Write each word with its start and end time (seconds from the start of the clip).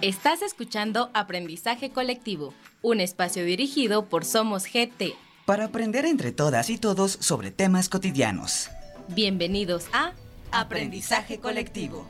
Estás 0.00 0.42
escuchando 0.42 1.10
Aprendizaje 1.12 1.90
Colectivo, 1.90 2.54
un 2.82 3.00
espacio 3.00 3.44
dirigido 3.44 4.08
por 4.08 4.24
Somos 4.24 4.62
GT. 4.66 5.16
Para 5.44 5.64
aprender 5.64 6.04
entre 6.04 6.30
todas 6.30 6.70
y 6.70 6.78
todos 6.78 7.10
sobre 7.10 7.50
temas 7.50 7.88
cotidianos. 7.88 8.70
Bienvenidos 9.08 9.86
a 9.92 10.12
Aprendizaje 10.52 11.40
Colectivo. 11.40 12.06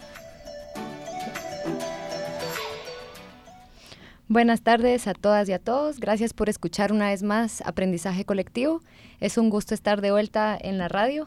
Buenas 4.28 4.60
tardes 4.60 5.06
a 5.06 5.14
todas 5.14 5.48
y 5.48 5.54
a 5.54 5.58
todos. 5.58 5.98
Gracias 5.98 6.34
por 6.34 6.50
escuchar 6.50 6.92
una 6.92 7.08
vez 7.08 7.22
más 7.22 7.62
Aprendizaje 7.62 8.26
Colectivo. 8.26 8.82
Es 9.18 9.38
un 9.38 9.48
gusto 9.48 9.72
estar 9.72 10.02
de 10.02 10.10
vuelta 10.10 10.58
en 10.60 10.76
la 10.76 10.88
radio. 10.88 11.26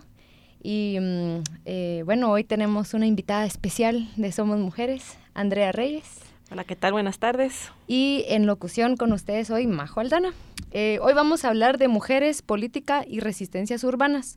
Y 0.61 0.99
mm, 1.01 1.43
eh, 1.65 2.03
bueno, 2.05 2.29
hoy 2.29 2.43
tenemos 2.43 2.93
una 2.93 3.07
invitada 3.07 3.47
especial 3.47 4.07
de 4.15 4.31
Somos 4.31 4.59
Mujeres, 4.59 5.17
Andrea 5.33 5.71
Reyes. 5.71 6.30
Hola, 6.51 6.65
¿qué 6.65 6.75
tal? 6.75 6.91
Buenas 6.91 7.17
tardes. 7.17 7.71
Y 7.87 8.25
en 8.27 8.45
locución 8.45 8.97
con 8.97 9.13
ustedes 9.13 9.49
hoy, 9.51 9.67
Majo 9.67 10.01
Aldana. 10.01 10.33
Eh, 10.73 10.99
hoy 11.01 11.13
vamos 11.13 11.45
a 11.45 11.47
hablar 11.47 11.77
de 11.77 11.87
mujeres, 11.87 12.41
política 12.41 13.05
y 13.07 13.21
resistencias 13.21 13.85
urbanas. 13.85 14.35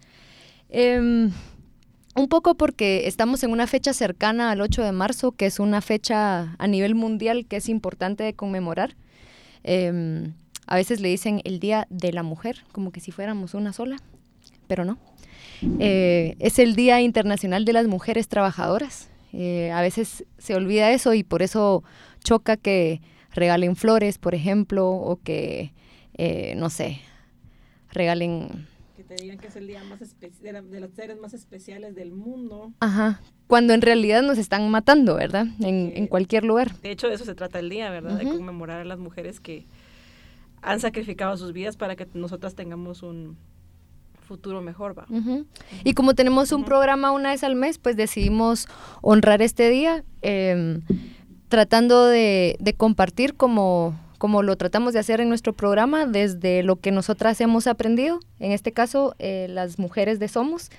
Em, 0.69 1.33
un 2.15 2.29
poco 2.29 2.55
porque 2.55 3.09
estamos 3.09 3.43
en 3.43 3.51
una 3.51 3.67
fecha 3.67 3.93
cercana 3.93 4.53
al 4.53 4.61
8 4.61 4.85
de 4.85 4.93
marzo, 4.93 5.33
que 5.33 5.47
es 5.47 5.59
una 5.59 5.81
fecha 5.81 6.55
a 6.57 6.67
nivel 6.69 6.95
mundial 6.95 7.47
que 7.47 7.57
es 7.57 7.69
importante 7.69 8.23
de 8.23 8.35
conmemorar. 8.35 8.95
Em, 9.65 10.35
a 10.69 10.77
veces 10.77 11.01
le 11.01 11.09
dicen 11.09 11.41
el 11.43 11.59
Día 11.59 11.89
de 11.91 12.13
la 12.13 12.23
Mujer, 12.23 12.63
como 12.71 12.93
que 12.93 13.01
si 13.01 13.11
fuéramos 13.11 13.55
una 13.55 13.73
sola, 13.73 13.97
pero 14.69 14.85
no. 14.85 14.99
Eh, 15.81 16.37
es 16.39 16.61
el 16.61 16.77
Día 16.77 17.01
Internacional 17.01 17.65
de 17.65 17.73
las 17.73 17.89
Mujeres 17.89 18.29
Trabajadoras. 18.29 19.11
Eh, 19.37 19.73
a 19.73 19.81
veces 19.83 20.25
se 20.39 20.55
olvida 20.55 20.93
eso 20.93 21.13
y 21.13 21.25
por 21.25 21.43
eso 21.43 21.83
choca 22.23 22.57
que 22.57 23.01
regalen 23.33 23.75
flores, 23.75 24.19
por 24.19 24.35
ejemplo, 24.35 24.89
o 24.89 25.17
que, 25.17 25.73
eh, 26.15 26.55
no 26.57 26.71
sé, 26.71 27.01
regalen... 27.91 28.69
Que 28.97 29.03
te 29.03 29.17
digan 29.17 29.39
que 29.39 29.49
es 29.49 29.57
el 29.57 29.67
día 29.67 29.83
más 29.83 29.99
de, 29.99 30.63
de, 30.63 30.81
los 30.81 30.93
seres 30.93 31.19
más 31.19 31.35
especiales 31.35 31.97
del 31.97 32.13
mundo. 32.13 32.73
Ajá, 32.79 33.21
cuando 33.49 33.75
en 33.75 33.83
realidad 33.83 34.23
nos 34.23 34.39
están 34.39 34.71
matando, 34.71 35.17
¿verdad? 35.17 35.47
En, 35.59 35.93
en 35.97 36.07
cualquier 36.07 36.45
lugar. 36.45 36.79
De 36.81 36.93
hecho, 36.93 37.09
de 37.09 37.15
eso 37.15 37.25
se 37.25 37.35
trata 37.35 37.59
el 37.59 37.69
día, 37.69 37.91
¿verdad? 37.91 38.17
De 38.17 38.25
conmemorar 38.25 38.83
a 38.83 38.85
las 38.85 39.01
mujeres 39.01 39.41
que 39.41 39.67
han 40.63 40.79
sacrificado 40.79 41.37
sus 41.37 41.53
vidas 41.53 41.77
para 41.77 41.97
que 41.97 42.07
nosotras 42.15 42.55
tengamos 42.55 43.03
un, 43.03 43.37
futuro 44.25 44.61
mejor 44.61 44.99
va. 44.99 45.07
Y 45.85 45.95
como 45.95 46.15
tenemos 46.15 46.53
un 46.53 46.65
programa 46.65 47.13
una 47.13 47.31
vez 47.31 47.45
al 47.45 47.55
mes, 47.55 47.79
pues 47.79 47.97
decidimos 47.97 48.69
honrar 49.03 49.43
este 49.43 49.69
día, 49.71 50.05
em, 50.23 50.83
tratando 51.49 52.07
de, 52.07 52.57
compartir 52.77 53.35
como, 53.35 53.95
como 54.19 54.43
lo 54.43 54.57
tratamos 54.57 54.93
de 54.93 54.99
hacer 54.99 55.21
en 55.21 55.29
nuestro 55.29 55.53
programa, 55.53 56.07
desde 56.07 56.63
lo 56.63 56.77
que 56.77 56.91
nosotras 56.91 57.41
hemos 57.41 57.67
aprendido, 57.67 58.21
en 58.41 58.53
este 58.53 58.73
caso 58.73 59.15
eh, 59.19 59.47
las 59.49 59.79
mujeres 59.79 60.19
de 60.19 60.29
Somos. 60.29 60.71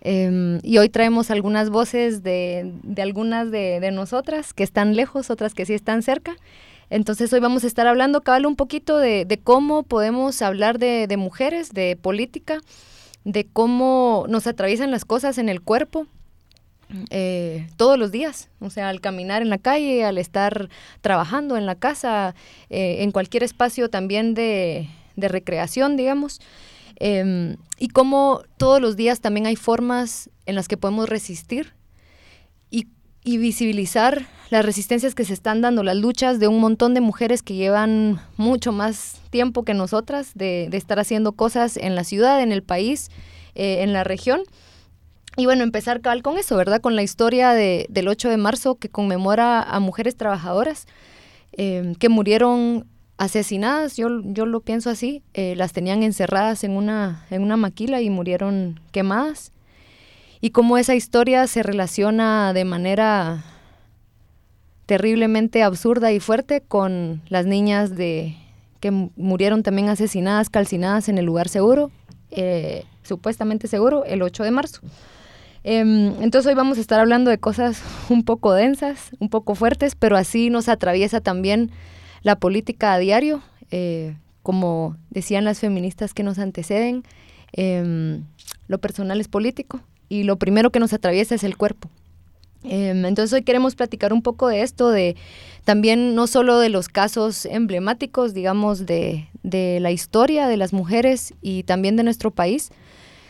Em, 0.00 0.60
y 0.62 0.78
hoy 0.78 0.90
traemos 0.90 1.30
algunas 1.30 1.70
voces 1.70 2.22
de, 2.22 2.72
de 2.82 3.02
algunas 3.02 3.50
de, 3.50 3.80
de, 3.80 3.90
nosotras 3.90 4.52
que 4.52 4.62
están 4.62 4.96
lejos, 4.96 5.30
otras 5.30 5.54
que 5.54 5.64
sí 5.64 5.72
están 5.72 6.02
cerca. 6.02 6.36
Entonces 6.90 7.32
hoy 7.32 7.40
vamos 7.40 7.64
a 7.64 7.66
estar 7.66 7.86
hablando, 7.86 8.22
cabal, 8.22 8.46
un 8.46 8.56
poquito 8.56 8.98
de, 8.98 9.40
cómo 9.42 9.82
podemos 9.82 10.42
hablar 10.42 10.78
de, 10.78 11.14
mujeres, 11.16 11.72
de 11.72 11.96
política, 12.00 12.60
de 13.24 13.46
cómo 13.46 14.26
nos 14.28 14.46
atraviesan 14.46 14.90
las 14.90 15.04
cosas 15.04 15.38
en 15.38 15.48
el 15.48 15.62
cuerpo. 15.62 16.06
Eh, 17.10 17.66
todos 17.76 17.98
los 17.98 18.12
días, 18.12 18.50
o 18.60 18.68
sea, 18.68 18.90
al 18.90 19.00
caminar 19.00 19.42
en 19.42 19.48
la 19.48 19.58
calle, 19.58 20.04
al 20.04 20.18
estar 20.18 20.68
trabajando 21.00 21.56
en 21.56 21.64
la 21.66 21.74
casa, 21.74 22.34
eh, 22.68 22.98
en 23.00 23.10
cualquier 23.10 23.42
espacio 23.42 23.88
también 23.88 24.34
de, 24.34 24.88
recreación, 25.16 25.96
digamos, 25.96 26.40
em, 26.96 27.56
y 27.78 27.88
cómo 27.88 28.42
todos 28.58 28.80
los 28.80 28.96
días 28.96 29.20
también 29.20 29.46
hay 29.46 29.56
formas 29.56 30.28
en 30.44 30.54
las 30.54 30.68
que 30.68 30.76
podemos 30.76 31.08
resistir 31.08 31.72
y 33.24 33.38
visibilizar 33.38 34.26
las 34.50 34.64
resistencias 34.64 35.14
que 35.14 35.24
se 35.24 35.32
están 35.32 35.62
dando, 35.62 35.82
las 35.82 35.96
luchas 35.96 36.38
de 36.38 36.46
un 36.46 36.60
montón 36.60 36.94
de 36.94 37.00
mujeres 37.00 37.42
que 37.42 37.54
llevan 37.54 38.20
mucho 38.36 38.70
más 38.70 39.20
tiempo 39.30 39.64
que 39.64 39.74
nosotras 39.74 40.32
de, 40.34 40.68
estar 40.72 41.00
haciendo 41.00 41.32
cosas 41.32 41.78
en 41.78 41.94
la 41.94 42.04
ciudad, 42.04 42.42
en 42.42 42.52
el 42.52 42.62
país, 42.62 43.10
eh, 43.54 43.82
en 43.82 43.92
la 43.94 44.04
región. 44.04 44.42
Y 45.36 45.46
bueno, 45.46 45.64
empezar 45.64 46.00
cabal 46.02 46.22
con 46.22 46.38
eso, 46.38 46.56
¿verdad? 46.56 46.80
Con 46.80 46.94
la 46.94 47.02
historia 47.02 47.52
de, 47.52 47.86
del 47.88 48.06
8 48.06 48.28
de 48.28 48.36
marzo 48.36 48.76
que 48.76 48.90
conmemora 48.90 49.62
a 49.62 49.80
mujeres 49.80 50.16
trabajadoras 50.16 50.86
eh, 51.52 51.94
que 51.98 52.08
murieron 52.08 52.86
asesinadas, 53.16 53.96
yo, 53.96 54.08
yo 54.24 54.44
lo 54.44 54.60
pienso 54.60 54.90
así, 54.90 55.22
eh, 55.32 55.54
las 55.56 55.72
tenían 55.72 56.02
encerradas 56.02 56.62
en 56.64 56.72
una, 56.72 57.26
en 57.30 57.42
una 57.42 57.56
maquila 57.56 58.00
y 58.02 58.10
murieron 58.10 58.80
quemadas 58.92 59.53
y 60.44 60.50
cómo 60.50 60.76
esa 60.76 60.94
historia 60.94 61.46
se 61.46 61.62
relaciona 61.62 62.52
de 62.52 62.66
manera 62.66 63.42
terriblemente 64.84 65.62
absurda 65.62 66.12
y 66.12 66.20
fuerte 66.20 66.60
con 66.60 67.22
las 67.30 67.46
niñas 67.46 67.96
de 67.96 68.36
que 68.78 68.90
murieron 68.90 69.62
también 69.62 69.88
asesinadas, 69.88 70.50
calcinadas 70.50 71.08
en 71.08 71.16
el 71.16 71.24
lugar 71.24 71.48
seguro, 71.48 71.90
eh, 72.30 72.84
supuestamente 73.02 73.68
seguro, 73.68 74.04
el 74.04 74.20
8 74.20 74.44
de 74.44 74.50
marzo. 74.50 74.80
Em, 75.62 76.12
entonces 76.22 76.46
hoy 76.46 76.54
vamos 76.54 76.76
a 76.76 76.82
estar 76.82 77.00
hablando 77.00 77.30
de 77.30 77.38
cosas 77.38 77.82
un 78.10 78.22
poco 78.22 78.52
densas, 78.52 79.12
un 79.20 79.30
poco 79.30 79.54
fuertes, 79.54 79.94
pero 79.94 80.14
así 80.18 80.50
nos 80.50 80.68
atraviesa 80.68 81.22
también 81.22 81.70
la 82.20 82.36
política 82.38 82.92
a 82.92 82.98
diario, 82.98 83.40
eh, 83.70 84.14
como 84.42 84.98
decían 85.08 85.46
las 85.46 85.60
feministas 85.60 86.12
que 86.12 86.22
nos 86.22 86.38
anteceden, 86.38 87.02
em, 87.52 88.24
lo 88.68 88.76
personal 88.76 89.22
es 89.22 89.28
político, 89.28 89.80
y 90.14 90.22
lo 90.22 90.36
primero 90.36 90.70
que 90.70 90.78
nos 90.78 90.92
atraviesa 90.92 91.34
es 91.34 91.42
el 91.42 91.56
cuerpo. 91.56 91.90
Em, 92.62 93.04
entonces 93.04 93.32
hoy 93.32 93.42
queremos 93.42 93.74
platicar 93.74 94.12
un 94.12 94.22
poco 94.22 94.46
de 94.46 94.62
esto, 94.62 94.90
de 94.90 95.16
también 95.64 96.14
no 96.14 96.28
solo 96.28 96.60
de 96.60 96.68
los 96.68 96.88
casos 96.88 97.46
emblemáticos, 97.46 98.32
digamos, 98.32 98.86
de, 98.86 99.28
de 99.42 99.80
la 99.80 99.90
historia 99.90 100.46
de 100.46 100.56
las 100.56 100.72
mujeres 100.72 101.34
y 101.42 101.64
también 101.64 101.96
de 101.96 102.04
nuestro 102.04 102.30
país, 102.30 102.70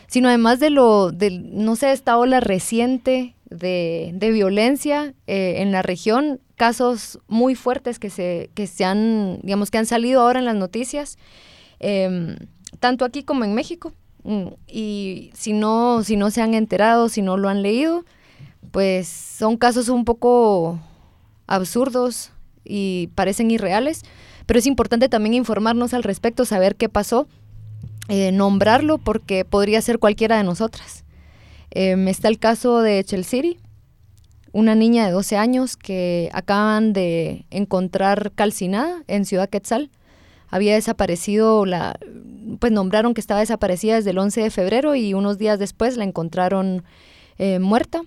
sino 0.07 0.27
además 0.27 0.59
de 0.59 0.69
lo, 0.69 1.11
de, 1.11 1.31
no 1.31 1.75
sé, 1.75 1.91
esta 1.91 2.17
ola 2.19 2.39
reciente 2.39 3.33
de, 3.49 4.11
de 4.13 4.31
violencia 4.31 5.15
eh, 5.25 5.55
en 5.57 5.71
la 5.71 5.81
región, 5.81 6.39
casos 6.55 7.19
muy 7.27 7.55
fuertes 7.55 7.97
que 7.97 8.11
se, 8.11 8.51
que 8.53 8.67
se 8.67 8.85
han, 8.85 9.39
digamos, 9.41 9.71
que 9.71 9.79
han 9.79 9.87
salido 9.87 10.21
ahora 10.21 10.37
en 10.37 10.45
las 10.45 10.55
noticias, 10.55 11.17
em, 11.79 12.35
tanto 12.79 13.05
aquí 13.05 13.23
como 13.23 13.43
en 13.43 13.55
México. 13.55 13.91
Y 14.67 15.31
si 15.33 15.53
no, 15.53 16.03
si 16.03 16.17
no 16.17 16.31
se 16.31 16.41
han 16.41 16.55
enterado, 16.55 17.09
si 17.09 17.21
no 17.21 17.37
lo 17.37 17.47
han 17.47 17.61
leído, 17.61 18.05
pues 18.71 19.07
son 19.07 19.57
casos 19.57 19.89
un 19.89 20.03
poco 20.03 20.79
absurdos 21.47 22.31
y 22.63 23.09
parecen 23.15 23.51
irreales, 23.51 24.01
pero 24.45 24.59
es 24.59 24.65
importante 24.65 25.09
también 25.09 25.35
informarnos 25.35 25.93
al 25.93 26.03
respecto, 26.03 26.45
saber 26.45 26.75
qué 26.75 26.89
pasó, 26.89 27.27
eh, 28.09 28.31
nombrarlo 28.31 28.97
porque 28.97 29.45
podría 29.45 29.81
ser 29.81 29.99
cualquiera 29.99 30.37
de 30.37 30.43
nosotras. 30.43 31.03
Em, 31.71 32.07
está 32.07 32.27
el 32.27 32.39
caso 32.39 32.81
de 32.81 33.03
Chelsea, 33.03 33.43
una 34.51 34.73
niña 34.73 35.05
de 35.05 35.11
12 35.11 35.37
años 35.37 35.77
que 35.77 36.29
acaban 36.33 36.93
de 36.93 37.45
encontrar 37.51 38.31
calcinada 38.33 39.03
en 39.07 39.25
Ciudad 39.25 39.49
Quetzal 39.49 39.91
había 40.55 40.75
desaparecido, 40.75 41.65
la, 41.65 41.99
pues 42.59 42.71
nombraron 42.71 43.13
que 43.13 43.19
estaba 43.19 43.41
desaparecida 43.41 43.95
desde 43.95 44.11
el 44.11 44.17
11 44.17 44.41
de 44.41 44.49
febrero 44.49 44.95
y 44.95 45.13
unos 45.13 45.37
días 45.37 45.59
después 45.59 45.97
la 45.97 46.05
encontraron 46.05 46.83
eh, 47.37 47.59
muerta, 47.59 48.03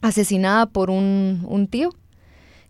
asesinada 0.00 0.66
por 0.66 0.90
un, 0.90 1.46
un, 1.46 1.68
tío 1.68 1.90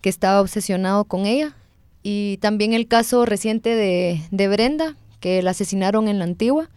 que 0.02 0.10
estaba 0.10 0.42
obsesionado 0.42 1.04
con 1.04 1.24
ella. 1.24 1.56
Y 2.02 2.36
también 2.42 2.74
el 2.74 2.86
caso 2.86 3.24
reciente 3.24 3.74
de, 3.74 4.20
de 4.30 4.48
Brenda, 4.48 4.96
que 5.20 5.42
la 5.42 5.52
asesinaron 5.52 6.06
en 6.06 6.18
la 6.18 6.24
antigua. 6.24 6.68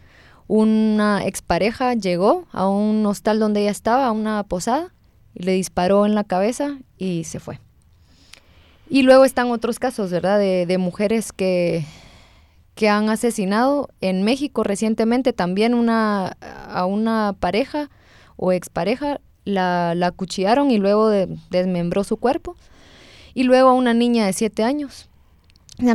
Una 0.47 1.25
expareja 1.25 1.95
llegó 1.95 2.45
a 2.53 2.69
un 2.69 3.05
hostal 3.05 3.39
donde 3.39 3.61
ella 3.61 3.71
estaba, 3.71 4.07
a 4.07 4.11
una 4.11 4.41
posada, 4.43 4.93
y 5.33 5.43
le 5.43 5.51
disparó 5.51 6.05
en 6.05 6.15
la 6.15 6.23
cabeza 6.23 6.77
y 6.97 7.25
se 7.25 7.41
fue. 7.41 7.59
Y 8.87 9.01
luego 9.01 9.25
están 9.25 9.49
otros 9.49 9.79
casos, 9.79 10.11
¿verdad? 10.11 10.39
De, 10.39 10.65
de 10.65 10.77
mujeres 10.77 11.33
que, 11.33 11.83
que 12.75 12.89
han 12.89 13.09
asesinado 13.09 13.89
en 14.01 14.23
México 14.23 14.63
recientemente 14.63 15.33
también 15.33 15.73
una, 15.73 16.37
a 16.41 16.85
una 16.85 17.33
pareja 17.39 17.89
o 18.35 18.51
expareja, 18.51 19.21
la, 19.45 19.95
la 19.95 20.07
acuchillaron 20.07 20.71
y 20.71 20.77
luego 20.77 21.09
desmembró 21.49 22.03
su 22.03 22.17
cuerpo. 22.17 22.55
Y 23.33 23.43
luego 23.43 23.69
a 23.69 23.73
una 23.73 23.93
niña 23.93 24.25
de 24.25 24.33
siete 24.33 24.63
años. 24.63 25.09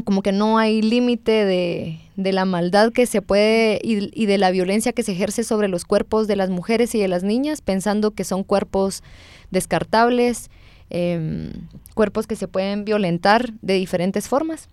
como 0.05 0.23
que 0.23 0.33
no 0.33 0.59
hay 0.59 0.83
límite 0.83 1.45
de, 1.45 2.01
de, 2.17 2.33
la 2.33 2.45
maldad 2.45 2.93
que 2.93 3.07
se 3.07 3.23
puede 3.23 3.79
y, 3.83 4.11
y, 4.21 4.27
de 4.27 4.39
la 4.39 4.51
violencia 4.51 4.93
que 4.93 5.03
se 5.03 5.13
ejerce 5.13 5.43
sobre 5.43 5.69
los 5.69 5.85
cuerpos 5.85 6.29
de 6.29 6.37
las 6.37 6.51
mujeres 6.51 6.95
y 6.95 7.01
de 7.01 7.09
las 7.09 7.23
niñas, 7.23 7.61
pensando 7.63 8.11
que 8.11 8.25
son 8.25 8.45
cuerpos 8.45 9.03
descartables, 9.51 10.51
em, 10.91 11.53
cuerpos 11.95 12.27
que 12.27 12.37
se 12.37 12.47
pueden 12.47 12.85
violentar 12.85 13.53
de 13.63 13.75
diferentes 13.75 14.29
formas. 14.29 14.69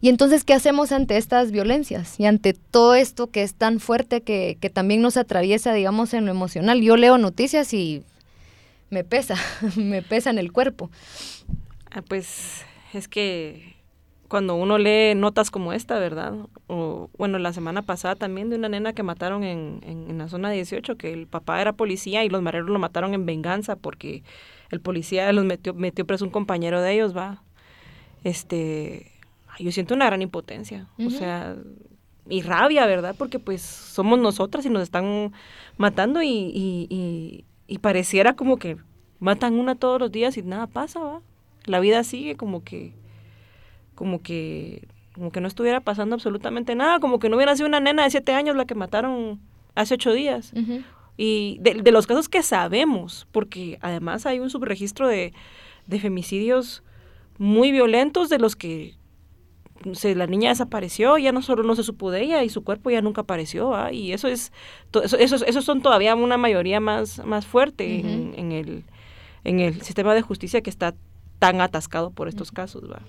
Y 0.00 0.08
entonces, 0.08 0.44
¿qué 0.44 0.54
hacemos 0.54 0.92
ante 0.92 1.16
estas 1.16 1.50
violencias 1.50 2.18
y 2.18 2.26
ante 2.26 2.52
todo 2.52 2.94
esto 2.94 3.28
que 3.28 3.42
es 3.42 3.54
tan 3.54 3.80
fuerte 3.80 4.22
que, 4.22 4.58
que 4.60 4.70
también 4.70 5.00
nos 5.00 5.16
atraviesa, 5.16 5.72
digamos, 5.72 6.14
en 6.14 6.26
lo 6.26 6.30
emocional? 6.30 6.80
Yo 6.80 6.96
leo 6.96 7.18
noticias 7.18 7.72
y 7.72 8.02
me 8.90 9.04
pesa, 9.04 9.36
me 9.76 10.02
pesa 10.02 10.30
en 10.30 10.38
el 10.38 10.52
cuerpo. 10.52 10.90
Ah, 11.90 12.02
pues 12.02 12.64
es 12.92 13.08
que 13.08 13.74
cuando 14.28 14.56
uno 14.56 14.78
lee 14.78 15.14
notas 15.14 15.50
como 15.50 15.72
esta, 15.72 15.98
¿verdad? 15.98 16.34
O 16.66 17.08
bueno, 17.18 17.38
la 17.38 17.52
semana 17.52 17.82
pasada 17.82 18.16
también 18.16 18.50
de 18.50 18.56
una 18.56 18.68
nena 18.68 18.92
que 18.92 19.02
mataron 19.02 19.44
en, 19.44 19.80
en, 19.84 20.18
la 20.18 20.28
zona 20.28 20.50
18, 20.50 20.96
que 20.96 21.12
el 21.12 21.26
papá 21.26 21.60
era 21.60 21.72
policía 21.72 22.24
y 22.24 22.28
los 22.28 22.42
mareros 22.42 22.68
lo 22.68 22.78
mataron 22.78 23.14
en 23.14 23.26
venganza 23.26 23.76
porque 23.76 24.22
el 24.70 24.80
policía 24.80 25.32
los 25.32 25.44
metió, 25.44 25.74
metió 25.74 26.04
preso 26.04 26.24
un 26.24 26.30
compañero 26.30 26.80
de 26.80 26.94
ellos, 26.94 27.16
va. 27.16 27.42
Este, 28.24 29.12
yo 29.58 29.72
siento 29.72 29.94
una 29.94 30.06
gran 30.06 30.22
impotencia, 30.22 30.88
o 30.98 31.10
sea, 31.10 31.56
y 32.28 32.42
rabia, 32.42 32.86
¿verdad? 32.86 33.14
Porque 33.16 33.38
pues 33.38 33.60
somos 33.60 34.18
nosotras 34.18 34.64
y 34.64 34.70
nos 34.70 34.82
están 34.82 35.32
matando 35.76 36.22
y, 36.22 36.28
y, 36.28 37.44
y, 37.66 37.78
pareciera 37.78 38.34
como 38.34 38.56
que 38.56 38.78
matan 39.20 39.54
una 39.54 39.74
todos 39.74 40.00
los 40.00 40.10
días 40.10 40.36
y 40.36 40.42
nada 40.42 40.66
pasa, 40.66 41.00
¿va? 41.00 41.20
La 41.66 41.80
vida 41.80 42.02
sigue 42.04 42.36
como 42.36 42.64
que, 42.64 42.92
como 43.94 44.22
que, 44.22 44.88
como 45.14 45.30
que 45.30 45.40
no 45.40 45.48
estuviera 45.48 45.80
pasando 45.80 46.14
absolutamente 46.14 46.74
nada, 46.74 46.98
como 46.98 47.18
que 47.18 47.28
no 47.28 47.36
hubiera 47.36 47.56
sido 47.56 47.68
una 47.68 47.80
nena 47.80 48.04
de 48.04 48.10
siete 48.10 48.32
años 48.32 48.56
la 48.56 48.64
que 48.64 48.74
mataron 48.74 49.40
hace 49.74 49.94
ocho 49.94 50.12
días. 50.12 50.52
Y 51.16 51.58
de, 51.60 51.74
de, 51.74 51.92
los 51.92 52.06
casos 52.06 52.28
que 52.28 52.42
sabemos, 52.42 53.28
porque 53.30 53.78
además 53.80 54.26
hay 54.26 54.40
un 54.40 54.50
subregistro 54.50 55.06
de, 55.06 55.32
de 55.86 56.00
femicidios 56.00 56.82
muy 57.38 57.70
violentos 57.70 58.28
de 58.28 58.38
los 58.38 58.56
que 58.56 58.96
se, 59.92 60.14
la 60.14 60.26
niña 60.26 60.50
desapareció, 60.50 61.18
ya 61.18 61.32
no 61.32 61.42
solo 61.42 61.62
no 61.62 61.74
se 61.76 61.82
supo 61.82 62.10
de 62.10 62.22
ella 62.22 62.42
y 62.42 62.48
su 62.48 62.64
cuerpo 62.64 62.90
ya 62.90 63.02
nunca 63.02 63.22
apareció, 63.22 63.74
y 63.90 64.12
eso 64.12 64.28
es, 64.28 64.52
eso, 65.18 65.44
esos, 65.44 65.64
son 65.64 65.82
todavía 65.82 66.14
una 66.14 66.36
mayoría 66.36 66.80
más, 66.80 67.24
más 67.24 67.46
fuerte 67.46 68.00
en, 68.00 68.52
el, 68.52 68.84
en 69.44 69.60
el 69.60 69.82
sistema 69.82 70.14
de 70.14 70.22
justicia 70.22 70.62
que 70.62 70.70
está 70.70 70.94
tan 71.38 71.60
atascado 71.60 72.10
por 72.10 72.28
estos 72.28 72.52
casos, 72.52 72.90
¿va? 72.90 73.00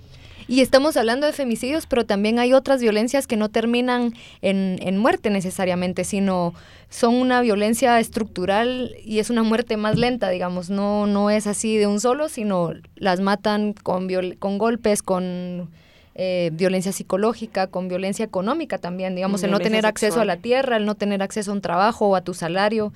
Y 0.48 0.62
estamos 0.62 0.96
hablando 0.96 1.26
de 1.26 1.34
femicidios, 1.34 1.88
pero 1.88 2.06
también 2.06 2.38
hay 2.38 2.54
otras 2.54 2.80
violencias 2.80 3.26
que 3.26 3.36
no 3.36 3.50
terminan 3.50 4.14
en, 4.42 4.78
en, 4.80 4.98
muerte 4.98 5.32
necesariamente, 5.32 6.04
sino 6.04 6.54
son 6.90 7.16
una 7.16 7.42
violencia 7.42 8.00
estructural 8.00 8.96
y 9.04 9.18
es 9.18 9.32
una 9.32 9.42
muerte 9.42 9.76
más 9.76 9.98
lenta, 9.98 10.30
digamos, 10.30 10.70
no, 10.70 11.08
no 11.08 11.32
es 11.32 11.48
así 11.48 11.78
de 11.78 11.88
un 11.88 12.00
solo, 12.00 12.30
sino 12.30 12.74
las 12.96 13.22
matan 13.22 13.74
con, 13.74 14.08
con 14.38 14.58
golpes, 14.60 15.02
con 15.02 15.72
eh, 16.16 16.50
violencia 16.54 16.94
psicológica, 16.94 17.68
con 17.68 17.90
violencia 17.90 18.24
económica 18.24 18.78
también, 18.78 19.16
digamos, 19.16 19.44
el 19.44 19.52
no 19.52 19.60
tener 19.60 19.86
acceso 19.86 20.22
a 20.22 20.26
la 20.26 20.38
tierra, 20.38 20.78
el 20.78 20.86
no 20.86 20.96
tener 20.96 21.22
acceso 21.22 21.52
a 21.52 21.54
un 21.54 21.62
trabajo 21.62 22.08
o 22.08 22.16
a 22.16 22.22
tu 22.22 22.34
salario. 22.34 22.94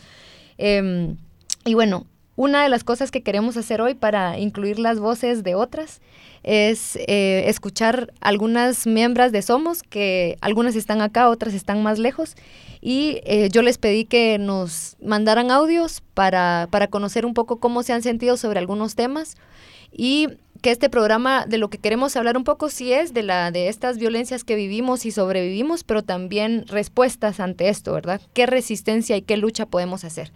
Em, 0.58 1.18
y 1.66 1.74
bueno, 1.74 2.06
una 2.38 2.64
de 2.64 2.70
las 2.70 2.86
cosas 2.86 3.12
que 3.12 3.22
queremos 3.22 3.58
hacer 3.58 3.82
hoy 3.82 3.94
para 3.94 4.40
incluir 4.40 4.80
las 4.80 5.02
voces 5.02 5.44
de 5.44 5.56
otras 5.56 6.00
es 6.44 6.96
eh, 6.96 7.44
escuchar 7.48 8.14
algunas 8.22 8.88
miembros 8.88 9.34
de 9.34 9.42
Somos, 9.42 9.84
que 9.84 10.38
algunas 10.40 10.78
están 10.78 11.02
acá, 11.02 11.28
otras 11.28 11.54
están 11.54 11.84
más 11.84 12.00
lejos, 12.00 12.38
y 12.80 13.20
eh, 13.26 13.50
yo 13.52 13.62
les 13.62 13.78
pedí 13.78 14.06
que 14.06 14.38
nos 14.38 14.96
mandaran 15.04 15.52
audios 15.52 16.02
para, 16.14 16.70
para 16.72 16.88
conocer 16.88 17.26
un 17.26 17.34
poco 17.34 17.60
cómo 17.60 17.84
se 17.84 17.92
han 17.92 18.02
sentido 18.02 18.38
sobre 18.38 18.60
algunos 18.60 18.96
temas. 18.96 19.36
Y 19.92 20.30
que 20.62 20.72
este 20.72 20.90
programa 20.90 21.46
de 21.46 21.58
lo 21.58 21.70
que 21.70 21.78
queremos 21.78 22.16
hablar 22.16 22.38
un 22.38 22.44
poco 22.44 22.70
sí 22.70 22.92
es 22.92 23.14
de 23.14 23.24
la 23.24 23.52
de 23.52 23.70
estas 23.70 23.98
violencias 23.98 24.44
que 24.44 24.56
vivimos 24.56 25.06
y 25.06 25.12
sobrevivimos, 25.12 25.84
pero 25.84 26.04
también 26.04 26.66
respuestas 26.68 27.40
ante 27.40 27.70
esto, 27.70 27.94
¿verdad? 27.94 28.22
¿Qué 28.34 28.46
resistencia 28.46 29.16
y 29.16 29.22
qué 29.22 29.38
lucha 29.38 29.66
podemos 29.66 30.04
hacer? 30.04 30.32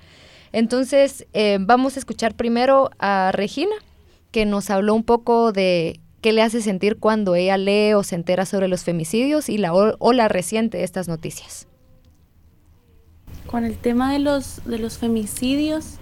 Entonces, 0.52 1.26
eh, 1.34 1.58
vamos 1.60 1.96
a 1.96 2.00
escuchar 2.00 2.36
primero 2.36 2.92
a 3.00 3.32
Regina, 3.34 3.76
que 4.32 4.46
nos 4.46 4.70
habló 4.70 4.94
un 4.94 5.04
poco 5.04 5.52
de 5.52 6.00
qué 6.22 6.32
le 6.32 6.42
hace 6.42 6.62
sentir 6.62 7.00
cuando 7.00 7.36
ella 7.36 7.58
lee 7.58 7.94
o 7.94 8.04
se 8.04 8.16
entera 8.16 8.46
sobre 8.46 8.68
los 8.68 8.84
femicidios 8.84 9.50
y 9.50 9.58
la 9.58 9.74
ola 9.74 10.28
reciente 10.30 10.78
de 10.78 10.84
estas 10.84 11.08
noticias. 11.08 11.68
Con 13.48 13.66
el 13.66 13.78
tema 13.78 14.14
de 14.14 14.20
los, 14.20 14.64
de 14.66 14.80
los 14.80 14.98
femicidios, 14.98 15.98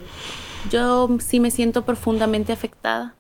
yo 0.70 1.10
sí 1.20 1.40
me 1.40 1.50
siento 1.50 1.86
profundamente 1.86 2.54
afectada 2.54 3.16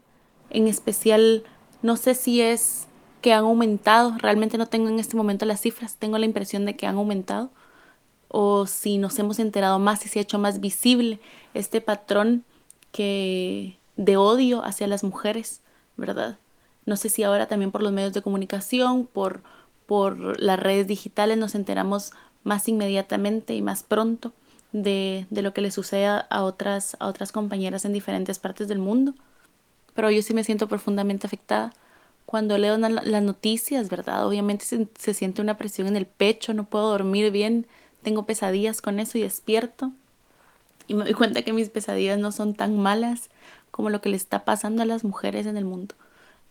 en 0.52 0.68
especial, 0.68 1.44
no 1.82 1.98
sé 1.98 2.14
si 2.16 2.42
es 2.42 2.88
que 3.22 3.34
han 3.34 3.44
aumentado, 3.44 4.16
realmente 4.18 4.58
no 4.58 4.68
tengo 4.68 4.90
en 4.90 5.00
este 5.00 5.16
momento 5.16 5.46
las 5.46 5.62
cifras, 5.62 5.96
tengo 5.96 6.18
la 6.18 6.26
impresión 6.26 6.66
de 6.66 6.76
que 6.76 6.88
han 6.88 6.96
aumentado, 6.96 7.52
o 8.28 8.66
si 8.66 8.98
nos 8.98 9.18
hemos 9.20 9.40
enterado 9.40 9.78
más 9.80 10.06
y 10.06 10.10
se 10.10 10.20
ha 10.20 10.22
hecho 10.22 10.40
más 10.40 10.60
visible 10.60 11.20
este 11.54 11.82
patrón 11.82 12.46
que 12.92 13.78
de 13.98 14.18
odio 14.18 14.64
hacia 14.64 14.88
las 14.88 15.04
mujeres, 15.04 15.62
¿verdad? 15.98 16.38
No 16.86 16.96
sé 16.96 17.10
si 17.10 17.24
ahora 17.24 17.48
también 17.48 17.72
por 17.72 17.84
los 17.84 17.92
medios 17.92 18.14
de 18.14 18.22
comunicación, 18.22 19.06
por, 19.06 19.44
por 19.86 20.40
las 20.40 20.60
redes 20.60 20.88
digitales 20.88 21.38
nos 21.38 21.56
enteramos 21.56 22.12
más 22.44 22.68
inmediatamente 22.68 23.54
y 23.54 23.62
más 23.62 23.84
pronto 23.84 24.34
de, 24.72 25.28
de 25.30 25.42
lo 25.42 25.54
que 25.54 25.62
le 25.62 25.70
sucede 25.70 26.08
a 26.08 26.44
otras, 26.44 26.96
a 27.00 27.08
otras 27.08 27.32
compañeras 27.32 27.86
en 27.86 27.94
diferentes 27.94 28.40
partes 28.40 28.68
del 28.68 28.80
mundo 28.80 29.14
pero 29.94 30.12
yo 30.12 30.22
sí 30.22 30.34
me 30.34 30.44
siento 30.44 30.68
profundamente 30.68 31.28
afectada. 31.28 31.74
Cuando 32.26 32.58
leo 32.58 32.78
las 32.78 33.24
noticias, 33.24 33.90
¿verdad? 33.90 34.26
Obviamente 34.26 34.66
se, 34.66 35.14
siente 35.14 35.42
una 35.42 35.58
presión 35.58 35.88
en 35.88 35.98
el 35.98 36.06
pecho, 36.06 36.54
no 36.54 36.66
puedo 36.66 36.90
dormir 36.90 37.32
bien, 37.32 37.68
tengo 38.04 38.26
pesadillas 38.26 38.82
con 38.82 39.00
eso 39.00 39.18
y 39.18 39.22
despierto. 39.22 39.92
Y 40.88 40.94
me 40.94 41.04
doy 41.04 41.14
cuenta 41.14 41.42
que 41.42 41.54
mis 41.54 41.70
pesadillas 41.70 42.20
no 42.20 42.32
son 42.32 42.54
tan 42.54 42.78
malas 42.78 43.30
como 43.70 43.90
lo 43.90 44.02
que 44.02 44.10
le 44.10 44.18
está 44.18 44.46
pasando 44.46 44.82
a 44.82 44.86
las 44.86 45.04
mujeres 45.04 45.46
en 45.46 45.58
el 45.58 45.66
mundo. 45.66 45.96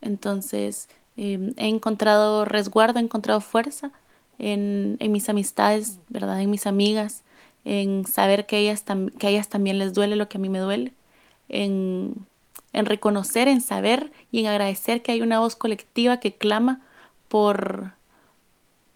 Entonces, 0.00 0.88
em, 1.16 1.54
he 1.56 1.68
encontrado 1.68 2.44
resguardo, 2.44 2.98
he 2.98 3.02
encontrado 3.02 3.40
fuerza 3.40 3.92
en, 4.38 4.98
mis 5.00 5.28
amistades, 5.28 5.98
¿verdad? 6.08 6.40
En 6.40 6.50
mis 6.50 6.66
amigas, 6.66 7.22
en 7.64 8.06
saber 8.06 8.46
que, 8.46 8.74
que 9.18 9.26
a 9.26 9.30
ellas 9.30 9.48
también 9.48 9.78
les 9.78 9.92
duele 9.94 10.16
lo 10.16 10.28
que 10.28 10.38
a 10.38 10.40
mí 10.40 10.48
me 10.48 10.58
duele, 10.58 10.92
en 11.48 12.14
en 12.72 12.86
reconocer, 12.86 13.48
en 13.48 13.60
saber 13.60 14.12
y 14.30 14.40
en 14.40 14.46
agradecer 14.46 15.02
que 15.02 15.12
hay 15.12 15.22
una 15.22 15.40
voz 15.40 15.56
colectiva 15.56 16.20
que 16.20 16.34
clama 16.34 16.80
por, 17.28 17.92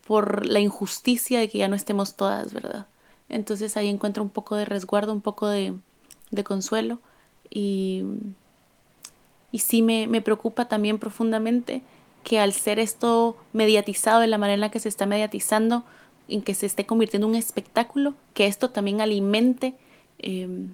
por 0.06 0.46
la 0.46 0.60
injusticia 0.60 1.40
de 1.40 1.48
que 1.48 1.58
ya 1.58 1.68
no 1.68 1.76
estemos 1.76 2.14
todas, 2.14 2.52
¿verdad? 2.52 2.86
Entonces 3.28 3.76
ahí 3.76 3.88
encuentro 3.88 4.22
un 4.22 4.30
poco 4.30 4.56
de 4.56 4.64
resguardo, 4.64 5.12
un 5.12 5.20
poco 5.20 5.48
de, 5.48 5.74
consuelo 6.44 6.98
y, 7.48 8.02
y 9.52 9.60
sí 9.60 9.82
me, 9.82 10.08
me 10.08 10.20
preocupa 10.20 10.66
también 10.66 10.98
profundamente 10.98 11.82
que 12.24 12.40
al 12.40 12.52
ser 12.52 12.80
esto 12.80 13.36
mediatizado 13.52 14.20
de 14.20 14.26
la 14.26 14.38
manera 14.38 14.54
en 14.54 14.60
la 14.60 14.70
que 14.70 14.80
se 14.80 14.88
está 14.88 15.06
mediatizando, 15.06 15.84
en 16.26 16.42
que 16.42 16.54
se 16.54 16.66
esté 16.66 16.86
convirtiendo 16.86 17.26
en 17.26 17.34
un 17.34 17.38
espectáculo, 17.38 18.14
que 18.32 18.46
esto 18.46 18.70
también 18.70 19.00
alimente 19.00 19.74
em, 20.18 20.70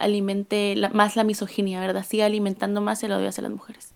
alimente 0.00 0.74
más 0.92 1.16
la 1.16 1.24
misoginia, 1.24 1.80
¿verdad? 1.80 2.04
Siga 2.06 2.26
alimentando 2.26 2.80
más 2.80 3.02
el 3.02 3.12
odio 3.12 3.28
hacia 3.28 3.42
las 3.42 3.52
mujeres. 3.52 3.92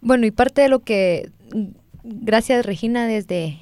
Bueno, 0.00 0.26
y 0.26 0.30
parte 0.30 0.62
de 0.62 0.68
lo 0.68 0.80
que, 0.80 1.30
gracias 2.02 2.64
Regina 2.64 3.06
desde 3.06 3.58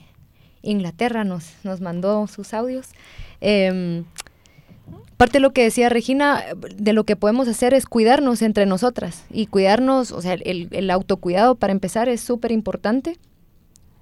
Inglaterra 0.62 1.24
nos, 1.24 1.54
nos 1.64 1.80
mandó 1.80 2.26
sus 2.28 2.54
audios, 2.54 2.88
em, 3.40 4.04
parte 5.16 5.34
de 5.34 5.40
lo 5.40 5.52
que 5.52 5.64
decía 5.64 5.88
Regina, 5.88 6.44
de 6.76 6.92
lo 6.92 7.04
que 7.04 7.16
podemos 7.16 7.48
hacer 7.48 7.74
es 7.74 7.86
cuidarnos 7.86 8.40
entre 8.42 8.66
nosotras 8.66 9.24
y 9.30 9.46
cuidarnos, 9.46 10.12
o 10.12 10.22
sea, 10.22 10.34
el, 10.34 10.68
el 10.70 10.90
autocuidado 10.90 11.56
para 11.56 11.72
empezar 11.72 12.08
es 12.08 12.20
súper 12.20 12.52
importante 12.52 13.18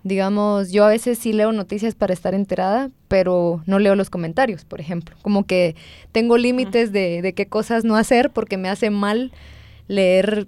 Digamos, 0.07 0.71
yo 0.71 0.85
a 0.85 0.89
veces 0.89 1.19
sí 1.19 1.33
leo 1.33 1.51
noticias 1.51 1.97
para 1.97 2.13
estar 2.13 2.33
enterada, 2.33 2.93
pero 3.09 3.61
no 3.67 3.81
leo 3.81 3.97
los 3.97 4.09
comentarios, 4.09 4.65
por 4.65 4.81
ejemplo. 4.81 5.17
Como 5.21 5.47
que 5.47 5.75
tengo 6.13 6.39
límites 6.39 6.93
de, 6.93 7.23
de 7.23 7.33
qué 7.33 7.47
cosas 7.47 7.83
no 7.83 7.97
hacer 7.97 8.31
porque 8.31 8.57
me 8.57 8.69
hace 8.69 8.91
mal 8.91 9.33
leer 9.89 10.47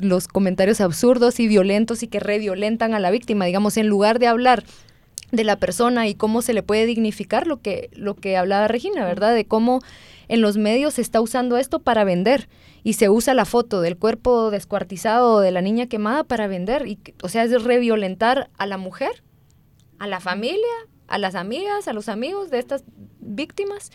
los 0.00 0.26
comentarios 0.26 0.80
absurdos 0.80 1.38
y 1.38 1.46
violentos 1.46 2.02
y 2.02 2.08
que 2.08 2.18
reviolentan 2.18 2.92
a 2.92 2.98
la 2.98 3.12
víctima. 3.12 3.44
Digamos, 3.44 3.76
en 3.76 3.86
lugar 3.86 4.18
de 4.18 4.26
hablar 4.26 4.64
de 5.32 5.44
la 5.44 5.56
persona 5.56 6.06
y 6.08 6.14
cómo 6.14 6.42
se 6.42 6.52
le 6.52 6.62
puede 6.62 6.86
dignificar 6.86 7.46
lo 7.46 7.60
que, 7.60 7.90
lo 7.92 8.14
que 8.14 8.36
hablaba 8.36 8.68
Regina, 8.68 9.04
¿verdad? 9.04 9.34
De 9.34 9.44
cómo 9.44 9.80
en 10.28 10.40
los 10.40 10.56
medios 10.56 10.94
se 10.94 11.02
está 11.02 11.20
usando 11.20 11.56
esto 11.56 11.80
para 11.80 12.04
vender 12.04 12.48
y 12.82 12.94
se 12.94 13.08
usa 13.08 13.34
la 13.34 13.44
foto 13.44 13.80
del 13.80 13.96
cuerpo 13.96 14.50
descuartizado 14.50 15.40
de 15.40 15.50
la 15.50 15.62
niña 15.62 15.86
quemada 15.86 16.24
para 16.24 16.46
vender. 16.46 16.86
Y, 16.86 16.98
o 17.22 17.28
sea, 17.28 17.44
es 17.44 17.62
reviolentar 17.62 18.50
a 18.58 18.66
la 18.66 18.76
mujer, 18.76 19.22
a 19.98 20.06
la 20.06 20.20
familia, 20.20 20.60
a 21.08 21.18
las 21.18 21.34
amigas, 21.34 21.88
a 21.88 21.92
los 21.92 22.08
amigos 22.08 22.50
de 22.50 22.58
estas, 22.58 22.84
víctimas. 23.24 23.90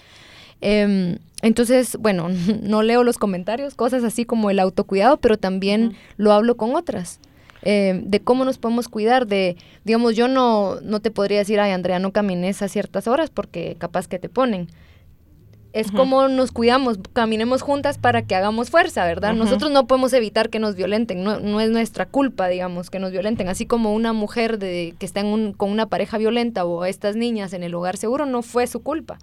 Em, 0.62 1.20
entonces, 1.42 1.98
bueno, 1.98 2.28
no 2.62 2.82
leo 2.82 3.04
los 3.04 3.18
comentarios, 3.18 3.76
cosas 3.76 4.04
así 4.04 4.26
como 4.26 4.50
el 4.50 4.60
autocuidado, 4.60 5.18
pero 5.18 5.38
también 5.38 5.96
lo 6.18 6.34
hablo 6.34 6.58
con 6.58 6.76
otras. 6.76 7.20
Em, 7.62 8.06
de 8.06 8.22
cómo 8.22 8.46
nos 8.46 8.58
podemos 8.58 8.88
cuidar, 8.88 9.28
de, 9.28 9.58
digamos, 9.84 10.16
yo 10.16 10.28
no, 10.28 10.80
no 10.82 11.02
te 11.02 11.12
podría 11.12 11.40
decir, 11.40 11.60
ay, 11.60 11.72
Andrea, 11.72 12.00
no 12.00 12.12
camines 12.14 12.62
a 12.62 12.68
ciertas 12.68 13.08
horas 13.08 13.30
porque 13.30 13.76
capaz 13.80 14.08
que 14.08 14.20
te 14.20 14.30
ponen 14.30 14.70
es 15.72 15.92
como 15.92 16.28
nos 16.28 16.52
cuidamos, 16.52 17.00
caminemos 17.14 17.62
juntas 17.62 17.98
para 17.98 18.24
que 18.24 18.36
hagamos 18.36 18.70
fuerza, 18.70 19.06
¿verdad? 19.06 19.34
Nosotros 19.34 19.70
no 19.72 19.86
podemos 19.86 20.14
evitar 20.14 20.50
que 20.50 20.60
nos 20.60 20.76
violenten, 20.76 21.24
no, 21.24 21.60
es 21.60 21.70
nuestra 21.70 22.08
culpa, 22.08 22.48
digamos, 22.48 22.90
que 22.90 23.00
nos 23.00 23.12
violenten, 23.12 23.50
así 23.50 23.66
como 23.66 23.94
una 23.94 24.12
mujer 24.12 24.58
de, 24.58 24.96
que 24.98 25.06
está 25.06 25.22
con 25.22 25.70
una 25.70 25.86
pareja 25.86 26.18
violenta 26.18 26.66
o 26.66 26.86
estas 26.86 27.16
niñas 27.16 27.54
en 27.54 27.64
el 27.64 27.76
hogar 27.76 27.98
seguro, 27.98 28.26
no 28.26 28.42
fue 28.42 28.66
su 28.68 28.82
culpa. 28.82 29.20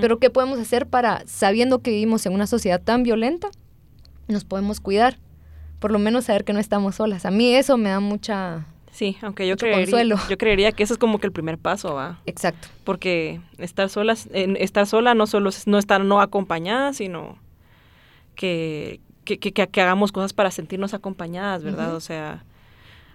Pero 0.00 0.20
¿qué 0.20 0.30
podemos 0.30 0.60
hacer 0.60 0.86
para, 0.86 1.24
sabiendo 1.26 1.80
que 1.80 1.90
vivimos 1.90 2.24
en 2.26 2.34
una 2.34 2.46
sociedad 2.46 2.80
tan 2.80 3.02
violenta, 3.02 3.48
nos 4.28 4.44
podemos 4.44 4.78
cuidar? 4.78 5.18
Por 5.82 5.90
lo 5.90 5.98
menos 5.98 6.24
saber 6.24 6.44
que 6.44 6.54
no 6.54 6.60
estamos 6.60 6.94
solas. 6.94 7.26
A 7.26 7.30
mí 7.30 7.54
eso 7.54 7.76
me 7.76 7.90
da 7.90 8.00
mucha 8.00 8.64
Sí, 8.92 9.16
aunque 9.22 9.48
yo 9.48 9.56
creería, 9.56 10.04
yo 10.28 10.38
creería 10.38 10.70
que 10.70 10.82
eso 10.82 10.92
es 10.92 10.98
como 10.98 11.18
que 11.18 11.26
el 11.26 11.32
primer 11.32 11.56
paso, 11.56 11.94
¿va? 11.94 12.20
Exacto. 12.26 12.68
Porque 12.84 13.40
estar 13.56 13.88
sola, 13.88 14.14
estar 14.32 14.86
sola 14.86 15.14
no 15.14 15.26
solo 15.26 15.48
es 15.48 15.66
no 15.66 15.78
estar 15.78 16.04
no 16.04 16.20
acompañada, 16.20 16.92
sino 16.92 17.38
que, 18.34 19.00
que, 19.24 19.38
que, 19.38 19.80
hagamos 19.80 20.12
cosas 20.12 20.34
para 20.34 20.50
sentirnos 20.50 20.92
acompañadas, 20.92 21.64
¿verdad? 21.64 21.94
O 21.94 22.00
sea, 22.00 22.44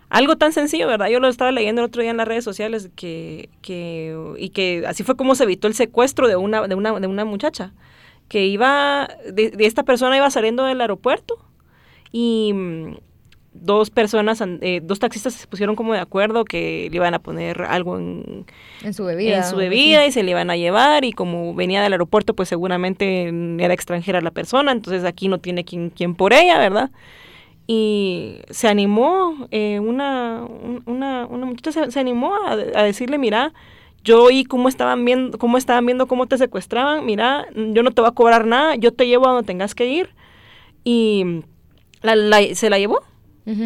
algo 0.10 0.36
tan 0.36 0.52
sencillo, 0.52 0.88
¿verdad? 0.88 1.10
Yo 1.10 1.20
lo 1.20 1.28
estaba 1.28 1.52
leyendo 1.52 1.82
el 1.82 1.86
otro 1.86 2.02
día 2.02 2.10
en 2.10 2.18
las 2.18 2.28
redes 2.28 2.44
sociales 2.44 2.90
que, 2.96 3.50
que, 3.62 4.18
y 4.40 4.50
que 4.50 4.84
así 4.88 5.04
fue 5.04 5.16
como 5.16 5.36
se 5.36 5.44
evitó 5.44 5.68
el 5.68 5.76
secuestro 5.76 6.28
de 6.28 6.38
una, 6.38 6.68
de 6.68 6.74
una, 6.74 7.00
de 7.00 7.06
una 7.06 7.24
muchacha, 7.24 7.72
que 8.30 8.48
iba, 8.48 9.10
de, 9.32 9.52
de 9.52 9.66
esta 9.68 9.84
persona 9.84 10.18
iba 10.18 10.30
saliendo 10.32 10.66
del 10.66 10.82
aeropuerto 10.82 11.47
y 12.20 12.52
dos 13.54 13.92
personas, 13.92 14.42
eh, 14.62 14.82
dos 14.84 14.98
taxistas 14.98 15.36
se 15.36 15.46
pusieron 15.46 15.76
como 15.76 15.94
de 15.94 16.00
acuerdo 16.00 16.46
que 16.46 16.88
le 16.90 16.96
iban 16.96 17.14
a 17.14 17.20
poner 17.20 17.62
algo 17.62 18.00
en, 18.00 18.48
su 18.92 19.06
bebida. 19.06 19.38
En 19.38 19.44
su 19.44 19.56
bebida 19.56 20.04
y 20.04 20.12
se 20.12 20.24
le 20.24 20.32
iban 20.32 20.50
a 20.50 20.58
llevar 20.58 21.06
y 21.06 21.12
como 21.14 21.54
venía 21.54 21.84
del 21.84 21.94
aeropuerto 21.94 22.36
pues 22.36 22.50
seguramente 22.50 23.32
era 23.60 23.72
extranjera 23.72 24.20
la 24.22 24.32
persona, 24.32 24.72
entonces 24.72 25.04
aquí 25.04 25.28
no 25.28 25.38
tiene 25.38 25.64
quien, 25.64 25.92
quien 25.92 26.16
por 26.16 26.34
ella, 26.34 26.58
¿verdad? 26.58 26.90
Y 27.68 28.40
se 28.50 28.68
animó, 28.68 29.48
eh, 29.52 29.80
una, 29.80 30.44
una, 30.88 31.28
una 31.28 31.46
muchacha 31.46 31.92
se, 31.92 32.00
animó 32.00 32.34
a, 32.48 32.56
decirle, 32.56 33.20
mira, 33.20 33.54
yo 34.04 34.24
oí 34.24 34.44
cómo 34.44 34.70
estaban 34.70 35.06
viendo, 35.06 35.38
cómo 35.38 35.60
estaban 35.60 35.86
viendo 35.86 36.08
cómo 36.08 36.26
te 36.26 36.40
secuestraban, 36.40 37.06
mira, 37.06 37.46
yo 37.54 37.84
no 37.84 37.92
te 37.92 38.02
voy 38.02 38.10
a 38.10 38.14
cobrar 38.16 38.48
nada, 38.48 38.74
yo 38.74 38.92
te 38.92 39.06
llevo 39.06 39.28
a 39.28 39.34
donde 39.34 39.46
tengas 39.46 39.76
que 39.76 39.86
ir. 39.86 40.10
Y 40.84 41.44
se 42.02 42.70
la 42.70 42.80
llevó. 42.80 43.02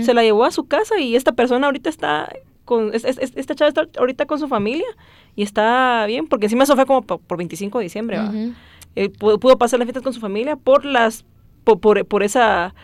Se 0.04 0.14
la 0.14 0.22
llevó 0.22 0.46
a 0.46 0.52
su 0.52 0.68
casa 0.68 1.00
y 1.00 1.16
esta 1.16 1.32
persona 1.32 1.66
ahorita 1.66 1.90
está 1.90 2.32
con, 2.66 2.92
esta 2.94 3.56
chava 3.56 3.70
está 3.70 3.88
ahorita 3.98 4.28
con 4.28 4.38
su 4.38 4.48
familia 4.48 4.86
y 5.36 5.42
está 5.42 6.06
bien, 6.06 6.28
porque 6.28 6.46
encima 6.46 6.66
eso 6.66 6.76
fue 6.76 6.86
como 6.86 7.02
por, 7.02 7.38
25 7.38 7.80
de 7.80 7.84
diciembre, 7.84 8.20
eh, 8.96 9.10
pudo, 9.10 9.58
pasar 9.58 9.80
la 9.80 9.86
fiesta 9.86 10.02
con 10.02 10.14
su 10.14 10.20
familia 10.20 10.56
por 10.56 10.86
las, 10.86 11.26
por, 11.64 11.80
por, 11.80 12.24
esa 12.24 12.76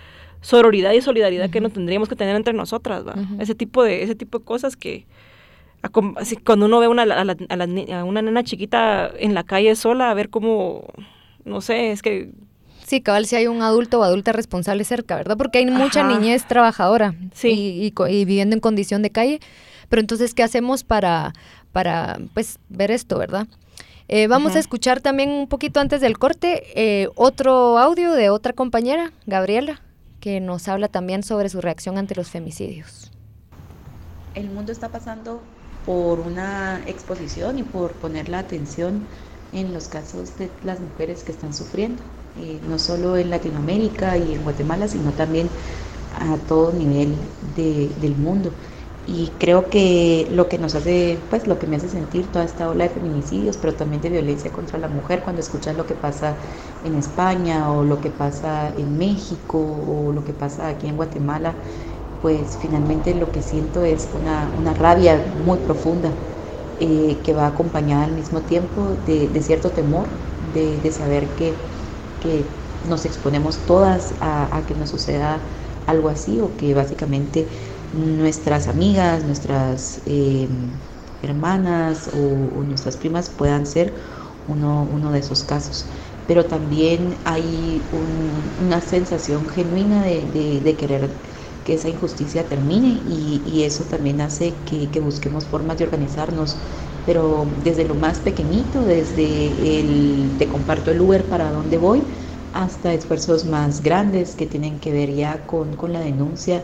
sororidad 0.41 0.93
y 0.93 1.01
solidaridad 1.01 1.49
que 1.49 1.61
nos 1.61 1.73
tendríamos 1.73 2.09
que 2.09 2.15
tener 2.15 2.35
entre 2.35 2.53
nosotras, 2.53 3.05
¿va? 3.05 3.15
Ese 3.39 3.53
tipo 3.53 3.83
de, 3.83 4.03
ese 4.03 4.15
tipo 4.15 4.39
de 4.39 4.45
cosas 4.45 4.75
que 4.75 5.05
cuando 6.43 6.65
uno 6.65 6.79
ve 6.79 6.87
una, 6.87 7.03
a, 7.03 7.21
a, 7.21 8.03
una 8.03 8.21
nena 8.21 8.43
chiquita 8.43 9.11
en 9.17 9.33
la 9.33 9.43
calle 9.43 9.75
sola, 9.75 10.09
a 10.09 10.13
ver 10.13 10.29
cómo, 10.29 10.85
no 11.45 11.61
sé, 11.61 11.91
es 11.91 12.01
que 12.01 12.31
Sí, 12.87 13.01
cabal, 13.01 13.25
si 13.25 13.35
hay 13.35 13.47
un 13.47 13.61
adulto 13.61 13.99
o 13.99 14.03
adulta 14.03 14.31
responsable 14.31 14.85
cerca, 14.85 15.17
¿verdad? 15.17 15.35
Porque 15.35 15.57
hay 15.57 15.65
mucha 15.65 16.03
niñez 16.03 16.47
trabajadora 16.47 17.15
y, 17.43 17.93
viviendo 18.07 18.55
en 18.55 18.61
condición 18.61 19.01
de 19.01 19.09
calle. 19.09 19.41
Pero 19.89 19.99
entonces, 19.99 20.33
¿qué 20.33 20.41
hacemos 20.41 20.85
para, 20.85 21.33
para 21.73 22.17
pues, 22.33 22.59
ver 22.69 22.91
esto, 22.91 23.17
verdad? 23.17 23.45
Eh, 24.07 24.27
vamos 24.27 24.55
a 24.55 24.59
escuchar 24.59 25.01
también 25.01 25.31
un 25.31 25.49
poquito 25.49 25.81
antes 25.81 25.99
del 25.99 26.17
corte 26.17 26.63
eh, 26.75 27.09
otro 27.15 27.77
audio 27.77 28.13
de 28.13 28.29
otra 28.29 28.53
compañera, 28.53 29.11
Gabriela, 29.25 29.81
que 30.21 30.39
nos 30.39 30.69
habla 30.69 30.87
también 30.87 31.23
sobre 31.23 31.49
su 31.49 31.59
reacción 31.59 31.97
ante 31.97 32.15
los 32.15 32.29
femicidios. 32.29 33.11
El 34.33 34.49
mundo 34.49 34.71
está 34.71 34.87
pasando 34.87 35.41
por 35.85 36.21
una 36.21 36.81
exposición 36.85 37.59
y 37.59 37.63
por 37.63 37.91
poner 37.91 38.29
la 38.29 38.39
atención 38.39 39.05
en 39.51 39.73
los 39.73 39.89
casos 39.89 40.37
de 40.37 40.49
las 40.63 40.79
mujeres 40.79 41.25
que 41.25 41.33
están 41.33 41.53
sufriendo. 41.53 42.01
Eh, 42.39 42.59
no 42.69 42.77
solo 42.77 43.17
en 43.17 43.31
Latinoamérica 43.31 44.17
y 44.17 44.33
en 44.33 44.43
Guatemala, 44.43 44.87
sino 44.87 45.11
también 45.11 45.49
a 46.19 46.37
todo 46.47 46.71
nivel 46.71 47.15
del 47.55 48.15
mundo. 48.15 48.51
Y 49.07 49.31
creo 49.39 49.69
que 49.69 50.27
lo 50.31 50.47
que 50.49 50.57
nos 50.59 50.75
hace, 50.75 51.17
pues 51.29 51.47
lo 51.47 51.57
que 51.57 51.65
me 51.65 51.77
hace 51.77 51.89
sentir 51.89 52.27
toda 52.27 52.45
esta 52.45 52.69
ola 52.69 52.83
de 52.83 52.89
feminicidios, 52.91 53.57
pero 53.57 53.73
también 53.73 54.01
de 54.01 54.09
violencia 54.09 54.51
contra 54.51 54.77
la 54.77 54.87
mujer, 54.87 55.21
cuando 55.23 55.41
escuchas 55.41 55.75
lo 55.77 55.87
que 55.87 55.95
pasa 55.95 56.35
en 56.85 56.95
España 56.95 57.71
o 57.71 57.83
lo 57.83 58.01
que 58.01 58.09
pasa 58.09 58.71
en 58.77 58.97
México 58.97 59.57
o 59.59 60.11
lo 60.11 60.23
que 60.25 60.33
pasa 60.33 60.67
aquí 60.67 60.87
en 60.87 60.97
Guatemala, 60.97 61.53
pues 62.21 62.57
finalmente 62.59 63.15
lo 63.15 63.31
que 63.31 63.41
siento 63.41 63.83
es 63.83 64.09
una, 64.13 64.73
rabia 64.73 65.17
muy 65.45 65.57
profunda 65.59 66.09
eh, 66.79 67.17
que 67.23 67.33
va 67.33 67.47
acompañada 67.47 68.03
al 68.03 68.11
mismo 68.11 68.41
tiempo 68.41 68.89
de, 69.05 69.41
cierto 69.41 69.69
temor, 69.69 70.05
de 70.53 70.91
saber 70.91 71.27
que 71.37 71.53
que 72.19 72.45
nos 72.83 73.05
exponemos 73.05 73.65
todas 73.65 74.15
a, 74.21 74.63
que 74.67 74.75
nos 74.75 74.89
suceda 74.89 75.41
algo 75.85 76.09
así 76.09 76.39
o 76.39 76.55
que 76.57 76.73
básicamente 76.73 77.47
nuestras 77.93 78.67
amigas, 78.67 79.23
nuestras 79.23 80.01
em, 80.05 80.71
hermanas 81.21 82.09
o, 82.13 82.63
nuestras 82.63 82.97
primas 82.97 83.29
puedan 83.29 83.65
ser 83.65 83.93
uno, 84.47 84.87
uno, 84.91 85.11
de 85.11 85.19
esos 85.19 85.43
casos. 85.43 85.85
Pero 86.25 86.45
también 86.45 87.17
hay 87.23 87.87
una 87.91 88.81
sensación 88.81 89.47
genuina 89.47 90.03
de, 90.03 90.75
querer 90.77 91.09
que 91.63 91.73
esa 91.73 91.89
injusticia 91.89 92.47
termine 92.47 93.01
y, 93.05 93.63
eso 93.63 93.85
también 93.85 94.21
hace 94.21 94.53
que, 94.65 94.89
que, 94.91 94.99
busquemos 94.99 95.45
formas 95.45 95.77
de 95.77 95.85
organizarnos, 95.85 96.57
pero 97.07 97.47
desde 97.63 97.85
lo 97.85 97.95
más 97.95 98.19
pequeñito, 98.19 98.83
desde 98.83 99.47
el 99.79 100.29
te 100.37 100.45
comparto 100.45 100.91
el 100.91 100.99
Uber 100.99 101.23
para 101.23 101.49
dónde 101.51 101.77
voy, 101.77 102.03
hasta 102.53 102.93
esfuerzos 102.93 103.45
más 103.45 103.81
grandes 103.81 104.35
que 104.35 104.45
tienen 104.45 104.79
que 104.79 104.91
ver 104.91 105.15
ya 105.15 105.47
con, 105.47 105.77
la 105.91 106.01
denuncia 106.01 106.61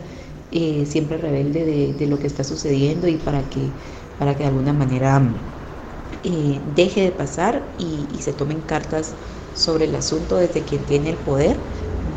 eh, 0.52 0.84
siempre 0.86 1.16
rebelde 1.16 1.94
de, 1.98 2.06
lo 2.06 2.18
que 2.18 2.26
está 2.26 2.44
sucediendo 2.44 3.08
y 3.08 3.16
para 3.16 3.40
que, 3.48 3.60
para 4.18 4.34
que 4.34 4.42
de 4.42 4.50
alguna 4.50 4.74
manera 4.74 5.22
eh, 6.24 6.60
deje 6.76 7.04
de 7.04 7.10
pasar 7.10 7.62
y, 7.78 8.20
se 8.20 8.34
tomen 8.34 8.60
cartas 8.60 9.14
sobre 9.54 9.86
el 9.86 9.94
asunto 9.94 10.36
desde 10.36 10.60
quien 10.60 10.82
tiene 10.82 11.10
el 11.10 11.16
poder 11.16 11.56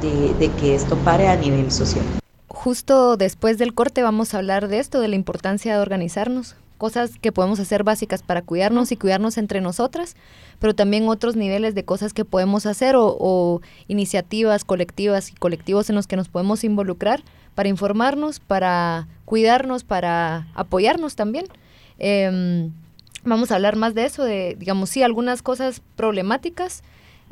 de, 0.01 0.33
de 0.33 0.51
que 0.55 0.75
esto 0.75 0.97
pare 0.97 1.29
a 1.29 1.37
nivel 1.37 1.71
social. 1.71 2.03
Justo 2.49 3.15
después 3.15 3.57
del 3.57 3.73
corte 3.73 4.03
vamos 4.03 4.33
a 4.33 4.39
hablar 4.39 4.67
de 4.67 4.79
esto, 4.79 4.99
de 4.99 5.07
la 5.07 5.15
importancia 5.15 5.75
de 5.75 5.81
organizarnos, 5.81 6.55
cosas 6.77 7.17
que 7.19 7.31
podemos 7.31 7.59
hacer 7.59 7.83
básicas 7.83 8.23
para 8.23 8.41
cuidarnos 8.41 8.91
y 8.91 8.97
cuidarnos 8.97 9.37
entre 9.37 9.61
nosotras, 9.61 10.15
pero 10.59 10.73
también 10.73 11.09
otros 11.09 11.35
niveles 11.35 11.75
de 11.75 11.83
cosas 11.83 12.13
que 12.13 12.25
podemos 12.25 12.65
hacer 12.65 12.95
o, 12.97 13.61
iniciativas 13.87 14.63
colectivas 14.63 15.31
y 15.31 15.33
colectivos 15.33 15.89
en 15.89 15.95
los 15.95 16.07
que 16.07 16.15
nos 16.15 16.29
podemos 16.29 16.63
involucrar 16.63 17.21
para 17.55 17.69
informarnos, 17.69 18.39
para 18.39 19.07
cuidarnos, 19.25 19.83
para 19.83 20.47
apoyarnos 20.53 21.15
también. 21.15 21.47
Em, 21.99 22.71
vamos 23.23 23.51
a 23.51 23.55
hablar 23.55 23.75
más 23.75 23.93
de 23.95 24.05
eso, 24.05 24.23
de, 24.23 24.55
digamos, 24.57 24.89
sí, 24.89 25.03
algunas 25.03 25.41
cosas 25.41 25.81
problemáticas, 25.95 26.83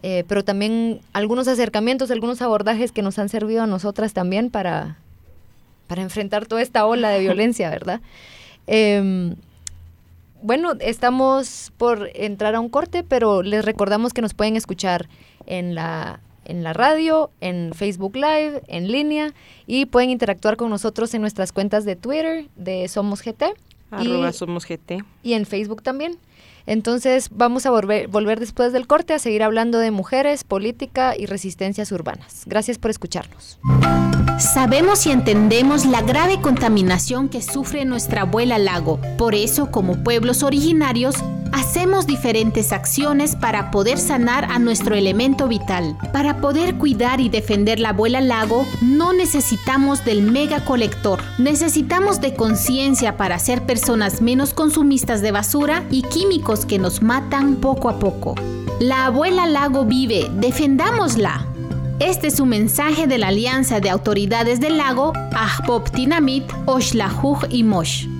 eh, 0.02 0.24
pero 0.28 0.44
también 0.44 1.00
algunos 1.14 1.48
acercamientos, 1.48 2.12
algunos 2.12 2.42
abordajes 2.42 2.92
que 2.92 3.02
nos 3.02 3.18
han 3.20 3.30
servido 3.30 3.64
a 3.64 3.68
nosotras 3.68 4.14
también 4.14 4.50
para, 4.50 4.98
para 5.88 6.02
enfrentar 6.02 6.46
toda 6.46 6.62
esta 6.62 6.86
ola 6.86 7.10
de 7.10 7.20
violencia, 7.28 7.70
¿verdad? 7.70 8.02
Em, 8.68 9.36
bueno, 10.42 10.74
estamos 10.80 11.72
por 11.78 12.10
entrar 12.14 12.56
a 12.56 12.60
un 12.60 12.70
corte, 12.70 13.04
pero 13.04 13.42
les 13.42 13.66
recordamos 13.66 14.14
que 14.14 14.22
nos 14.22 14.34
pueden 14.34 14.56
escuchar 14.56 15.08
en 15.46 15.76
la, 15.76 16.20
en 16.46 16.64
la 16.64 16.74
radio, 16.74 17.32
en 17.42 17.74
Facebook 17.74 18.16
Live, 18.16 18.62
en 18.68 18.92
línea 18.92 19.34
y 19.68 19.86
pueden 19.86 20.10
interactuar 20.10 20.58
con 20.58 20.70
nosotros 20.70 21.14
en 21.14 21.22
nuestras 21.22 21.52
cuentas 21.52 21.86
de 21.86 21.96
Twitter 21.96 22.48
de 22.56 22.88
Somos 22.88 23.22
GT. 23.24 23.56
Arroba 23.92 24.32
Somos 24.32 24.66
GT. 24.68 25.04
Y 25.24 25.34
en 25.34 25.46
Facebook 25.46 25.82
también. 25.82 26.18
Entonces 26.68 27.30
vamos 27.32 27.66
a 27.66 27.72
volver, 27.72 28.10
después 28.40 28.74
del 28.74 28.88
corte 28.88 29.14
a 29.14 29.20
seguir 29.20 29.44
hablando 29.44 29.80
de 29.80 29.92
mujeres, 29.92 30.44
política 30.44 31.14
y 31.18 31.26
resistencias 31.26 31.92
urbanas. 31.92 32.44
Gracias 32.46 32.78
por 32.78 32.92
escucharnos. 32.92 33.60
Sabemos 34.40 35.06
y 35.06 35.12
entendemos 35.12 35.86
la 35.86 36.02
grave 36.02 36.42
contaminación 36.42 37.30
que 37.30 37.42
sufre 37.42 37.86
nuestra 37.86 38.22
abuela 38.22 38.58
lago. 38.58 39.00
Por 39.18 39.34
eso, 39.34 39.72
como 39.72 40.04
pueblos 40.04 40.44
originarios, 40.44 41.16
hacemos 41.54 42.06
diferentes 42.06 42.74
acciones 42.74 43.36
para 43.36 43.72
poder 43.72 43.98
sanar 43.98 44.46
a 44.52 44.60
nuestro 44.60 44.96
elemento 44.96 45.48
vital. 45.48 45.98
Para 46.12 46.42
poder 46.42 46.76
cuidar 46.76 47.22
y 47.22 47.30
defender 47.30 47.80
la 47.80 47.90
abuela 47.90 48.20
lago, 48.20 48.66
no 48.82 49.14
necesitamos 49.14 50.04
del 50.04 50.22
mega 50.22 50.66
colector. 50.66 51.22
Necesitamos 51.38 52.20
de 52.20 52.36
conciencia 52.36 53.16
para 53.16 53.40
ser 53.40 53.66
personas 53.66 54.22
menos 54.22 54.54
consumistas 54.54 55.22
de 55.22 55.32
basura 55.32 55.86
y 55.90 56.02
químicos 56.02 56.55
que 56.64 56.78
nos 56.78 57.02
matan 57.02 57.56
poco 57.56 57.90
a 57.90 57.98
poco. 57.98 58.36
La 58.80 59.08
abuela 59.08 59.48
lago 59.48 59.84
vive, 59.84 60.30
defendámosla. 60.36 61.48
Este 62.00 62.28
es 62.28 62.40
un 62.40 62.50
mensaje 62.50 63.08
de 63.08 63.18
la 63.18 63.30
Alianza 63.30 63.80
de 63.80 63.90
Autoridades 63.90 64.60
del 64.60 64.78
Lago, 64.78 65.14
Ahpop 65.36 65.90
Tinamit, 65.90 66.46
Oshlahuj 66.68 67.46
y 67.50 67.64
Mosh 67.64 68.15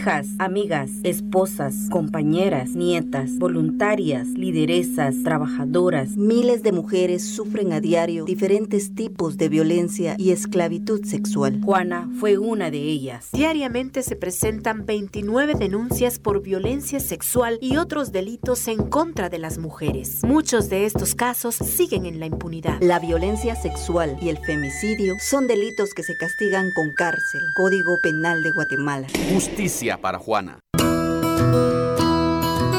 hijas, 0.00 0.28
amigas, 0.38 0.90
esposas, 1.02 1.74
compañeras, 1.90 2.70
nietas, 2.70 3.36
voluntarias, 3.36 4.28
lideresas, 4.28 5.14
trabajadoras. 5.22 6.16
Miles 6.16 6.62
de 6.62 6.72
mujeres 6.72 7.22
sufren 7.22 7.74
a 7.74 7.80
diario 7.80 8.24
diferentes 8.24 8.94
tipos 8.94 9.36
de 9.36 9.50
violencia 9.50 10.14
y 10.16 10.30
esclavitud 10.30 11.04
sexual. 11.04 11.60
Juana 11.62 12.08
fue 12.18 12.38
una 12.38 12.70
de 12.70 12.78
ellas. 12.78 13.28
Diariamente 13.32 14.02
se 14.02 14.16
presentan 14.16 14.86
29 14.86 15.52
denuncias 15.54 16.18
por 16.18 16.40
violencia 16.40 16.98
sexual 16.98 17.58
y 17.60 17.76
otros 17.76 18.10
delitos 18.10 18.68
en 18.68 18.88
contra 18.88 19.28
de 19.28 19.38
las 19.38 19.58
mujeres. 19.58 20.24
Muchos 20.24 20.70
de 20.70 20.86
estos 20.86 21.14
casos 21.14 21.56
siguen 21.56 22.06
en 22.06 22.20
la 22.20 22.24
impunidad. 22.24 22.80
La 22.80 23.00
violencia 23.00 23.54
sexual 23.54 24.16
y 24.22 24.30
el 24.30 24.38
femicidio 24.38 25.16
son 25.20 25.46
delitos 25.46 25.92
que 25.92 26.02
se 26.02 26.16
castigan 26.16 26.70
con 26.74 26.90
cárcel. 26.94 27.42
Código 27.54 27.98
Penal 28.02 28.42
de 28.42 28.50
Guatemala. 28.50 29.06
Justicia 29.30 29.89
para 29.98 30.18
Juana. 30.18 30.60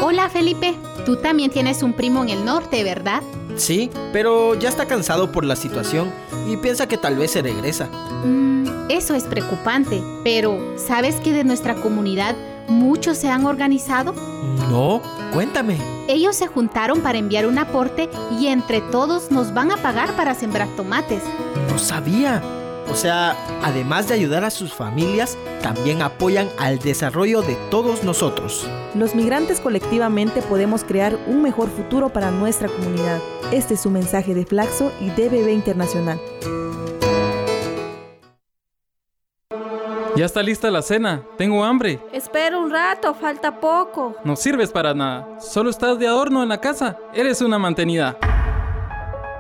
Hola 0.04 0.30
Felipe, 0.30 0.76
tú 1.06 1.16
también 1.18 1.52
tienes 1.52 1.84
un 1.84 1.94
primo 1.94 2.24
en 2.24 2.30
el 2.30 2.44
norte, 2.44 2.84
¿verdad? 2.84 3.22
Sí, 3.56 3.90
pero 4.12 4.56
ya 4.56 4.70
está 4.70 4.86
cansado 4.86 5.32
por 5.32 5.46
la 5.46 5.56
situación 5.56 6.12
y 6.48 6.58
piensa 6.58 6.88
que 6.88 6.98
tal 6.98 7.16
vez 7.16 7.32
se 7.32 7.42
regresa. 7.42 7.88
Mm, 8.26 8.90
eso 8.90 9.16
es 9.16 9.24
preocupante, 9.24 10.02
pero 10.24 10.58
¿sabes 10.78 11.16
que 11.18 11.32
de 11.32 11.44
nuestra 11.44 11.76
comunidad 11.76 12.36
muchos 12.68 13.18
se 13.18 13.30
han 13.30 13.46
organizado? 13.46 14.14
No, 14.70 15.02
cuéntame. 15.34 15.78
Ellos 16.08 16.36
se 16.36 16.48
juntaron 16.48 17.02
para 17.02 17.18
enviar 17.18 17.46
un 17.46 17.58
aporte 17.58 18.10
y 18.40 18.48
entre 18.48 18.82
todos 18.82 19.32
nos 19.32 19.54
van 19.54 19.72
a 19.72 19.78
pagar 19.78 20.16
para 20.16 20.36
sembrar 20.36 20.68
tomates. 20.76 21.24
No 21.70 21.78
sabía. 21.78 22.42
O 22.90 22.96
sea, 22.96 23.36
además 23.64 24.08
de 24.08 24.16
ayudar 24.16 24.44
a 24.44 24.50
sus 24.50 24.74
familias, 24.74 25.38
también 25.62 26.02
apoyan 26.02 26.50
al 26.58 26.80
desarrollo 26.80 27.42
de 27.42 27.56
todos 27.70 28.04
nosotros. 28.04 28.68
Los 28.96 29.16
migrantes 29.16 29.60
colectivamente 29.60 30.42
podemos 30.42 30.84
crear 30.84 31.18
un 31.28 31.42
mejor 31.42 31.70
futuro 31.70 32.10
para 32.10 32.32
nuestra 32.32 32.68
comunidad. 32.68 33.20
Este 33.52 33.76
es 33.76 33.86
un 33.86 33.94
mensaje 33.94 34.34
de 34.34 34.46
Flaxo 34.46 34.92
y 35.00 35.10
DBB 35.10 35.50
Internacional. 35.52 36.20
Ya 40.16 40.26
está 40.26 40.44
lista 40.44 40.70
la 40.70 40.82
cena. 40.82 41.24
Tengo 41.38 41.64
hambre. 41.64 42.00
Espera 42.12 42.58
un 42.58 42.70
rato, 42.70 43.14
falta 43.14 43.60
poco. 43.60 44.16
No 44.24 44.36
sirves 44.36 44.72
para 44.72 44.94
nada. 44.94 45.40
Solo 45.40 45.70
estás 45.70 45.98
de 45.98 46.08
adorno 46.08 46.44
en 46.44 46.50
la 46.50 46.60
casa. 46.60 46.98
Eres 47.14 47.42
una 47.42 47.58
mantenida. 47.58 48.18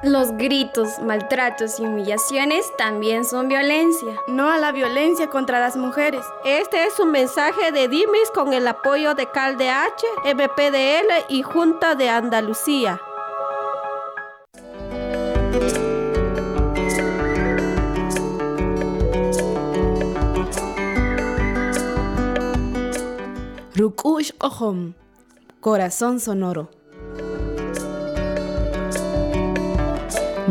Los 0.03 0.31
gritos, 0.31 0.97
maltratos 0.97 1.79
y 1.79 1.83
humillaciones 1.83 2.65
también 2.75 3.23
son 3.23 3.47
violencia. 3.49 4.15
No 4.27 4.49
a 4.49 4.57
la 4.57 4.71
violencia 4.71 5.29
contra 5.29 5.59
las 5.59 5.77
mujeres. 5.77 6.25
Este 6.43 6.85
es 6.85 6.99
un 6.99 7.11
mensaje 7.11 7.71
de 7.71 7.87
Dimis 7.87 8.31
con 8.33 8.51
el 8.51 8.67
apoyo 8.67 9.13
de 9.13 9.27
CalDH, 9.29 10.33
MPDL 10.33 11.25
y 11.29 11.43
Junta 11.43 11.93
de 11.93 12.09
Andalucía. 12.09 12.99
Rukush 23.75 24.31
Ohom, 24.39 24.93
Corazón 25.59 26.19
Sonoro. 26.19 26.80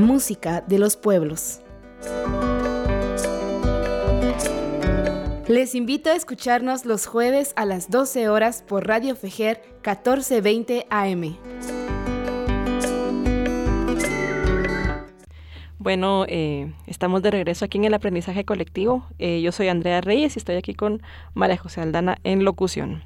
Música 0.00 0.62
de 0.62 0.78
los 0.78 0.96
pueblos. 0.96 1.60
Les 5.46 5.74
invito 5.74 6.08
a 6.08 6.14
escucharnos 6.14 6.86
los 6.86 7.06
jueves 7.06 7.52
a 7.56 7.66
las 7.66 7.90
12 7.90 8.30
horas 8.30 8.64
por 8.66 8.86
Radio 8.86 9.14
Fejer 9.14 9.60
1420 9.84 10.86
AM. 10.88 11.36
Bueno, 15.78 16.24
eh, 16.28 16.72
estamos 16.86 17.20
de 17.22 17.30
regreso 17.30 17.66
aquí 17.66 17.76
en 17.76 17.84
el 17.84 17.94
aprendizaje 17.94 18.46
colectivo. 18.46 19.06
Eh, 19.18 19.42
yo 19.42 19.52
soy 19.52 19.68
Andrea 19.68 20.00
Reyes 20.00 20.36
y 20.36 20.38
estoy 20.38 20.56
aquí 20.56 20.72
con 20.72 21.02
María 21.34 21.58
José 21.58 21.82
Aldana 21.82 22.16
en 22.24 22.44
locución. 22.44 23.02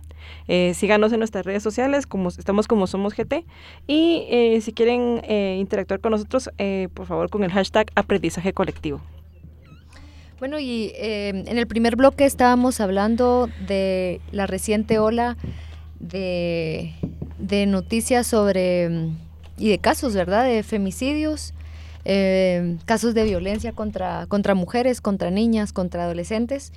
Eh, 0.47 0.73
síganos 0.75 1.13
en 1.13 1.21
nuestras 1.21 1.47
redes 1.47 1.63
sociales, 1.63 2.07
como 2.07 2.29
estamos 2.29 2.69
como 2.69 2.87
Somos 2.87 3.15
GT. 3.15 3.45
Y 3.87 4.27
eh, 4.31 4.61
si 4.61 4.73
quieren 4.73 5.21
eh, 5.25 5.57
interactuar 5.59 6.01
con 6.01 6.13
nosotros, 6.13 6.51
por 6.95 7.07
favor, 7.07 7.31
con 7.31 7.45
el 7.45 7.53
hashtag 7.53 7.87
aprendizaje 7.95 8.53
colectivo. 8.53 9.01
Bueno, 10.39 10.59
y 10.59 10.93
en 10.97 11.59
el 11.59 11.67
primer 11.67 11.97
bloque 11.97 12.25
estábamos 12.25 12.81
hablando 12.81 13.49
de 13.67 14.21
la 14.31 14.47
reciente 14.47 14.99
ola 14.99 15.37
de, 16.01 16.93
noticias 17.67 18.27
sobre 18.27 19.09
y 19.57 19.69
de 19.71 19.79
casos, 19.79 20.15
¿verdad? 20.15 20.45
De 20.45 20.63
femicidios, 20.63 21.55
casos 22.85 23.15
de 23.15 23.25
violencia 23.25 23.73
contra, 23.73 24.27
contra 24.27 24.55
mujeres, 24.55 25.01
contra 25.01 25.31
niñas, 25.31 25.73
contra 25.73 26.05
adolescentes 26.05 26.73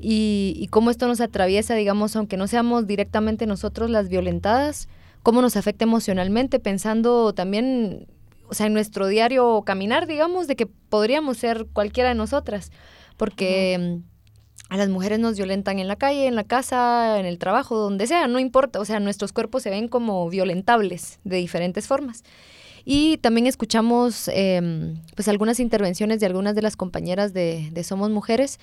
y, 0.00 0.68
cómo 0.70 0.90
esto 0.90 1.08
nos 1.08 1.20
atraviesa, 1.20 1.74
digamos, 1.74 2.14
aunque 2.14 2.36
no 2.36 2.46
seamos 2.46 2.86
directamente 2.86 3.46
nosotros 3.46 3.90
las 3.90 4.08
violentadas, 4.08 4.88
cómo 5.22 5.42
nos 5.42 5.56
afecta 5.56 5.84
emocionalmente, 5.84 6.60
pensando 6.60 7.32
también, 7.32 8.06
o 8.48 8.54
sea, 8.54 8.66
en 8.66 8.74
nuestro 8.74 9.08
diario 9.08 9.62
caminar, 9.62 10.06
digamos, 10.06 10.46
de 10.46 10.54
que 10.54 10.66
podríamos 10.66 11.38
ser 11.38 11.66
cualquiera 11.72 12.10
de 12.10 12.14
nosotras, 12.14 12.70
porque... 13.16 14.00
A 14.70 14.76
las 14.76 14.90
mujeres 14.90 15.18
nos 15.18 15.34
violentan 15.34 15.78
en 15.78 15.88
la 15.88 15.96
calle, 15.96 16.26
en 16.26 16.34
la 16.34 16.44
casa, 16.44 17.18
en 17.18 17.24
el 17.24 17.38
trabajo, 17.38 17.78
donde 17.78 18.06
sea, 18.06 18.28
no 18.28 18.38
importa, 18.38 18.80
o 18.80 18.84
sea, 18.84 19.00
nuestros 19.00 19.32
cuerpos 19.32 19.62
se 19.62 19.70
ven 19.70 19.88
como 19.88 20.28
violentables 20.28 21.20
de 21.24 21.38
diferentes 21.38 21.86
formas. 21.86 22.22
Y 22.84 23.16
también 23.16 23.46
escuchamos 23.46 24.28
em, 24.28 25.00
pues 25.16 25.26
algunas 25.28 25.58
intervenciones 25.58 26.20
de 26.20 26.26
algunas 26.26 26.54
de 26.54 26.60
las 26.60 26.76
compañeras 26.76 27.32
de 27.32 27.82
Somos 27.82 28.10
Mujeres 28.10 28.58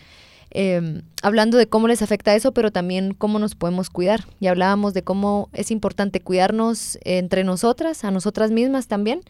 Em, 0.52 1.02
hablando 1.22 1.58
de 1.58 1.68
cómo 1.68 1.88
les 1.88 2.02
afecta 2.02 2.36
eso, 2.36 2.54
pero 2.54 2.72
también 2.72 3.14
cómo 3.14 3.40
nos 3.40 3.56
podemos 3.56 3.90
cuidar. 3.90 4.26
Y 4.40 4.48
hablábamos 4.48 4.94
de 4.94 5.04
cómo 5.04 5.50
es 5.54 5.72
importante 5.72 6.22
cuidarnos 6.22 6.98
entre 7.04 7.44
nosotras, 7.44 8.04
a 8.04 8.12
nosotras 8.12 8.52
mismas 8.52 8.88
también, 8.88 9.22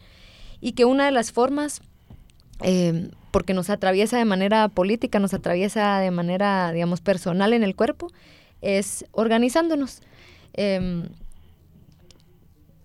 y 0.60 0.72
que 0.72 0.84
una 0.84 1.06
de 1.06 1.10
las 1.10 1.32
formas, 1.32 1.80
em, 2.62 3.10
porque 3.32 3.54
nos 3.54 3.70
atraviesa 3.70 4.18
de 4.18 4.24
manera 4.24 4.68
política, 4.68 5.18
nos 5.18 5.34
atraviesa 5.34 5.98
de 5.98 6.10
manera, 6.10 6.72
digamos, 6.72 7.00
personal 7.00 7.52
en 7.52 7.64
el 7.64 7.74
cuerpo, 7.74 8.08
es 8.62 9.04
organizándonos. 9.12 10.00
Em, 10.54 11.08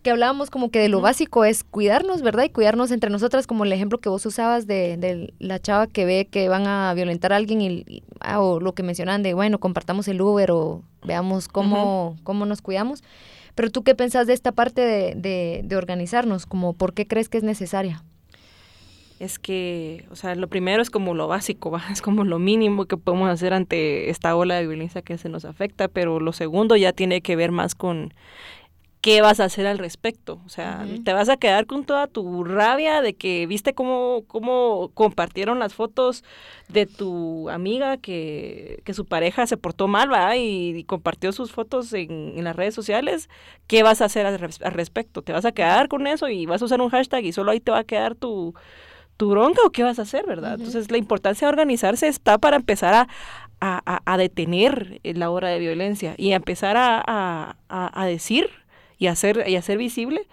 que 0.02 0.12
hablábamos 0.12 0.50
como 0.50 0.72
que 0.72 0.80
de 0.80 0.90
lo 0.90 1.02
básico 1.02 1.46
es 1.46 1.64
cuidarnos, 1.64 2.22
¿verdad? 2.22 2.44
Y 2.44 2.50
cuidarnos 2.50 2.92
entre 2.92 3.10
nosotras, 3.10 3.48
como 3.48 3.64
el 3.64 3.74
ejemplo 3.74 4.00
que 4.00 4.10
vos 4.10 4.26
usabas 4.26 4.68
de, 4.68 5.34
la 5.40 5.60
chava 5.60 5.88
que 5.88 6.06
ve 6.06 6.28
que 6.30 6.50
van 6.50 6.68
a 6.68 6.94
violentar 6.94 7.34
a 7.34 7.38
alguien 7.38 7.62
y, 7.62 8.04
ah, 8.20 8.42
o 8.42 8.60
lo 8.60 8.74
que 8.74 8.84
mencionan 8.84 9.24
de, 9.24 9.34
bueno, 9.34 9.60
compartamos 9.60 10.08
el 10.08 10.22
Uber 10.22 10.52
o 10.52 10.84
veamos 11.04 11.48
cómo, 11.48 12.18
cómo 12.24 12.46
nos 12.46 12.62
cuidamos. 12.62 13.04
Pero 13.56 13.70
tú 13.70 13.84
qué 13.84 13.96
pensás 13.96 14.28
de 14.28 14.34
esta 14.34 14.52
parte 14.52 14.82
de, 14.82 15.62
de, 15.64 15.76
organizarnos, 15.76 16.46
como 16.46 16.74
por 16.74 16.94
qué 16.94 17.06
crees 17.06 17.30
que 17.30 17.38
es 17.38 17.44
necesaria? 17.44 18.04
Es 19.20 19.38
que, 19.38 20.06
o 20.10 20.16
sea, 20.16 20.34
lo 20.34 20.48
primero 20.48 20.82
es 20.82 20.90
como 20.90 21.14
lo 21.14 21.28
básico, 21.28 21.78
es 21.92 22.02
como 22.02 22.24
lo 22.24 22.40
mínimo 22.40 22.86
que 22.86 22.98
podemos 22.98 23.30
hacer 23.30 23.54
ante 23.54 24.10
esta 24.10 24.36
ola 24.36 24.56
de 24.56 24.68
violencia 24.68 25.02
que 25.02 25.18
se 25.18 25.30
nos 25.30 25.46
afecta, 25.46 25.88
pero 25.88 26.20
lo 26.20 26.34
segundo 26.34 26.76
ya 26.76 26.94
tiene 26.94 27.22
que 27.22 27.36
ver 27.36 27.52
más 27.52 27.76
con 27.76 28.14
¿qué 29.02 29.22
vas 29.22 29.40
a 29.40 29.46
hacer 29.46 29.66
al 29.66 29.80
respecto? 29.80 30.40
O 30.46 30.50
sea, 30.50 30.86
te 31.04 31.12
vas 31.12 31.28
a 31.28 31.38
quedar 31.38 31.66
con 31.66 31.86
toda 31.86 32.06
tu 32.06 32.44
rabia 32.44 33.02
de 33.02 33.16
que 33.16 33.48
viste 33.48 33.74
cómo, 33.74 34.24
cómo 34.28 34.92
compartieron 34.94 35.58
las 35.58 35.74
fotos 35.74 36.24
de 36.70 36.86
tu 36.86 37.50
amiga 37.50 37.98
que, 37.98 38.82
que 38.86 38.94
su 38.94 39.06
pareja 39.06 39.48
se 39.48 39.58
portó 39.58 39.88
mal, 39.88 40.12
¿va? 40.12 40.38
Y, 40.38 40.84
compartió 40.86 41.32
sus 41.32 41.52
fotos 41.52 41.92
en, 41.94 42.34
en, 42.38 42.44
las 42.44 42.56
redes 42.56 42.76
sociales. 42.76 43.30
¿Qué 43.68 43.82
vas 43.84 44.02
a 44.02 44.06
hacer 44.06 44.26
al, 44.28 44.40
respecto? 44.40 45.24
¿Te 45.24 45.34
vas 45.34 45.46
a 45.46 45.52
quedar 45.52 45.88
con 45.88 46.06
eso 46.06 46.30
y 46.30 46.46
vas 46.46 46.62
a 46.62 46.66
usar 46.66 46.82
un 46.82 46.90
hashtag 46.90 47.26
y 47.26 47.34
solo 47.34 47.52
ahí 47.52 47.60
te 47.60 47.72
va 47.72 47.80
a 47.80 47.84
quedar 47.84 48.16
tu, 48.16 48.54
tu 49.18 49.30
bronca 49.32 49.62
o 49.66 49.72
qué 49.72 49.84
vas 49.84 49.98
a 49.98 50.04
hacer, 50.04 50.26
verdad? 50.28 50.56
Entonces, 50.56 50.92
la 50.92 50.98
importancia 50.98 51.48
de 51.48 51.50
organizarse 51.50 52.08
está 52.08 52.38
para 52.38 52.56
empezar 52.56 52.94
a 52.94 53.08
a, 53.62 54.18
detener 54.18 55.00
la 55.04 55.30
hora 55.30 55.50
de 55.50 55.60
violencia 55.60 56.16
y 56.18 56.32
a 56.32 56.36
empezar 56.36 56.78
a, 56.78 57.56
a, 57.70 58.06
decir 58.06 58.50
y 59.02 59.08
hacer, 59.08 59.46
y 59.48 59.56
hacer 59.56 59.80
visible 59.80 60.28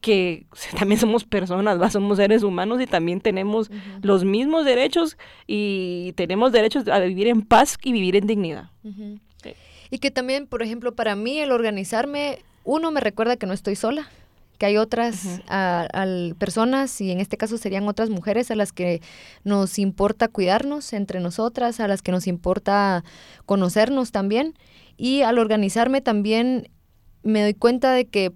que 0.00 0.46
también 0.78 1.00
somos 1.00 1.24
personas, 1.24 1.92
somos 1.92 2.16
seres 2.18 2.42
humanos 2.42 2.80
y 2.82 2.86
también 2.88 3.20
tenemos 3.20 3.70
los 4.02 4.24
mismos 4.24 4.64
derechos 4.64 5.16
y 5.46 6.12
tenemos 6.16 6.50
derechos 6.50 6.88
a 6.88 6.98
vivir 6.98 7.28
en 7.28 7.42
paz 7.42 7.78
y 7.80 7.92
vivir 7.92 8.16
en 8.16 8.26
dignidad. 8.26 8.70
Y 9.88 9.98
que 9.98 10.10
también, 10.10 10.48
por 10.48 10.62
ejemplo, 10.62 10.96
para 10.96 11.14
mí 11.14 11.38
el 11.38 11.52
organizarme, 11.52 12.40
uno 12.64 12.90
me 12.90 13.00
recuerda 13.00 13.36
que 13.36 13.46
no 13.46 13.52
estoy 13.52 13.76
sola, 13.76 14.08
que 14.58 14.66
hay 14.66 14.78
otras 14.78 15.40
personas, 16.38 17.00
y 17.00 17.12
en 17.12 17.20
este 17.20 17.36
caso 17.36 17.56
serían 17.56 17.86
otras 17.86 18.10
mujeres 18.10 18.50
a 18.50 18.56
las 18.56 18.72
que 18.72 19.00
nos 19.44 19.78
importa 19.78 20.26
cuidarnos 20.26 20.92
entre 20.92 21.20
nosotras, 21.20 21.78
a 21.78 21.86
las 21.86 22.02
que 22.02 22.10
nos 22.10 22.26
importa 22.26 23.04
conocernos 23.46 24.10
también. 24.10 24.54
Y 24.96 25.22
al 25.22 25.38
organizarme 25.38 26.00
también 26.00 26.68
me 27.22 27.42
doy 27.42 27.54
cuenta 27.54 27.92
de 27.92 28.06
que 28.06 28.32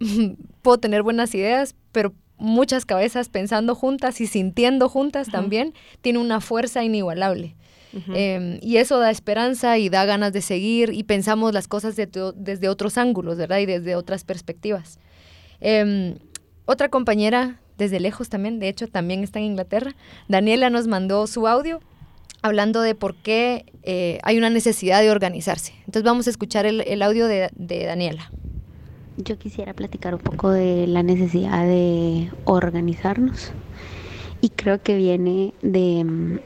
puedo 0.62 0.78
tener 0.78 1.02
buenas 1.02 1.34
ideas, 1.34 1.74
pero 1.92 2.12
muchas 2.36 2.84
cabezas 2.84 3.28
pensando 3.28 3.74
juntas 3.74 4.20
y 4.20 4.26
sintiendo 4.26 4.88
juntas 4.88 5.28
también, 5.30 5.74
tiene 6.00 6.18
una 6.18 6.40
fuerza 6.40 6.84
inigualable. 6.84 7.56
Em, 8.12 8.58
y 8.60 8.78
eso 8.78 8.98
da 8.98 9.12
esperanza 9.12 9.78
y 9.78 9.88
da 9.88 10.04
ganas 10.04 10.32
de 10.32 10.42
seguir 10.42 10.90
y 10.92 11.04
pensamos 11.04 11.54
las 11.54 11.68
cosas 11.68 11.94
desde 11.94 12.68
otros 12.68 12.98
ángulos, 12.98 13.36
¿verdad? 13.36 13.58
Y 13.58 13.66
desde 13.66 13.94
otras 13.94 14.24
perspectivas. 14.24 14.98
Em, 15.60 16.16
otra 16.66 16.88
compañera 16.88 17.60
desde 17.78 18.00
lejos 18.00 18.28
también, 18.28 18.58
de 18.58 18.68
hecho 18.68 18.88
también 18.88 19.22
está 19.22 19.38
en 19.38 19.46
Inglaterra, 19.46 19.94
Daniela 20.28 20.70
nos 20.70 20.88
mandó 20.88 21.26
su 21.28 21.46
audio 21.46 21.80
hablando 22.44 22.82
de 22.82 22.94
por 22.94 23.14
qué 23.14 23.64
eh, 23.84 24.18
hay 24.22 24.36
una 24.36 24.50
necesidad 24.50 25.00
de 25.00 25.10
organizarse. 25.10 25.72
Entonces 25.80 26.02
vamos 26.02 26.26
a 26.26 26.30
escuchar 26.30 26.66
el, 26.66 27.02
audio 27.02 27.26
de 27.26 27.50
Daniela. 27.56 28.30
Yo 29.16 29.38
quisiera 29.38 29.72
platicar 29.72 30.14
un 30.14 30.20
poco 30.20 30.50
de 30.50 30.86
la 30.86 31.02
necesidad 31.02 31.64
de 31.64 32.30
organizarnos 32.44 33.52
y 34.42 34.50
creo 34.50 34.82
que 34.82 34.94
viene 34.94 35.54
de 35.62 36.04
mm, 36.04 36.38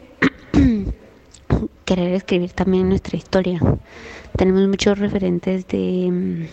querer 1.84 2.14
escribir 2.14 2.52
también 2.52 2.88
nuestra 2.88 3.16
historia. 3.16 3.58
Tenemos 4.36 4.68
muchos 4.68 5.00
referentes 5.00 5.66
de 5.66 6.10
mm, 6.12 6.46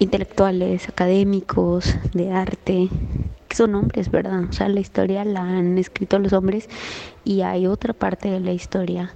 intelectuales, 0.00 0.88
académicos, 0.88 1.94
de 2.12 2.32
arte, 2.32 2.88
son 3.54 3.74
hombres, 3.74 4.10
¿verdad? 4.10 4.44
O 4.48 4.52
sea, 4.52 4.68
la 4.68 4.80
historia 4.80 5.24
la 5.24 5.40
han 5.40 5.78
escrito 5.78 6.18
los 6.18 6.32
hombres 6.32 6.68
y 7.24 7.42
hay 7.42 7.66
otra 7.66 7.92
parte 7.92 8.30
de 8.30 8.40
la 8.40 8.52
historia 8.52 9.14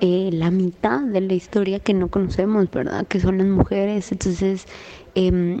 eh, 0.00 0.28
la 0.32 0.50
mitad 0.50 1.00
de 1.00 1.22
la 1.22 1.32
historia 1.32 1.80
que 1.80 1.94
no 1.94 2.08
conocemos, 2.08 2.70
¿verdad? 2.70 3.06
Que 3.06 3.18
son 3.18 3.38
las 3.38 3.46
mujeres. 3.46 4.12
Entonces, 4.12 4.66
eh, 5.14 5.58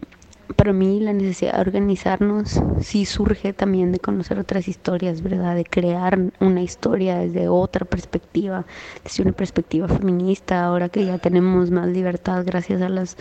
para 0.54 0.72
mí 0.72 1.00
la 1.00 1.12
necesidad 1.12 1.54
de 1.54 1.60
organizarnos 1.60 2.60
sí 2.80 3.04
surge 3.04 3.52
también 3.52 3.92
de 3.92 3.98
conocer 3.98 4.38
otras 4.38 4.68
historias, 4.68 5.22
¿verdad? 5.22 5.56
De 5.56 5.64
crear 5.64 6.18
una 6.40 6.62
historia 6.62 7.18
desde 7.18 7.48
otra 7.48 7.84
perspectiva, 7.84 8.66
desde 9.02 9.22
una 9.22 9.32
perspectiva 9.32 9.88
feminista, 9.88 10.64
ahora 10.64 10.88
que 10.88 11.04
ya 11.04 11.18
tenemos 11.18 11.70
más 11.70 11.88
libertad 11.88 12.44
gracias 12.44 12.82
a 12.82 12.88
las 12.88 13.16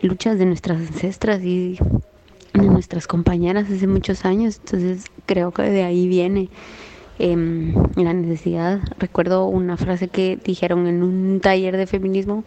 luchas 0.00 0.38
de 0.38 0.46
nuestras 0.46 0.78
ancestras 0.78 1.42
y 1.42 1.78
de 2.54 2.66
nuestras 2.66 3.06
compañeras 3.06 3.70
hace 3.70 3.86
muchos 3.86 4.24
años. 4.24 4.60
Entonces, 4.64 5.04
creo 5.26 5.52
que 5.52 5.62
de 5.62 5.82
ahí 5.82 6.08
viene 6.08 6.48
eh, 7.18 7.74
la 7.96 8.12
necesidad. 8.12 8.80
Recuerdo 8.98 9.46
una 9.46 9.76
frase 9.76 10.08
que 10.08 10.38
dijeron 10.42 10.86
en 10.86 11.02
un 11.02 11.40
taller 11.40 11.76
de 11.76 11.86
feminismo 11.86 12.44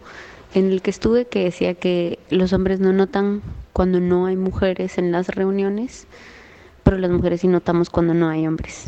en 0.54 0.70
el 0.70 0.82
que 0.82 0.90
estuve 0.90 1.26
que 1.26 1.44
decía 1.44 1.74
que 1.74 2.18
los 2.30 2.52
hombres 2.52 2.80
no 2.80 2.92
notan 2.92 3.42
cuando 3.72 4.00
no 4.00 4.26
hay 4.26 4.36
mujeres 4.36 4.98
en 4.98 5.12
las 5.12 5.28
reuniones, 5.28 6.06
pero 6.82 6.98
las 6.98 7.10
mujeres 7.10 7.40
sí 7.40 7.48
notamos 7.48 7.90
cuando 7.90 8.14
no 8.14 8.28
hay 8.28 8.46
hombres. 8.46 8.86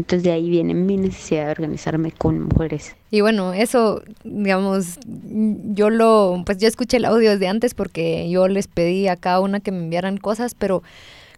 Entonces 0.00 0.24
de 0.24 0.32
ahí 0.32 0.48
viene 0.48 0.72
mi 0.72 0.96
necesidad 0.96 1.44
de 1.44 1.50
organizarme 1.50 2.10
con 2.10 2.44
mujeres. 2.44 2.96
Y 3.10 3.20
bueno, 3.20 3.52
eso, 3.52 4.02
digamos, 4.24 4.98
yo 5.04 5.90
lo, 5.90 6.42
pues 6.46 6.56
yo 6.56 6.66
escuché 6.66 6.96
el 6.96 7.04
audio 7.04 7.32
desde 7.32 7.48
antes 7.48 7.74
porque 7.74 8.30
yo 8.30 8.48
les 8.48 8.66
pedí 8.66 9.08
a 9.08 9.16
cada 9.16 9.40
una 9.40 9.60
que 9.60 9.72
me 9.72 9.80
enviaran 9.80 10.16
cosas, 10.16 10.54
pero 10.54 10.82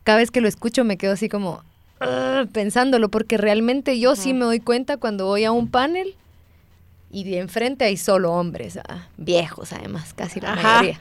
cada 0.04 0.18
vez 0.18 0.30
que 0.30 0.40
lo 0.40 0.46
escucho 0.46 0.84
me 0.84 0.96
quedo 0.96 1.14
así 1.14 1.28
como, 1.28 1.64
pensándolo, 2.52 3.08
porque 3.08 3.36
realmente 3.36 3.98
yo 3.98 4.14
sí 4.14 4.32
me 4.32 4.44
doy 4.44 4.60
cuenta 4.60 4.96
cuando 4.96 5.26
voy 5.26 5.42
a 5.42 5.50
un 5.50 5.66
panel 5.66 6.14
y 7.10 7.24
de 7.24 7.40
enfrente 7.40 7.84
hay 7.84 7.96
solo 7.96 8.32
hombres, 8.32 8.78
ah, 8.88 9.08
viejos 9.16 9.72
además, 9.72 10.14
casi 10.14 10.40
la 10.40 10.54
mayoría. 10.54 11.00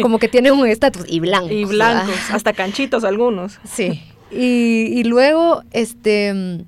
Como 0.00 0.20
que 0.20 0.28
tienen 0.28 0.52
un 0.52 0.68
estatus 0.68 1.06
y 1.08 1.18
blancos. 1.18 1.50
Y 1.50 1.64
blancos, 1.64 2.14
hasta 2.30 2.52
canchitos 2.52 3.02
algunos. 3.02 3.58
Sí. 3.64 4.00
Y, 4.30 5.02
luego, 5.04 5.64
este, 5.72 6.64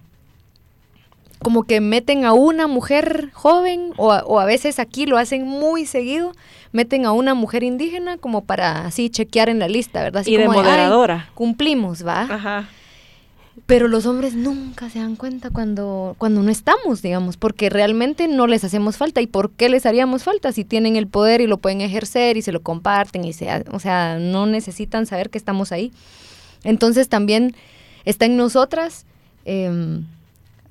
como 1.43 1.65
que 1.65 1.81
meten 1.81 2.25
a 2.25 2.33
una 2.33 2.67
mujer 2.67 3.31
joven, 3.33 3.93
o 3.97 4.09
o 4.09 4.39
a 4.41 4.45
veces 4.45 4.79
aquí 4.79 5.07
lo 5.07 5.19
hacen 5.19 5.47
muy 5.47 5.87
seguido, 5.87 6.33
meten 6.73 7.05
a 7.05 7.13
una 7.13 7.35
mujer 7.35 7.63
indígena 7.63 8.17
como 8.17 8.45
para 8.45 8.87
así 8.87 9.11
chequear 9.11 9.49
en 9.49 9.59
la 9.59 9.69
lista, 9.69 10.03
¿verdad? 10.03 10.23
Así 10.23 10.35
y 10.35 10.37
de 10.37 10.47
moderadora. 10.47 11.31
cumplimos, 11.35 12.07
¿va? 12.07 12.23
Ajá 12.23 12.69
pero 13.67 13.87
los 13.87 14.07
hombres 14.07 14.35
nunca 14.35 14.89
se 14.91 14.99
dan 14.99 15.15
cuenta 15.15 15.51
cuando, 15.51 16.15
cuando 16.19 16.43
no 16.43 16.51
estamos, 16.51 17.03
digamos, 17.03 17.37
porque 17.37 17.69
realmente 17.71 18.27
no 18.27 18.47
les 18.47 18.65
hacemos 18.65 18.97
falta. 18.97 19.21
¿Y 19.21 19.27
por 19.27 19.51
qué 19.51 19.69
les 19.69 19.87
haríamos 19.87 20.25
falta 20.25 20.53
si 20.53 20.65
tienen 20.65 20.97
el 20.97 21.07
poder 21.07 21.41
y 21.41 21.47
lo 21.47 21.59
pueden 21.59 21.81
ejercer 21.81 22.37
y 22.37 22.43
se 22.43 22.53
lo 22.53 22.63
comparten? 22.63 23.25
y 23.25 23.33
se, 23.33 23.65
O 23.71 23.79
sea, 23.79 24.19
no 24.19 24.47
necesitan 24.47 25.07
saber 25.07 25.31
que 25.31 25.39
estamos 25.39 25.71
ahí. 25.71 25.93
Entonces 26.65 27.09
también 27.09 27.55
está 28.05 28.25
en 28.25 28.37
nosotras 28.37 29.05
em, 29.45 30.07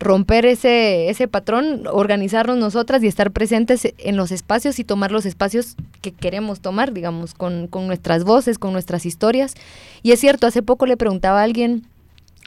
romper 0.02 0.46
ese, 0.46 1.10
ese 1.10 1.28
patrón, 1.28 1.88
organizarnos 1.88 2.58
nosotras 2.58 3.04
y 3.04 3.08
estar 3.08 3.32
presentes 3.32 3.94
en 3.98 4.18
los 4.18 4.32
espacios 4.32 4.80
y 4.80 4.84
tomar 4.84 5.12
los 5.12 5.26
espacios 5.26 5.76
que 6.02 6.12
queremos 6.12 6.60
tomar, 6.60 6.92
digamos, 6.92 7.34
con, 7.34 7.68
con 7.68 7.88
nuestras 7.88 8.24
voces, 8.24 8.58
con 8.58 8.74
nuestras 8.74 9.06
historias. 9.06 9.54
Y 10.04 10.12
es 10.12 10.20
cierto, 10.20 10.48
hace 10.48 10.64
poco 10.64 10.86
le 10.86 10.98
preguntaba 10.98 11.40
a 11.40 11.44
alguien 11.44 11.88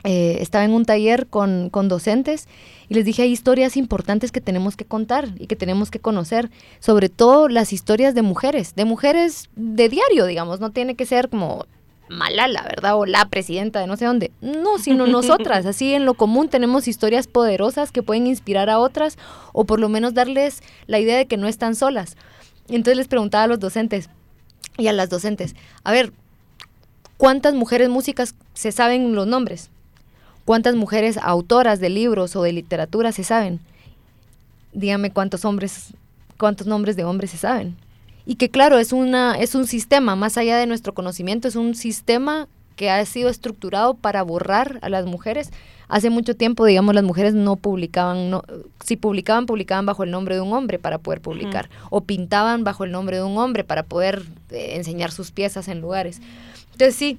eh, 0.06 0.42
estaba 0.42 0.66
en 0.66 0.72
un 0.72 0.84
taller 0.84 1.28
con, 1.28 1.70
docentes 1.70 2.46
y 2.90 2.94
les 2.94 3.06
dije 3.06 3.22
hay 3.22 3.32
historias 3.32 3.78
importantes 3.78 4.32
que 4.32 4.42
tenemos 4.42 4.76
que 4.76 4.84
contar 4.84 5.30
y 5.38 5.46
que 5.46 5.56
tenemos 5.56 5.90
que 5.90 5.98
conocer, 5.98 6.50
sobre 6.78 7.08
todo 7.08 7.48
las 7.48 7.72
historias 7.72 8.14
de 8.14 8.20
mujeres, 8.20 8.74
de 8.74 8.84
mujeres 8.84 9.48
de 9.56 9.88
diario, 9.88 10.26
digamos, 10.26 10.60
no 10.60 10.72
tiene 10.72 10.94
que 10.94 11.06
ser 11.06 11.30
como 11.30 11.64
Malala, 12.08 12.62
¿verdad? 12.62 12.96
O 12.96 13.06
la 13.06 13.24
presidenta 13.26 13.80
de 13.80 13.86
no 13.86 13.96
sé 13.96 14.04
dónde. 14.04 14.30
No, 14.40 14.78
sino 14.78 15.06
nosotras. 15.08 15.66
Así 15.66 15.94
en 15.94 16.04
lo 16.04 16.14
común 16.14 16.48
tenemos 16.48 16.88
historias 16.88 17.26
poderosas 17.26 17.92
que 17.92 18.02
pueden 18.02 18.26
inspirar 18.26 18.70
a 18.70 18.78
otras 18.78 19.18
o 19.52 19.64
por 19.64 19.80
lo 19.80 19.88
menos 19.88 20.14
darles 20.14 20.62
la 20.86 20.98
idea 20.98 21.16
de 21.16 21.26
que 21.26 21.36
no 21.36 21.48
están 21.48 21.74
solas. 21.74 22.16
Entonces 22.68 22.96
les 22.96 23.08
preguntaba 23.08 23.44
a 23.44 23.48
los 23.48 23.60
docentes 23.60 24.08
y 24.76 24.88
a 24.88 24.92
las 24.92 25.10
docentes, 25.10 25.54
a 25.84 25.92
ver, 25.92 26.12
¿cuántas 27.16 27.54
mujeres 27.54 27.88
músicas 27.88 28.34
se 28.54 28.72
saben 28.72 29.14
los 29.14 29.26
nombres? 29.26 29.70
¿Cuántas 30.44 30.74
mujeres 30.74 31.18
autoras 31.18 31.80
de 31.80 31.90
libros 31.90 32.36
o 32.36 32.42
de 32.42 32.52
literatura 32.52 33.12
se 33.12 33.24
saben? 33.24 33.60
Dígame 34.72 35.10
cuántos 35.10 35.44
hombres, 35.44 35.94
cuántos 36.38 36.66
nombres 36.66 36.96
de 36.96 37.04
hombres 37.04 37.30
se 37.30 37.38
saben. 37.38 37.76
Y 38.26 38.37
que 38.37 38.48
claro, 38.48 38.78
es, 38.78 38.92
una, 38.92 39.38
es 39.38 39.54
un 39.54 39.66
sistema, 39.66 40.16
más 40.16 40.38
allá 40.38 40.56
de 40.56 40.66
nuestro 40.66 40.94
conocimiento, 40.94 41.48
es 41.48 41.56
un 41.56 41.74
sistema 41.74 42.48
que 42.76 42.90
ha 42.90 43.04
sido 43.04 43.28
estructurado 43.28 43.94
para 43.94 44.22
borrar 44.22 44.78
a 44.82 44.88
las 44.88 45.06
mujeres. 45.06 45.50
Hace 45.88 46.10
mucho 46.10 46.34
tiempo, 46.34 46.64
digamos, 46.64 46.94
las 46.94 47.04
mujeres 47.04 47.34
no 47.34 47.56
publicaban, 47.56 48.30
no, 48.30 48.42
si 48.82 48.96
publicaban, 48.96 49.46
publicaban 49.46 49.87
bajo 49.87 50.02
el 50.02 50.10
nombre 50.10 50.34
de 50.34 50.40
un 50.40 50.52
hombre 50.52 50.78
para 50.78 50.98
poder 50.98 51.20
publicar, 51.20 51.68
o 51.90 52.00
pintaban 52.00 52.64
bajo 52.64 52.84
el 52.84 52.90
nombre 52.90 53.18
de 53.18 53.22
un 53.22 53.37
hombre 53.38 53.64
para 53.64 53.82
poder 53.82 54.22
eh, 54.50 54.76
enseñar 54.76 55.12
sus 55.12 55.30
piezas 55.30 55.68
en 55.68 55.80
lugares. 55.80 56.20
Entonces 56.72 56.96
sí, 56.96 57.18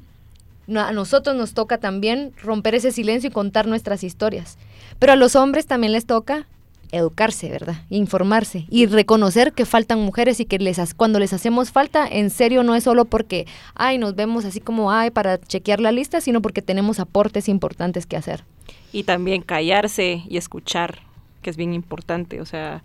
a 0.75 0.91
nosotros 0.91 1.35
nos 1.35 1.53
toca 1.53 1.77
también 1.77 2.33
romper 2.41 2.75
ese 2.75 2.91
silencio 2.91 3.29
y 3.29 3.33
contar 3.33 3.67
nuestras 3.67 4.03
historias. 4.03 4.57
Pero 4.97 5.13
a 5.13 5.15
los 5.15 5.35
hombres 5.35 5.67
también 5.67 5.93
les 5.93 6.05
toca 6.05 6.47
educarse, 6.91 7.49
¿verdad? 7.49 7.75
Informarse 7.89 8.65
y 8.69 8.85
reconocer 8.85 9.53
que 9.53 9.65
faltan 9.65 9.99
mujeres 9.99 10.39
y 10.39 10.45
que 10.45 10.59
les 10.59 10.93
cuando 10.93 11.19
les 11.19 11.33
hacemos 11.33 11.71
falta, 11.71 12.07
en 12.07 12.29
serio 12.29 12.63
no 12.63 12.75
es 12.75 12.83
solo 12.83 13.05
porque, 13.05 13.47
ay, 13.75 13.97
nos 13.97 14.15
vemos 14.15 14.45
así 14.45 14.59
como, 14.59 14.91
ay, 14.91 15.11
para 15.11 15.39
chequear 15.39 15.79
la 15.79 15.91
lista, 15.91 16.21
sino 16.21 16.41
porque 16.41 16.61
tenemos 16.61 16.99
aportes 16.99 17.49
importantes 17.49 18.05
que 18.05 18.17
hacer. 18.17 18.43
Y 18.91 19.03
también 19.03 19.41
callarse 19.41 20.23
y 20.27 20.37
escuchar, 20.37 20.99
que 21.41 21.49
es 21.49 21.57
bien 21.57 21.73
importante, 21.73 22.41
o 22.41 22.45
sea, 22.45 22.83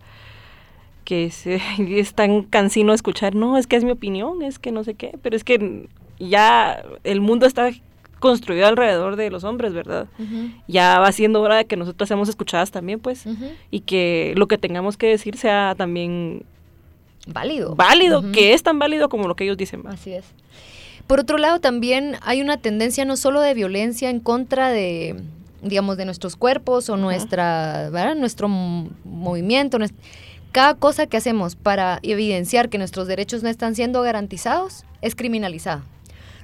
que 1.04 1.26
es, 1.26 1.46
es 1.78 2.14
tan 2.14 2.42
cansino 2.42 2.92
escuchar, 2.94 3.34
no, 3.34 3.58
es 3.58 3.66
que 3.66 3.76
es 3.76 3.84
mi 3.84 3.90
opinión, 3.90 4.42
es 4.42 4.58
que 4.58 4.72
no 4.72 4.84
sé 4.84 4.94
qué, 4.94 5.18
pero 5.22 5.36
es 5.36 5.44
que 5.44 5.88
ya 6.18 6.82
el 7.04 7.20
mundo 7.20 7.46
está 7.46 7.70
construido 8.20 8.66
alrededor 8.66 9.16
de 9.16 9.30
los 9.30 9.42
hombres, 9.42 9.72
¿verdad? 9.72 10.06
Ya 10.68 11.00
va 11.00 11.11
siendo 11.11 11.40
hora 11.40 11.56
de 11.56 11.64
que 11.64 11.76
nosotras 11.76 12.06
seamos 12.09 12.28
escuchadas 12.28 12.70
también, 12.70 13.00
pues, 13.00 13.24
y 13.70 13.80
que 13.80 14.35
lo 14.37 14.46
que 14.46 14.59
tengamos 14.59 14.96
que 14.96 15.09
decir 15.09 15.37
sea 15.37 15.74
también 15.76 16.44
válido. 17.26 17.74
Válido, 17.74 18.30
que 18.33 18.54
es 18.54 18.62
tan 18.62 18.78
válido 18.78 19.09
como 19.09 19.26
lo 19.26 19.35
que 19.35 19.44
ellos 19.44 19.56
dicen. 19.56 19.83
Así 19.87 20.12
es. 20.12 20.24
Por 21.06 21.18
otro 21.18 21.38
lado, 21.38 21.59
también 21.59 22.16
hay 22.22 22.40
una 22.40 22.59
tendencia 22.59 23.04
no 23.04 23.16
solo 23.16 23.40
de 23.40 23.52
violencia 23.54 24.11
en 24.11 24.20
contra 24.20 24.70
de, 24.70 25.16
digamos, 25.61 25.96
de 25.96 26.04
nuestros 26.04 26.37
cuerpos 26.37 26.88
o 26.88 26.96
nuestra, 26.96 27.90
¿verdad? 27.90 28.14
nuestro 28.14 28.48
movimiento, 28.48 29.78
cada 30.52 30.74
cosa 30.74 31.06
que 31.06 31.16
hacemos 31.16 31.56
para 31.56 31.98
evidenciar 32.02 32.68
que 32.68 32.78
nuestros 32.78 33.09
derechos 33.09 33.42
no 33.42 33.48
están 33.48 33.74
siendo 33.74 34.02
garantizados 34.02 34.85
es 35.00 35.14
criminalizado. 35.14 35.83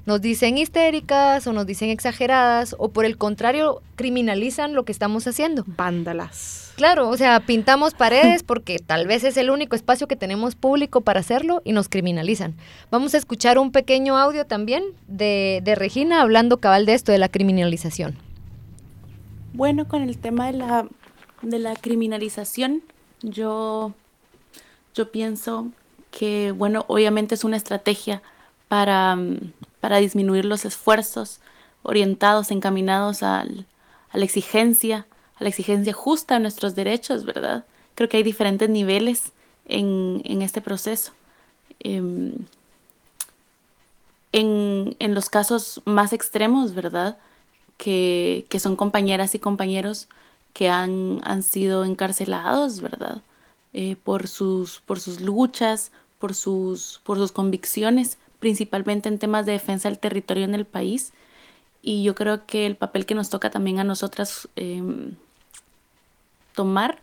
Nos 0.06 0.20
dicen 0.20 0.56
histéricas 0.56 1.48
o 1.48 1.52
nos 1.52 1.66
dicen 1.66 1.90
exageradas 1.90 2.76
o 2.78 2.90
por 2.90 3.04
el 3.04 3.18
contrario 3.18 3.82
criminalizan 3.96 4.72
lo 4.72 4.84
que 4.84 4.92
estamos 4.92 5.26
haciendo. 5.26 5.64
Vándalas. 5.66 6.72
Claro, 6.76 7.08
o 7.08 7.16
sea, 7.16 7.40
pintamos 7.40 7.94
paredes 7.94 8.42
porque 8.46 8.78
tal 8.78 9.08
vez 9.08 9.24
es 9.24 9.36
el 9.36 9.50
único 9.50 9.74
espacio 9.74 10.06
que 10.06 10.14
tenemos 10.14 10.54
público 10.54 11.00
para 11.00 11.18
hacerlo 11.18 11.60
y 11.64 11.72
nos 11.72 11.88
criminalizan. 11.88 12.54
Vamos 12.92 13.14
a 13.14 13.18
escuchar 13.18 13.58
un 13.58 13.72
pequeño 13.72 14.16
audio 14.16 14.46
también 14.46 14.84
de, 15.08 15.60
Regina 15.76 16.22
hablando 16.22 16.58
cabal 16.58 16.86
de 16.86 16.94
esto, 16.94 17.10
de 17.10 17.18
la 17.18 17.28
criminalización. 17.28 18.16
Bueno, 19.54 19.88
con 19.88 20.02
el 20.02 20.18
tema 20.18 20.46
de 20.46 20.52
la, 20.52 20.86
de 21.42 21.58
la 21.58 21.74
criminalización, 21.74 22.82
yo, 23.22 23.92
yo 24.94 25.10
pienso 25.10 25.72
que, 26.12 26.52
bueno, 26.52 26.84
obviamente 26.86 27.34
es 27.34 27.42
una 27.42 27.56
estrategia 27.56 28.22
para, 28.68 29.18
para 29.80 29.98
disminuir 29.98 30.44
los 30.44 30.64
esfuerzos 30.64 31.40
orientados, 31.82 32.50
encaminados 32.50 33.22
al, 33.22 33.66
a 34.10 34.18
la 34.18 34.24
exigencia 34.24 35.06
a 35.38 35.44
la 35.44 35.50
exigencia 35.50 35.92
justa 35.92 36.34
de 36.34 36.40
nuestros 36.40 36.74
derechos, 36.74 37.24
¿verdad? 37.24 37.64
Creo 37.94 38.08
que 38.08 38.16
hay 38.18 38.22
diferentes 38.22 38.68
niveles 38.68 39.32
en, 39.66 40.42
este 40.42 40.60
proceso. 40.60 41.12
Em, 41.80 42.32
en, 44.32 45.14
los 45.14 45.28
casos 45.28 45.82
más 45.84 46.12
extremos, 46.12 46.74
¿verdad? 46.74 47.18
Que, 47.76 48.46
son 48.58 48.76
compañeras 48.76 49.34
y 49.34 49.38
compañeros 49.38 50.08
que 50.52 50.68
han, 50.68 51.20
han 51.24 51.42
sido 51.42 51.84
encarcelados, 51.84 52.80
¿verdad? 52.80 53.20
Eh, 53.72 53.96
por, 54.02 54.28
sus, 54.28 54.80
por 54.80 55.00
sus 55.00 55.20
luchas, 55.20 55.92
por 56.18 56.34
sus, 56.34 57.00
por 57.04 57.18
sus 57.18 57.32
convicciones, 57.32 58.16
principalmente 58.46 59.08
en 59.08 59.18
temas 59.18 59.44
de 59.44 59.50
defensa 59.50 59.88
del 59.88 59.98
territorio 59.98 60.44
en 60.44 60.54
el 60.54 60.66
país. 60.66 61.12
Y 61.82 62.04
yo 62.04 62.14
creo 62.14 62.46
que 62.46 62.64
el 62.64 62.76
papel 62.76 63.04
que 63.04 63.16
nos 63.16 63.28
toca 63.28 63.50
también 63.50 63.80
a 63.80 63.84
nosotras 63.84 64.48
em, 64.54 65.16
tomar 66.54 67.00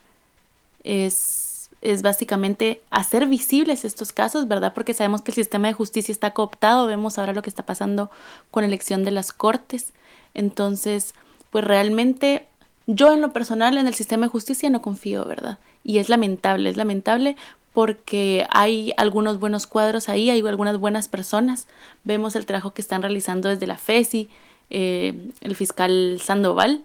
es, 0.85 1.69
es 1.81 2.01
básicamente 2.01 2.81
hacer 2.91 3.27
visibles 3.27 3.83
estos 3.83 4.13
casos, 4.13 4.47
¿verdad? 4.47 4.73
Porque 4.73 4.93
sabemos 4.93 5.21
que 5.21 5.31
el 5.31 5.35
sistema 5.35 5.67
de 5.67 5.73
justicia 5.73 6.13
está 6.13 6.31
cooptado, 6.31 6.87
vemos 6.87 7.17
ahora 7.17 7.33
lo 7.33 7.41
que 7.41 7.49
está 7.49 7.65
pasando 7.65 8.09
con 8.49 8.61
la 8.63 8.67
elección 8.67 9.03
de 9.03 9.11
las 9.11 9.33
cortes. 9.33 9.91
Entonces, 10.33 11.13
pues 11.49 11.65
realmente 11.65 12.47
yo 12.87 13.11
en 13.11 13.19
lo 13.19 13.33
personal 13.33 13.77
en 13.77 13.85
el 13.85 13.95
sistema 13.95 14.27
de 14.27 14.31
justicia 14.31 14.69
no 14.69 14.81
confío, 14.81 15.25
¿verdad? 15.25 15.59
Y 15.83 15.97
es 15.97 16.07
lamentable, 16.07 16.69
es 16.69 16.77
lamentable 16.77 17.35
porque 17.73 18.45
hay 18.51 18.93
algunos 18.97 19.39
buenos 19.39 19.67
cuadros 19.67 20.07
ahí, 20.07 20.29
hay 20.29 20.45
algunas 20.47 20.77
buenas 20.77 21.07
personas. 21.07 21.67
Vemos 22.03 22.35
el 22.35 22.45
trabajo 22.45 22.73
que 22.73 22.81
están 22.81 23.01
realizando 23.01 23.49
desde 23.49 23.67
la 23.67 23.77
FESI, 23.77 24.29
eh, 24.69 25.29
el 25.41 25.55
fiscal 25.55 26.19
Sandoval, 26.21 26.83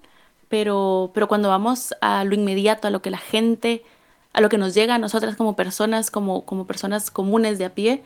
pero, 0.48 1.11
pero 1.14 1.29
cuando 1.29 1.51
vamos 1.51 1.94
a 2.01 2.24
lo 2.24 2.35
inmediato, 2.35 2.88
a 2.88 2.90
lo 2.90 3.03
que 3.03 3.11
la 3.11 3.18
gente, 3.18 3.85
a 4.33 4.40
lo 4.40 4.48
que 4.48 4.59
nos 4.59 4.74
llega 4.74 4.94
a 4.94 4.98
nosotras 4.98 5.37
como 5.37 5.57
personas, 5.57 6.11
como, 6.11 6.44
como 6.44 6.66
personas 6.66 7.11
comunes 7.11 7.59
de 7.59 7.66
a 7.66 7.74
pie, 7.74 8.03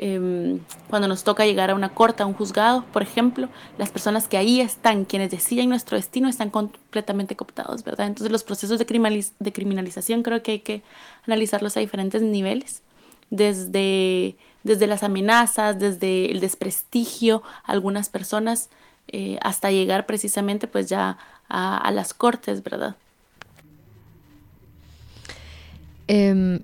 em, 0.00 0.60
cuando 0.88 1.08
nos 1.08 1.24
toca 1.24 1.44
llegar 1.44 1.70
a 1.70 1.74
una 1.74 1.90
corte, 1.90 2.22
a 2.22 2.26
un 2.26 2.34
juzgado, 2.34 2.84
por 2.92 3.02
ejemplo, 3.02 3.48
las 3.78 3.90
personas 3.90 4.28
que 4.28 4.36
ahí 4.36 4.60
están, 4.60 5.04
quienes 5.04 5.30
deciden 5.30 5.68
nuestro 5.68 5.96
destino, 5.96 6.28
están 6.28 6.50
completamente 6.50 7.36
cooptados, 7.36 7.84
¿verdad? 7.84 8.06
Entonces 8.06 8.30
los 8.32 8.44
procesos 8.44 8.78
de, 8.78 8.86
criminalización 8.86 10.22
creo 10.22 10.42
que 10.42 10.52
hay 10.52 10.58
que 10.60 10.82
analizarlos 11.26 11.76
a 11.76 11.80
diferentes 11.80 12.22
niveles, 12.22 12.82
desde, 13.30 14.36
desde 14.62 14.86
las 14.86 15.02
amenazas, 15.02 15.78
desde 15.78 16.30
el 16.30 16.40
desprestigio 16.40 17.42
a 17.64 17.72
algunas 17.72 18.08
personas, 18.08 18.70
eh, 19.08 19.38
hasta 19.42 19.70
llegar 19.70 20.06
precisamente 20.06 20.66
pues 20.66 20.88
ya 20.88 21.18
a, 21.48 21.90
las 21.92 22.12
cortes, 22.14 22.62
¿verdad? 22.62 22.96
Em, 26.06 26.60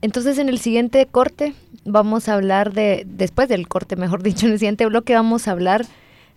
entonces 0.00 0.38
en 0.38 0.48
el 0.48 0.58
siguiente 0.58 1.06
corte 1.06 1.54
vamos 1.90 2.28
a 2.28 2.34
hablar 2.34 2.72
de, 2.72 3.04
después 3.06 3.48
del 3.48 3.68
corte, 3.68 3.96
mejor 3.96 4.22
dicho, 4.24 4.46
en 4.46 4.52
el 4.52 4.58
siguiente 4.58 4.86
bloque 4.86 5.14
vamos 5.14 5.48
a 5.48 5.52
hablar 5.52 5.86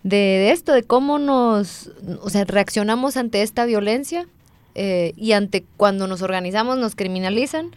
de, 0.02 0.50
esto, 0.50 0.72
de 0.72 0.82
cómo 0.82 1.18
nos, 1.18 1.90
o 2.20 2.30
sea, 2.30 2.44
reaccionamos 2.44 3.16
ante 3.16 3.42
esta 3.42 3.64
violencia 3.64 4.26
eh, 4.74 5.12
y 5.16 5.32
ante 5.32 5.64
cuando 5.76 6.08
nos 6.08 6.22
organizamos 6.22 6.78
nos 6.78 6.96
criminalizan 6.96 7.70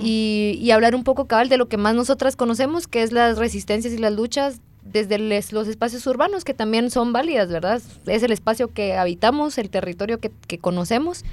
y, 0.00 0.56
y, 0.62 0.70
hablar 0.70 0.94
un 0.94 1.02
poco 1.02 1.26
cabal 1.26 1.48
de 1.48 1.58
lo 1.58 1.66
que 1.68 1.76
más 1.76 1.96
nosotras 1.96 2.36
conocemos, 2.36 2.86
que 2.86 3.02
es 3.02 3.12
las 3.12 3.38
resistencias 3.38 3.92
y 3.92 3.98
las 3.98 4.12
luchas 4.12 4.60
desde 4.84 5.18
los 5.18 5.68
espacios 5.68 6.06
urbanos 6.06 6.44
que 6.44 6.54
también 6.54 6.90
son 6.90 7.12
válidas, 7.12 7.48
¿verdad? 7.48 7.82
Es 8.06 8.22
el 8.22 8.32
espacio 8.32 8.72
que 8.72 8.96
habitamos, 8.96 9.58
el 9.58 9.70
territorio 9.70 10.20
que, 10.20 10.30
conocemos 10.58 11.24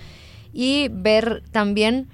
y 0.53 0.87
ver 0.91 1.43
también 1.51 2.07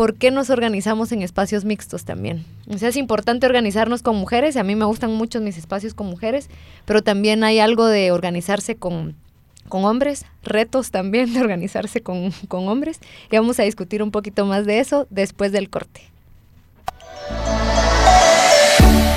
por 0.00 0.14
qué 0.14 0.30
nos 0.30 0.48
organizamos 0.48 1.12
en 1.12 1.20
espacios 1.20 1.66
mixtos 1.66 2.06
también. 2.06 2.46
O 2.74 2.78
sea, 2.78 2.88
es 2.88 2.96
importante 2.96 3.44
organizarnos 3.44 4.00
con 4.00 4.16
mujeres, 4.16 4.56
a 4.56 4.62
mí 4.62 4.74
me 4.74 4.86
gustan 4.86 5.12
mucho 5.12 5.42
mis 5.42 5.58
espacios 5.58 5.92
con 5.92 6.06
mujeres, 6.06 6.48
pero 6.86 7.02
también 7.02 7.44
hay 7.44 7.58
algo 7.58 7.84
de 7.84 8.10
organizarse 8.10 8.76
con, 8.76 9.14
con 9.68 9.84
hombres, 9.84 10.24
retos 10.42 10.90
también 10.90 11.34
de 11.34 11.42
organizarse 11.42 12.00
con, 12.00 12.32
con 12.48 12.66
hombres, 12.68 12.98
y 13.30 13.36
vamos 13.36 13.60
a 13.60 13.64
discutir 13.64 14.02
un 14.02 14.10
poquito 14.10 14.46
más 14.46 14.64
de 14.64 14.80
eso 14.80 15.06
después 15.10 15.52
del 15.52 15.68
corte. 15.68 16.00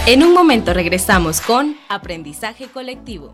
En 0.06 0.22
un 0.22 0.34
momento 0.34 0.74
regresamos 0.74 1.40
con 1.40 1.78
Aprendizaje 1.88 2.68
Colectivo. 2.68 3.34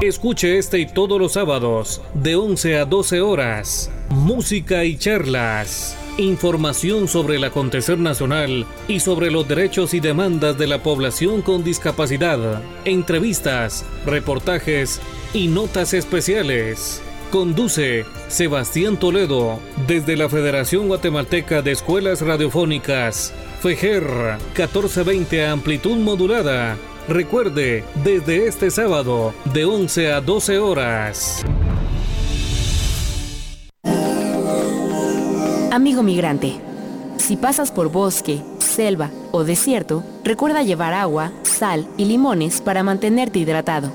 Escuche 0.00 0.56
este 0.56 0.78
y 0.78 0.86
todos 0.86 1.20
los 1.20 1.32
sábados 1.34 2.00
de 2.14 2.34
11 2.34 2.78
a 2.78 2.86
12 2.86 3.20
horas. 3.20 3.90
Música 4.08 4.84
y 4.86 4.96
charlas. 4.96 5.94
Información 6.16 7.06
sobre 7.06 7.36
el 7.36 7.44
acontecer 7.44 7.98
nacional 7.98 8.64
y 8.88 9.00
sobre 9.00 9.30
los 9.30 9.46
derechos 9.46 9.92
y 9.92 10.00
demandas 10.00 10.56
de 10.56 10.68
la 10.68 10.82
población 10.82 11.42
con 11.42 11.64
discapacidad. 11.64 12.62
Entrevistas, 12.86 13.84
reportajes 14.06 15.02
y 15.34 15.48
notas 15.48 15.92
especiales. 15.92 17.02
Conduce 17.30 18.06
Sebastián 18.28 18.98
Toledo 18.98 19.60
desde 19.86 20.16
la 20.16 20.30
Federación 20.30 20.88
Guatemalteca 20.88 21.60
de 21.60 21.72
Escuelas 21.72 22.22
Radiofónicas 22.22 23.34
Fejer 23.60 24.02
1420 24.56 25.46
amplitud 25.46 25.98
modulada. 25.98 26.78
Recuerde, 27.10 27.82
desde 28.04 28.46
este 28.46 28.70
sábado, 28.70 29.34
de 29.52 29.64
11 29.64 30.12
a 30.12 30.20
12 30.20 30.60
horas. 30.60 31.44
Amigo 35.72 36.04
migrante, 36.04 36.60
si 37.16 37.36
pasas 37.36 37.72
por 37.72 37.90
bosque, 37.90 38.40
selva 38.60 39.10
o 39.32 39.42
desierto, 39.42 40.04
recuerda 40.22 40.62
llevar 40.62 40.94
agua, 40.94 41.32
sal 41.42 41.88
y 41.96 42.04
limones 42.04 42.60
para 42.60 42.84
mantenerte 42.84 43.40
hidratado. 43.40 43.90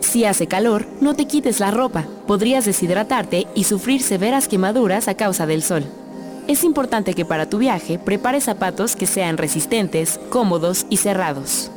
Si 0.00 0.26
hace 0.26 0.46
calor, 0.46 0.84
no 1.00 1.14
te 1.14 1.24
quites 1.26 1.60
la 1.60 1.70
ropa, 1.70 2.04
podrías 2.26 2.66
deshidratarte 2.66 3.46
y 3.54 3.64
sufrir 3.64 4.02
severas 4.02 4.48
quemaduras 4.48 5.08
a 5.08 5.14
causa 5.14 5.46
del 5.46 5.62
sol. 5.62 5.86
Es 6.46 6.62
importante 6.62 7.14
que 7.14 7.24
para 7.24 7.48
tu 7.48 7.56
viaje 7.56 7.98
prepares 7.98 8.44
zapatos 8.44 8.96
que 8.96 9.06
sean 9.06 9.38
resistentes, 9.38 10.20
cómodos 10.28 10.84
y 10.90 10.98
cerrados. 10.98 11.70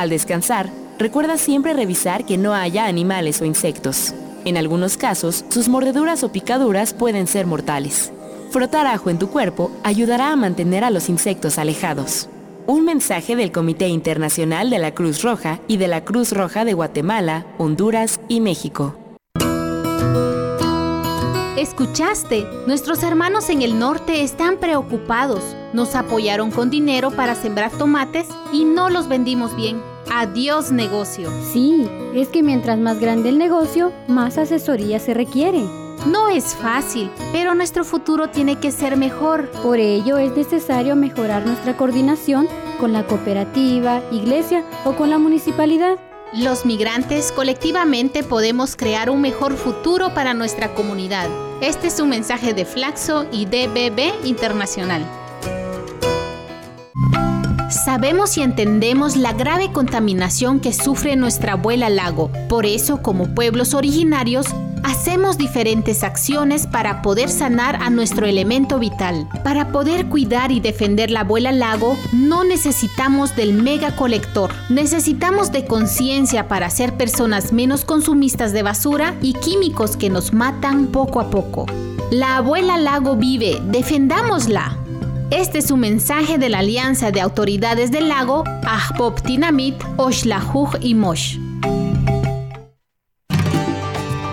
Al 0.00 0.08
descansar, 0.08 0.70
recuerda 0.98 1.36
siempre 1.36 1.74
revisar 1.74 2.24
que 2.24 2.38
no 2.38 2.54
haya 2.54 2.86
animales 2.86 3.42
o 3.42 3.44
insectos. 3.44 4.14
En 4.46 4.56
algunos 4.56 4.96
casos, 4.96 5.44
sus 5.50 5.68
mordeduras 5.68 6.24
o 6.24 6.32
picaduras 6.32 6.94
pueden 6.94 7.26
ser 7.26 7.44
mortales. 7.44 8.10
Frotar 8.50 8.86
ajo 8.86 9.10
en 9.10 9.18
tu 9.18 9.28
cuerpo 9.28 9.70
ayudará 9.84 10.32
a 10.32 10.36
mantener 10.36 10.84
a 10.84 10.90
los 10.90 11.10
insectos 11.10 11.58
alejados. 11.58 12.30
Un 12.66 12.86
mensaje 12.86 13.36
del 13.36 13.52
Comité 13.52 13.88
Internacional 13.88 14.70
de 14.70 14.78
la 14.78 14.94
Cruz 14.94 15.22
Roja 15.22 15.60
y 15.68 15.76
de 15.76 15.88
la 15.88 16.02
Cruz 16.02 16.32
Roja 16.32 16.64
de 16.64 16.72
Guatemala, 16.72 17.44
Honduras 17.58 18.20
y 18.26 18.40
México. 18.40 18.96
Escuchaste, 21.58 22.46
nuestros 22.66 23.02
hermanos 23.02 23.50
en 23.50 23.60
el 23.60 23.78
norte 23.78 24.22
están 24.22 24.56
preocupados. 24.56 25.44
Nos 25.74 25.94
apoyaron 25.94 26.50
con 26.50 26.70
dinero 26.70 27.10
para 27.10 27.34
sembrar 27.34 27.70
tomates 27.72 28.26
y 28.50 28.64
no 28.64 28.88
los 28.88 29.06
vendimos 29.08 29.54
bien. 29.54 29.89
Adiós 30.12 30.72
negocio. 30.72 31.30
Sí, 31.52 31.88
es 32.16 32.28
que 32.28 32.42
mientras 32.42 32.78
más 32.78 32.98
grande 32.98 33.28
el 33.28 33.38
negocio, 33.38 33.92
más 34.08 34.38
asesoría 34.38 34.98
se 34.98 35.14
requiere. 35.14 35.62
No 36.04 36.28
es 36.28 36.56
fácil, 36.56 37.12
pero 37.30 37.54
nuestro 37.54 37.84
futuro 37.84 38.28
tiene 38.28 38.58
que 38.58 38.72
ser 38.72 38.96
mejor. 38.96 39.48
Por 39.62 39.78
ello 39.78 40.18
es 40.18 40.34
necesario 40.36 40.96
mejorar 40.96 41.46
nuestra 41.46 41.76
coordinación 41.76 42.48
con 42.80 42.92
la 42.92 43.06
cooperativa, 43.06 44.02
iglesia 44.10 44.64
o 44.84 44.96
con 44.96 45.10
la 45.10 45.18
municipalidad. 45.18 45.96
Los 46.32 46.66
migrantes 46.66 47.30
colectivamente 47.30 48.24
podemos 48.24 48.74
crear 48.74 49.10
un 49.10 49.20
mejor 49.20 49.56
futuro 49.56 50.12
para 50.12 50.34
nuestra 50.34 50.74
comunidad. 50.74 51.28
Este 51.60 51.86
es 51.86 52.00
un 52.00 52.08
mensaje 52.08 52.52
de 52.52 52.64
Flaxo 52.64 53.26
y 53.30 53.46
DBB 53.46 54.24
Internacional. 54.24 55.19
Sabemos 57.70 58.36
y 58.36 58.42
entendemos 58.42 59.16
la 59.16 59.32
grave 59.32 59.70
contaminación 59.70 60.58
que 60.58 60.72
sufre 60.72 61.14
nuestra 61.14 61.52
abuela 61.52 61.88
lago. 61.88 62.30
Por 62.48 62.66
eso, 62.66 63.00
como 63.00 63.32
pueblos 63.32 63.74
originarios, 63.74 64.46
hacemos 64.82 65.38
diferentes 65.38 66.02
acciones 66.02 66.66
para 66.66 67.00
poder 67.00 67.28
sanar 67.28 67.76
a 67.76 67.88
nuestro 67.88 68.26
elemento 68.26 68.80
vital. 68.80 69.28
Para 69.44 69.70
poder 69.70 70.06
cuidar 70.06 70.50
y 70.50 70.58
defender 70.58 71.12
la 71.12 71.20
abuela 71.20 71.52
lago, 71.52 71.96
no 72.12 72.42
necesitamos 72.42 73.36
del 73.36 73.52
mega 73.52 73.94
colector. 73.94 74.50
Necesitamos 74.68 75.52
de 75.52 75.64
conciencia 75.64 76.48
para 76.48 76.70
ser 76.70 76.94
personas 76.94 77.52
menos 77.52 77.84
consumistas 77.84 78.52
de 78.52 78.64
basura 78.64 79.14
y 79.22 79.34
químicos 79.34 79.96
que 79.96 80.10
nos 80.10 80.32
matan 80.32 80.88
poco 80.88 81.20
a 81.20 81.30
poco. 81.30 81.66
La 82.10 82.38
abuela 82.38 82.76
lago 82.78 83.14
vive, 83.14 83.62
defendámosla. 83.66 84.79
Este 85.30 85.58
es 85.58 85.70
un 85.70 85.78
mensaje 85.78 86.38
de 86.38 86.48
la 86.48 86.58
Alianza 86.58 87.12
de 87.12 87.20
Autoridades 87.20 87.92
del 87.92 88.08
Lago, 88.08 88.42
Ahpop 88.66 89.22
Tinamit, 89.22 89.76
Oshlajuj 89.96 90.74
y 90.80 90.96
Mosh. 90.96 91.38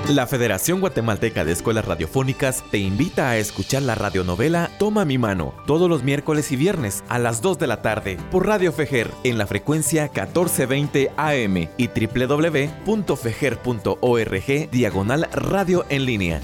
La 0.09 0.25
Federación 0.25 0.79
Guatemalteca 0.79 1.45
de 1.45 1.51
Escuelas 1.51 1.85
Radiofónicas 1.85 2.63
te 2.71 2.79
invita 2.79 3.29
a 3.29 3.37
escuchar 3.37 3.83
la 3.83 3.93
radionovela 3.93 4.71
Toma 4.79 5.05
mi 5.05 5.19
mano 5.19 5.53
todos 5.67 5.87
los 5.87 6.01
miércoles 6.01 6.51
y 6.51 6.55
viernes 6.55 7.03
a 7.09 7.19
las 7.19 7.43
2 7.43 7.59
de 7.59 7.67
la 7.67 7.83
tarde 7.83 8.17
por 8.31 8.47
Radio 8.47 8.73
Fejer 8.73 9.11
en 9.23 9.37
la 9.37 9.45
frecuencia 9.45 10.01
1420 10.03 11.11
AM 11.15 11.57
y 11.77 11.89
www.fejer.org 11.89 14.71
diagonal 14.71 15.29
radio 15.31 15.85
en 15.89 16.05
línea. 16.05 16.41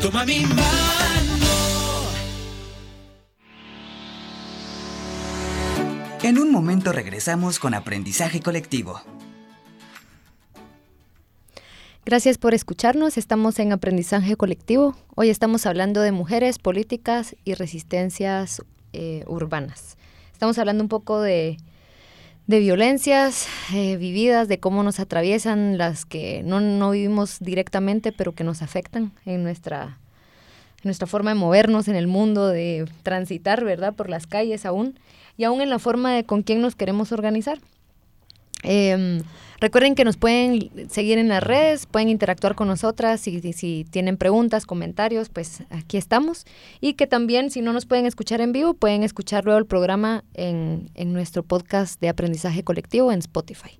Toma 0.00 0.24
mi 0.24 0.40
mano. 0.40 1.03
En 6.24 6.38
un 6.38 6.50
momento 6.50 6.90
regresamos 6.90 7.58
con 7.58 7.74
aprendizaje 7.74 8.40
colectivo. 8.40 8.98
Gracias 12.06 12.38
por 12.38 12.54
escucharnos. 12.54 13.18
Estamos 13.18 13.58
en 13.58 13.74
Aprendizaje 13.74 14.34
Colectivo. 14.34 14.96
Hoy 15.16 15.28
estamos 15.28 15.66
hablando 15.66 16.00
de 16.00 16.12
mujeres, 16.12 16.58
políticas 16.58 17.36
y 17.44 17.52
resistencias 17.52 18.62
eh, 18.94 19.24
urbanas. 19.26 19.98
Estamos 20.32 20.56
hablando 20.56 20.82
un 20.82 20.88
poco 20.88 21.20
de, 21.20 21.58
de 22.46 22.58
violencias 22.58 23.46
eh, 23.74 23.98
vividas, 23.98 24.48
de 24.48 24.58
cómo 24.58 24.82
nos 24.82 25.00
atraviesan 25.00 25.76
las 25.76 26.06
que 26.06 26.42
no, 26.42 26.58
no, 26.62 26.92
vivimos 26.92 27.36
directamente, 27.40 28.12
pero 28.12 28.32
que 28.32 28.44
nos 28.44 28.62
afectan 28.62 29.12
en 29.26 29.42
nuestra, 29.42 29.98
en 30.76 30.84
nuestra 30.84 31.06
forma 31.06 31.32
de 31.32 31.34
movernos 31.34 31.86
en 31.86 31.96
el 31.96 32.06
mundo, 32.06 32.48
de 32.48 32.88
transitar, 33.02 33.62
¿verdad?, 33.62 33.92
por 33.92 34.08
las 34.08 34.26
calles 34.26 34.64
aún, 34.64 34.98
y 35.36 35.44
aún 35.44 35.60
en 35.60 35.70
la 35.70 35.78
forma 35.78 36.12
de 36.14 36.24
con 36.24 36.42
quién 36.42 36.60
nos 36.60 36.74
queremos 36.74 37.12
organizar. 37.12 37.58
Eh, 38.62 39.22
recuerden 39.60 39.94
que 39.94 40.04
nos 40.04 40.16
pueden 40.16 40.90
seguir 40.90 41.18
en 41.18 41.28
las 41.28 41.42
redes, 41.42 41.86
pueden 41.86 42.08
interactuar 42.08 42.54
con 42.54 42.68
nosotras 42.68 43.26
y, 43.28 43.52
si 43.52 43.86
tienen 43.90 44.16
preguntas, 44.16 44.66
comentarios, 44.66 45.28
pues 45.28 45.62
aquí 45.70 45.96
estamos. 45.96 46.46
Y 46.80 46.94
que 46.94 47.06
también 47.06 47.50
si 47.50 47.60
no 47.60 47.72
nos 47.72 47.86
pueden 47.86 48.06
escuchar 48.06 48.40
en 48.40 48.52
vivo, 48.52 48.74
pueden 48.74 49.02
escuchar 49.02 49.44
luego 49.44 49.58
el 49.58 49.66
programa 49.66 50.24
en, 50.34 50.90
en 50.94 51.12
nuestro 51.12 51.42
podcast 51.42 52.00
de 52.00 52.08
aprendizaje 52.08 52.64
colectivo 52.64 53.12
en 53.12 53.18
Spotify. 53.18 53.78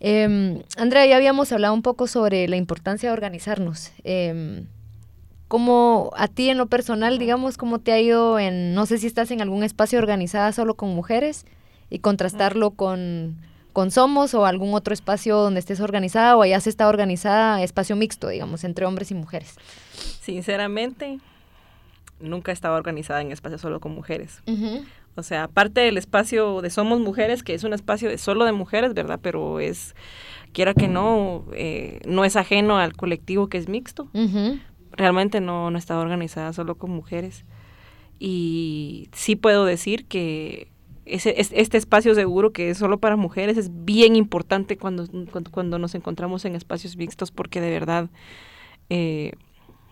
Eh, 0.00 0.62
Andrea, 0.76 1.06
ya 1.06 1.16
habíamos 1.16 1.52
hablado 1.52 1.74
un 1.74 1.82
poco 1.82 2.06
sobre 2.06 2.48
la 2.48 2.56
importancia 2.56 3.10
de 3.10 3.12
organizarnos. 3.12 3.92
Eh, 4.04 4.64
¿Cómo 5.50 6.12
a 6.14 6.28
ti 6.28 6.48
en 6.48 6.58
lo 6.58 6.66
personal, 6.66 7.18
digamos, 7.18 7.56
cómo 7.56 7.80
te 7.80 7.90
ha 7.90 7.98
ido 7.98 8.38
en, 8.38 8.72
no 8.72 8.86
sé 8.86 8.98
si 8.98 9.08
estás 9.08 9.32
en 9.32 9.42
algún 9.42 9.64
espacio 9.64 9.98
organizada 9.98 10.52
solo 10.52 10.74
con 10.74 10.90
mujeres 10.90 11.44
y 11.90 11.98
contrastarlo 11.98 12.70
con 12.70 13.34
con 13.72 13.90
Somos 13.90 14.32
o 14.34 14.46
algún 14.46 14.74
otro 14.74 14.94
espacio 14.94 15.36
donde 15.38 15.58
estés 15.58 15.80
organizada 15.80 16.36
o 16.36 16.42
allá 16.42 16.60
se 16.60 16.70
está 16.70 16.86
organizada 16.86 17.64
espacio 17.64 17.96
mixto, 17.96 18.28
digamos, 18.28 18.62
entre 18.62 18.86
hombres 18.86 19.10
y 19.10 19.14
mujeres? 19.14 19.56
Sinceramente, 20.20 21.18
nunca 22.20 22.52
he 22.52 22.54
estado 22.54 22.76
organizada 22.76 23.20
en 23.20 23.32
espacio 23.32 23.58
solo 23.58 23.80
con 23.80 23.92
mujeres. 23.92 24.42
Uh 24.46 24.52
-huh. 24.52 24.84
O 25.16 25.24
sea, 25.24 25.44
aparte 25.44 25.80
del 25.80 25.98
espacio 25.98 26.62
de 26.62 26.70
Somos 26.70 27.00
Mujeres, 27.00 27.42
que 27.42 27.54
es 27.54 27.64
un 27.64 27.72
espacio 27.72 28.08
de 28.08 28.18
solo 28.18 28.44
de 28.44 28.52
mujeres, 28.52 28.94
¿verdad? 28.94 29.18
Pero 29.20 29.58
es, 29.58 29.96
quiera 30.52 30.74
que 30.74 30.86
no, 30.86 31.44
eh, 31.52 32.00
no 32.06 32.24
es 32.24 32.36
ajeno 32.36 32.78
al 32.78 32.92
colectivo 32.94 33.48
que 33.48 33.58
es 33.58 33.68
mixto. 33.68 34.04
Uh 34.14 34.18
-huh. 34.20 34.60
Realmente 35.00 35.40
no, 35.40 35.70
no 35.70 35.78
he 35.78 35.80
estado 35.80 36.02
organizada 36.02 36.52
solo 36.52 36.74
con 36.74 36.90
mujeres. 36.90 37.46
Y 38.18 39.08
sí 39.12 39.34
puedo 39.34 39.64
decir 39.64 40.04
que 40.04 40.68
ese, 41.06 41.34
este 41.38 41.78
espacio 41.78 42.14
seguro 42.14 42.52
que 42.52 42.68
es 42.68 42.76
solo 42.76 42.98
para 42.98 43.16
mujeres 43.16 43.56
es 43.56 43.70
bien 43.86 44.14
importante 44.14 44.76
cuando, 44.76 45.06
cuando, 45.32 45.50
cuando 45.50 45.78
nos 45.78 45.94
encontramos 45.94 46.44
en 46.44 46.54
espacios 46.54 46.98
mixtos 46.98 47.30
porque 47.30 47.62
de 47.62 47.70
verdad 47.70 48.10
eh, 48.90 49.32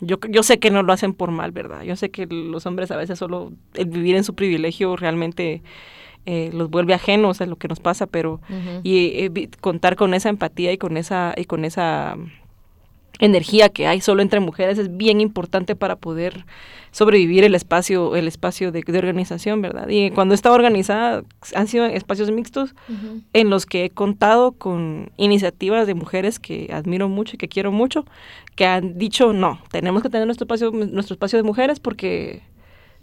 yo, 0.02 0.18
yo 0.28 0.42
sé 0.42 0.58
que 0.58 0.70
no 0.70 0.82
lo 0.82 0.92
hacen 0.92 1.14
por 1.14 1.30
mal, 1.30 1.52
¿verdad? 1.52 1.84
Yo 1.84 1.96
sé 1.96 2.10
que 2.10 2.26
los 2.26 2.66
hombres 2.66 2.90
a 2.90 2.98
veces 2.98 3.18
solo 3.18 3.50
el 3.72 3.86
vivir 3.86 4.14
en 4.14 4.24
su 4.24 4.34
privilegio 4.34 4.94
realmente 4.94 5.62
eh, 6.26 6.50
los 6.52 6.68
vuelve 6.68 6.92
ajenos 6.92 7.40
a 7.40 7.46
lo 7.46 7.56
que 7.56 7.68
nos 7.68 7.80
pasa, 7.80 8.06
pero 8.06 8.34
uh 8.34 8.52
-huh. 8.52 8.80
y 8.82 9.24
eh, 9.24 9.48
contar 9.62 9.96
con 9.96 10.12
esa 10.12 10.28
empatía 10.28 10.70
y 10.70 10.76
con 10.76 10.98
esa 10.98 11.32
y 11.34 11.46
con 11.46 11.64
esa 11.64 12.18
energía 13.18 13.68
que 13.68 13.86
hay 13.86 14.00
solo 14.00 14.22
entre 14.22 14.40
mujeres 14.40 14.78
es 14.78 14.96
bien 14.96 15.20
importante 15.20 15.74
para 15.74 15.96
poder 15.96 16.44
sobrevivir 16.90 17.44
el 17.44 17.54
espacio 17.54 18.16
el 18.16 18.28
espacio 18.28 18.72
de, 18.72 18.82
de 18.82 18.98
organización 18.98 19.60
verdad 19.60 19.88
y 19.88 20.10
cuando 20.10 20.34
está 20.34 20.52
organizada 20.52 21.22
han 21.54 21.66
sido 21.66 21.84
espacios 21.86 22.30
mixtos 22.30 22.74
uh 22.88 22.92
-huh. 22.92 23.22
en 23.32 23.50
los 23.50 23.66
que 23.66 23.84
he 23.84 23.90
contado 23.90 24.52
con 24.52 25.10
iniciativas 25.16 25.86
de 25.86 25.94
mujeres 25.94 26.38
que 26.38 26.70
admiro 26.72 27.08
mucho 27.08 27.34
y 27.34 27.38
que 27.38 27.48
quiero 27.48 27.72
mucho 27.72 28.04
que 28.54 28.66
han 28.66 28.98
dicho 28.98 29.32
no 29.32 29.60
tenemos 29.70 30.02
que 30.02 30.10
tener 30.10 30.26
nuestro 30.26 30.44
espacio 30.44 30.70
nuestro 30.70 31.14
espacio 31.14 31.38
de 31.38 31.42
mujeres 31.42 31.80
porque 31.80 32.42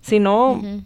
si 0.02 0.20
no 0.20 0.54
uh 0.54 0.62
-huh 0.62 0.84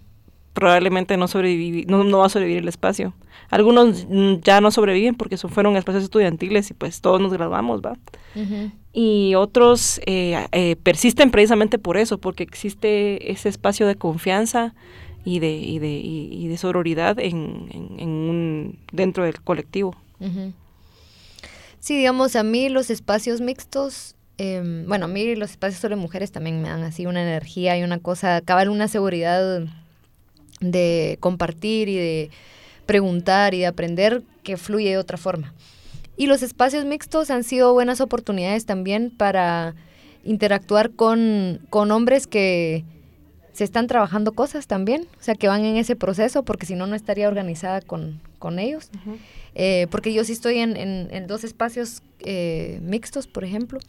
probablemente 0.59 1.15
no, 1.17 1.27
sobrevivi 1.27 1.85
no, 1.85 2.03
no, 2.03 2.19
va 2.19 2.25
a 2.25 2.29
sobrevivir 2.29 2.61
el 2.63 2.67
espacio. 2.67 3.13
Algunos 3.49 4.07
ya 4.41 4.61
no 4.61 4.71
sobreviven 4.71 5.15
porque 5.15 5.37
son, 5.37 5.49
fueron 5.49 5.75
espacios 5.77 6.03
estudiantiles 6.03 6.69
y 6.69 6.73
pues 6.73 7.01
todos 7.01 7.21
nos 7.21 7.31
graduamos, 7.31 7.81
¿va? 7.81 7.93
Uh 8.35 8.39
-huh. 8.39 8.71
Y 8.91 9.35
otros 9.35 10.01
eh, 10.05 10.47
eh, 10.51 10.75
persisten 10.81 11.31
precisamente 11.31 11.77
por 11.77 11.97
eso, 11.97 12.17
porque 12.17 12.43
existe 12.43 13.31
ese 13.31 13.49
espacio 13.49 13.85
de 13.87 13.95
confianza 13.95 14.73
y 15.23 15.39
de, 15.39 15.51
y 15.51 15.79
de, 15.79 15.89
y, 15.89 16.29
y 16.31 16.47
de 16.47 16.57
sororidad 16.57 17.19
en, 17.19 17.69
en, 17.71 17.99
en, 17.99 18.09
un, 18.09 18.79
dentro 18.91 19.23
del 19.23 19.41
colectivo. 19.41 19.95
Sí, 21.79 21.97
digamos, 21.97 22.35
a 22.35 22.43
mí 22.43 22.69
los 22.69 22.89
espacios 22.89 23.41
mixtos 23.41 24.15
eh, 24.39 24.85
bueno, 24.87 25.05
a 25.05 25.07
mí 25.09 25.35
los 25.35 25.51
espacios 25.51 25.81
sobre 25.81 25.97
mujeres 25.97 26.31
también 26.31 26.61
me 26.61 26.69
dan 26.69 26.81
así 26.83 27.05
una 27.05 27.21
energía 27.21 27.77
y 27.77 27.83
una 27.83 27.99
cosa, 27.99 28.39
cabal 28.39 28.69
una 28.69 28.87
seguridad 28.87 29.63
de 30.61 31.17
compartir 31.19 31.89
y 31.89 31.95
de 31.95 32.29
preguntar 32.85 33.53
y 33.53 33.59
de 33.59 33.67
aprender 33.67 34.23
que 34.43 34.55
fluye 34.55 34.91
de 34.91 34.97
otra 34.97 35.17
forma. 35.17 35.53
Y 36.19 36.27
los 36.27 36.43
espacios 36.43 36.83
mixtos 36.83 37.31
han 37.31 37.45
sido 37.45 37.71
buenas 37.71 38.01
oportunidades 38.01 38.65
también 38.65 39.09
para 39.09 39.73
interactuar 40.25 40.91
con, 40.91 41.61
con 41.69 41.91
hombres 41.91 42.27
que 42.27 42.83
se 43.53 43.63
están 43.63 43.87
trabajando 43.87 44.33
cosas 44.33 44.67
también, 44.67 45.07
o 45.17 45.23
sea, 45.23 45.35
que 45.35 45.47
van 45.47 45.63
en 45.63 45.77
ese 45.77 45.95
proceso, 45.95 46.43
porque 46.43 46.65
si 46.65 46.75
no, 46.75 46.87
no 46.87 46.95
estaría 46.97 47.29
organizada 47.29 47.79
con, 47.79 48.19
con 48.37 48.59
ellos. 48.59 48.89
Uh 48.93 49.11
-huh. 49.11 49.17
eh, 49.55 49.87
porque 49.91 50.13
yo 50.13 50.25
sí 50.25 50.33
estoy 50.33 50.57
en, 50.57 50.75
en, 50.75 51.07
en 51.09 51.25
dos 51.25 51.45
espacios 51.45 52.03
eh, 52.19 52.81
mixtos, 52.81 53.27
por 53.27 53.45
ejemplo, 53.45 53.79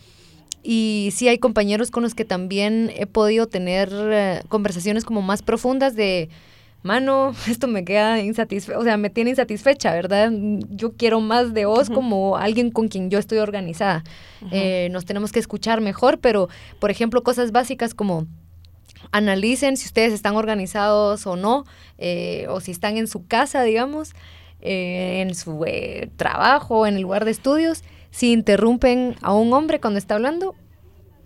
y 0.62 1.10
sí 1.12 1.26
hay 1.26 1.38
compañeros 1.38 1.90
con 1.90 2.04
los 2.04 2.14
que 2.14 2.24
también 2.24 2.92
he 2.96 3.06
podido 3.06 3.48
tener 3.48 3.88
eh, 3.92 4.42
conversaciones 4.48 5.04
como 5.04 5.20
más 5.20 5.42
profundas 5.42 5.96
de 5.96 6.28
mano, 6.82 7.32
esto 7.48 7.66
me 7.66 7.84
queda 7.84 8.20
insatisfecha, 8.20 8.78
o 8.78 8.82
sea, 8.84 8.96
me 8.96 9.10
tiene 9.10 9.30
insatisfecha, 9.30 9.92
¿verdad? 9.92 10.30
Yo 10.70 10.92
quiero 10.96 11.20
más 11.20 11.52
de 11.54 11.66
vos 11.66 11.88
uh 11.88 11.92
-huh. 11.92 11.94
como 11.94 12.36
alguien 12.36 12.70
con 12.70 12.88
quien 12.88 13.10
yo 13.10 13.18
estoy 13.18 13.38
organizada. 13.38 14.02
Uh 14.40 14.46
-huh. 14.46 14.48
eh, 14.52 14.88
nos 14.90 15.04
tenemos 15.04 15.32
que 15.32 15.40
escuchar 15.40 15.80
mejor, 15.80 16.18
pero, 16.20 16.48
por 16.78 16.90
ejemplo, 16.90 17.22
cosas 17.22 17.52
básicas 17.52 17.94
como 17.94 18.26
analicen 19.12 19.76
si 19.76 19.86
ustedes 19.86 20.12
están 20.12 20.36
organizados 20.36 21.26
o 21.26 21.36
no, 21.36 21.64
eh, 21.98 22.46
o 22.48 22.60
si 22.60 22.70
están 22.70 22.96
en 22.96 23.06
su 23.06 23.26
casa, 23.26 23.62
digamos. 23.62 24.12
eh, 24.62 25.22
en 25.22 25.34
su 25.34 25.64
trabajo, 26.16 26.86
en 26.86 26.96
el 26.96 27.02
lugar 27.02 27.24
de 27.24 27.30
estudios, 27.30 27.82
si 28.10 28.32
interrumpen 28.32 29.16
a 29.22 29.32
un 29.32 29.52
hombre 29.54 29.80
cuando 29.80 29.98
está 29.98 30.16
hablando 30.16 30.54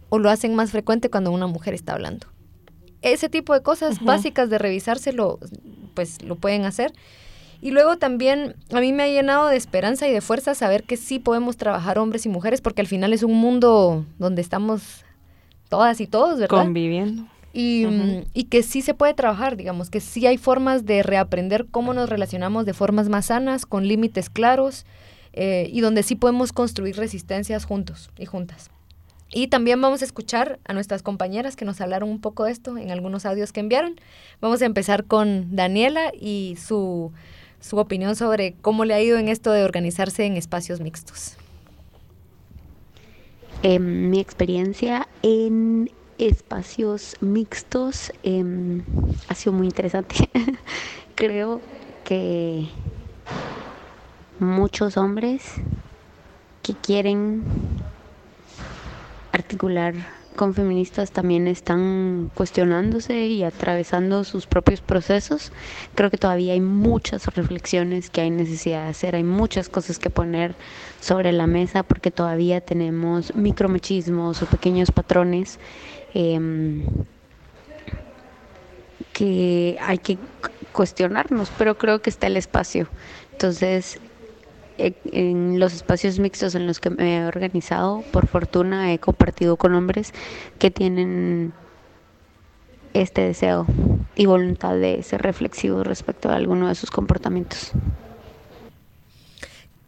o 0.09 0.19
lo 0.21 0.31
hacen 0.31 0.55
más 0.55 0.71
frecuente 0.71 1.11
cuando 1.11 1.33
una 1.33 1.49
mujer 1.49 1.75
está 1.75 1.95
hablando. 1.95 2.29
Ese 3.05 3.29
tipo 3.29 3.55
de 3.55 3.63
cosas 3.63 4.03
básicas 4.03 4.51
de 4.51 4.59
revisárselo, 4.59 5.39
pues 5.95 6.23
lo 6.23 6.37
pueden 6.37 6.65
hacer. 6.65 6.93
Y 7.61 7.71
luego 7.71 7.97
también 7.97 8.57
a 8.73 8.81
mí 8.81 8.93
me 8.93 9.05
ha 9.05 9.09
llenado 9.09 9.49
de 9.49 9.57
esperanza 9.57 10.09
y 10.09 10.13
de 10.13 10.21
fuerza 10.21 10.55
saber 10.55 10.83
que 10.85 10.97
sí 10.97 11.19
podemos 11.19 11.57
trabajar 11.57 11.99
hombres 11.99 12.27
y 12.27 12.29
mujeres, 12.29 12.61
porque 12.61 12.81
al 12.81 12.87
final 12.87 13.13
es 13.13 13.23
un 13.23 13.35
mundo 13.35 14.05
donde 14.19 14.43
estamos 14.43 15.05
todas 15.69 16.01
y 16.01 16.07
todos, 16.07 16.39
¿verdad? 16.39 16.65
Conviviendo. 16.65 17.27
Y, 17.53 17.87
y, 18.35 18.45
que 18.45 18.65
sí 18.65 18.83
se 18.83 18.95
puede 18.95 19.15
trabajar, 19.15 19.57
digamos, 19.57 19.89
que 19.89 20.01
sí 20.01 20.27
hay 20.27 20.39
formas 20.39 20.85
de 20.85 21.05
reaprender 21.05 21.67
cómo 21.71 21.95
nos 21.95 22.09
relacionamos 22.09 22.67
de 22.67 22.75
formas 22.75 23.09
más 23.09 23.27
sanas, 23.27 23.65
con 23.65 23.87
límites 23.87 24.29
claros, 24.29 24.85
eh, 25.33 25.69
y 25.73 25.81
donde 25.81 26.03
sí 26.03 26.17
podemos 26.17 26.53
construir 26.53 26.97
resistencias 26.97 27.65
juntos 27.65 28.11
y 28.19 28.27
juntas. 28.27 28.71
Y 29.37 29.49
también 29.49 29.81
vamos 29.81 30.01
a 30.01 30.05
escuchar 30.05 30.61
a 30.65 30.75
nuestras 30.75 31.03
compañeras 31.03 31.57
que 31.57 31.65
nos 31.65 31.81
hablaron 31.81 32.09
un 32.09 32.21
poco 32.21 32.45
de 32.45 32.53
esto 32.53 32.79
en 32.79 32.93
algunos 32.93 33.27
audios 33.27 33.51
que 33.51 33.59
enviaron. 33.59 33.97
Vamos 34.41 34.63
a 34.63 34.65
empezar 34.65 35.07
con 35.07 35.57
Daniela 35.57 36.13
y 36.15 36.57
su, 36.57 37.11
su 37.59 37.77
opinión 37.79 38.15
sobre 38.15 38.55
cómo 38.63 38.85
le 38.85 38.95
ha 38.95 39.03
ido 39.03 39.19
en 39.19 39.27
esto 39.27 39.51
de 39.51 39.65
organizarse 39.65 40.25
en 40.25 40.37
espacios 40.37 40.79
mixtos. 40.79 41.37
Em, 43.65 44.09
mi 44.09 44.21
experiencia 44.21 45.09
en 45.23 45.91
espacios 46.17 47.17
mixtos 47.21 48.13
em, 48.23 48.85
ha 49.27 49.35
sido 49.35 49.53
muy 49.53 49.67
interesante. 49.67 50.31
Creo 51.17 51.61
que 52.05 52.69
muchos 54.39 54.97
hombres 54.97 55.43
que 56.63 56.75
quieren 56.75 57.43
articular 59.35 59.95
con 60.37 60.53
feministas 60.53 61.13
también 61.13 61.47
están 61.47 62.31
cuestionándose 62.35 63.27
y 63.27 63.45
atravesando 63.45 64.25
sus 64.25 64.47
propios 64.47 64.81
procesos. 64.81 65.53
Creo 65.95 66.11
que 66.11 66.19
todavía 66.19 66.55
hay 66.55 66.61
muchas 66.61 67.27
reflexiones 67.27 68.11
que 68.11 68.23
hay 68.23 68.31
necesidad 68.31 68.85
de 68.85 68.91
hacer, 68.91 69.15
hay 69.15 69.23
muchas 69.23 69.69
cosas 69.69 70.01
que 70.01 70.11
poner 70.11 70.57
sobre 71.01 71.31
la 71.31 71.47
mesa 71.47 71.85
porque 71.85 72.11
todavía 72.11 72.61
tenemos 72.61 73.35
micromachismos 73.37 74.43
o 74.43 74.47
pequeños 74.47 74.91
patrones 74.91 75.61
Em, 76.15 76.85
que 79.13 79.77
hay 79.81 79.99
que 79.99 80.17
cuestionarnos, 80.73 81.51
pero 81.59 81.77
creo 81.77 82.01
que 82.01 82.11
está 82.11 82.29
el 82.29 82.37
espacio. 82.37 82.89
Entonces, 83.33 83.99
en 84.79 85.61
los 85.61 85.75
espacios 85.75 86.19
mixtos 86.19 86.55
en 86.55 86.67
los 86.67 86.81
que 86.81 86.91
me 86.91 87.19
he 87.19 87.27
organizado, 87.27 88.03
por 88.13 88.27
fortuna 88.27 88.93
he 88.93 88.99
compartido 88.99 89.57
con 89.57 89.75
hombres 89.75 90.13
que 90.59 90.71
tienen 90.71 91.53
este 92.93 93.23
deseo 93.23 93.67
y 94.17 94.27
voluntad 94.27 94.77
de 94.77 95.03
ser 95.03 95.23
reflexivos 95.23 95.87
respecto 95.87 96.31
a 96.31 96.37
alguno 96.37 96.69
de 96.69 96.75
sus 96.75 96.91
comportamientos. 96.91 97.73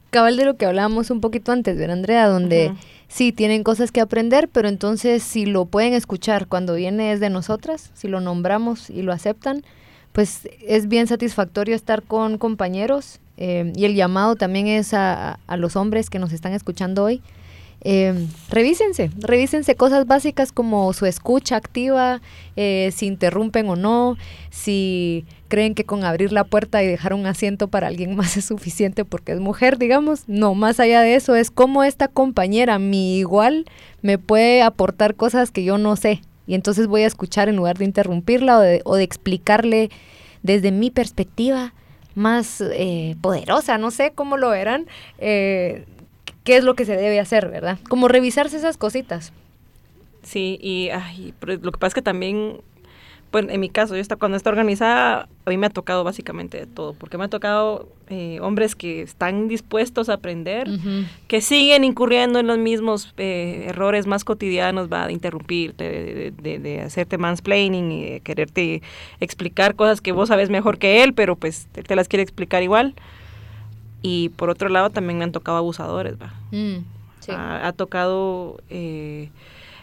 Cabal 0.09 0.37
de 0.37 0.45
lo 0.45 0.55
que 0.55 0.65
hablábamos 0.65 1.09
un 1.09 1.21
poquito 1.21 1.51
antes, 1.51 1.77
¿verdad, 1.77 1.97
Andrea? 1.97 2.27
Donde 2.27 2.73
sí 3.07 3.31
tienen 3.31 3.63
cosas 3.63 3.91
que 3.91 4.01
aprender, 4.01 4.49
pero 4.49 4.69
entonces 4.69 5.23
si 5.23 5.45
lo 5.45 5.65
pueden 5.65 5.93
escuchar 5.93 6.47
cuando 6.47 6.75
viene 6.75 7.11
es 7.11 7.19
de 7.19 7.29
nosotras, 7.29 7.91
si 7.93 8.07
lo 8.07 8.21
nombramos 8.21 8.89
y 8.89 9.01
lo 9.01 9.11
aceptan, 9.11 9.63
pues 10.13 10.47
es 10.65 10.87
bien 10.87 11.07
satisfactorio 11.07 11.75
estar 11.75 12.03
con 12.03 12.37
compañeros 12.37 13.19
eh, 13.37 13.71
y 13.75 13.85
el 13.85 13.95
llamado 13.95 14.35
también 14.35 14.67
es 14.67 14.93
a, 14.93 15.39
a, 15.47 15.57
los 15.57 15.75
hombres 15.75 16.09
que 16.09 16.19
nos 16.19 16.33
están 16.33 16.53
escuchando 16.53 17.03
hoy. 17.03 17.21
Eh, 17.81 18.27
revísense, 18.49 19.11
revísense 19.19 19.75
cosas 19.75 20.07
básicas 20.07 20.51
como 20.51 20.91
su 20.93 21.05
escucha 21.05 21.55
activa, 21.55 22.21
eh, 22.55 22.91
si 22.93 23.05
interrumpen 23.05 23.69
o 23.69 23.75
no, 23.75 24.17
si 24.49 25.25
creen 25.47 25.75
que 25.75 25.85
con 25.85 26.03
abrir 26.03 26.31
la 26.31 26.43
puerta 26.43 26.81
y 26.81 26.87
dejar 26.87 27.13
un 27.13 27.27
asiento 27.27 27.67
para 27.67 27.87
alguien 27.87 28.15
más 28.17 28.35
es 28.35 28.45
suficiente 28.45 29.05
porque 29.05 29.33
es 29.33 29.39
mujer, 29.39 29.77
digamos. 29.77 30.23
No, 30.27 30.55
más 30.55 30.79
allá 30.79 31.01
de 31.01 31.15
eso 31.15 31.35
es 31.35 31.51
cómo 31.51 31.83
esta 31.83 32.07
compañera, 32.07 32.79
mi 32.79 33.19
igual, 33.19 33.65
me 34.01 34.17
puede 34.17 34.63
aportar 34.63 35.15
cosas 35.15 35.51
que 35.51 35.63
yo 35.63 35.77
no 35.77 35.95
sé. 35.95 36.21
Y 36.47 36.55
entonces 36.55 36.87
voy 36.87 37.03
a 37.03 37.07
escuchar 37.07 37.47
en 37.47 37.57
lugar 37.57 37.77
de 37.77 37.85
interrumpirla 37.85 38.57
o 38.85 38.95
de, 38.95 39.03
explicarle 39.03 39.91
desde 40.43 40.71
mi 40.71 40.89
perspectiva 40.89 41.73
más 42.17 42.61
eh, 42.61 43.15
poderosa, 43.21 43.77
no 43.77 43.91
sé 43.91 44.11
cómo 44.13 44.37
lo 44.37 44.49
verán, 44.49 44.87
eh, 45.19 45.85
qué 46.43 46.57
es 46.57 46.63
lo 46.63 46.75
que 46.75 46.83
se 46.83 46.97
debe 46.97 47.19
hacer, 47.19 47.47
¿verdad? 47.47 47.77
Como 47.87 48.07
revisarse 48.07 48.57
esas 48.57 48.77
cositas. 48.77 49.31
Sí, 50.23 50.57
y 50.61 50.89
lo 51.39 51.71
que 51.71 51.77
pasa 51.77 51.89
es 51.89 51.93
que 51.93 52.01
también 52.01 52.61
pues 53.31 53.45
en 53.49 53.59
mi 53.59 53.69
caso, 53.69 53.95
yo 53.95 54.01
está, 54.01 54.15
cuando 54.15 54.37
está 54.37 54.49
organizada, 54.49 55.27
a 55.45 55.49
mí 55.49 55.57
me 55.57 55.67
ha 55.67 55.69
tocado 55.69 56.03
básicamente 56.03 56.57
de 56.57 56.65
todo, 56.65 56.93
porque 56.93 57.17
me 57.17 57.25
ha 57.25 57.27
tocado 57.27 57.89
eh, 58.09 58.39
hombres 58.41 58.73
que 58.75 59.01
están 59.01 59.49
dispuestos 59.49 60.07
a 60.07 60.13
aprender, 60.13 60.69
que 61.27 61.41
siguen 61.41 61.83
incurriendo 61.83 62.39
en 62.39 62.47
los 62.47 62.57
mismos 62.57 63.13
eh, 63.17 63.65
errores 63.67 64.07
más 64.07 64.23
cotidianos, 64.23 64.87
va, 64.91 65.07
de 65.07 65.13
interrumpirte, 65.13 66.31
de, 66.41 66.59
de, 66.59 66.81
hacerte 66.81 67.17
mansplaining 67.17 67.91
y 67.91 68.09
de 68.11 68.19
quererte 68.21 68.81
explicar 69.19 69.75
cosas 69.75 69.99
que 69.99 70.13
vos 70.13 70.29
sabes 70.29 70.49
mejor 70.49 70.77
que 70.77 71.03
él, 71.03 71.13
pero 71.13 71.35
pues 71.35 71.67
te, 71.73 71.95
las 71.95 72.07
quiere 72.07 72.23
explicar 72.23 72.63
igual. 72.63 72.93
Y 74.01 74.29
por 74.29 74.49
otro 74.49 74.69
lado 74.69 74.89
también 74.89 75.17
me 75.17 75.25
han 75.25 75.33
tocado 75.33 75.57
abusadores, 75.57 76.15
va. 76.21 76.33
Mm, 76.51 76.77
ha, 77.35 77.73
tocado... 77.73 78.61
Eh, 78.69 79.29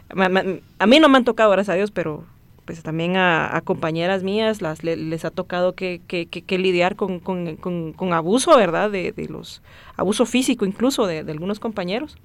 a 0.09 0.87
mí 0.87 0.99
no 0.99 1.09
me 1.09 1.19
han 1.19 1.25
tocado, 1.25 1.51
gracias 1.51 1.75
a 1.75 1.77
Dios, 1.77 1.91
pero 1.91 2.25
pues 2.65 2.83
también 2.83 3.17
a, 3.17 3.61
compañeras 3.65 4.23
mías 4.23 4.63
las 4.63 4.83
les 4.85 5.25
ha 5.25 5.31
tocado 5.31 5.75
que, 5.75 6.01
que, 6.07 6.59
lidiar 6.59 6.97
con, 6.97 7.21
con, 7.21 8.13
abuso, 8.13 8.57
¿verdad? 8.57 8.91
De, 8.91 9.13
los 9.29 9.63
abuso 9.97 10.25
físico 10.27 10.65
incluso 10.65 11.07
de, 11.07 11.19
algunos 11.21 11.61
compañeros. 11.61 12.17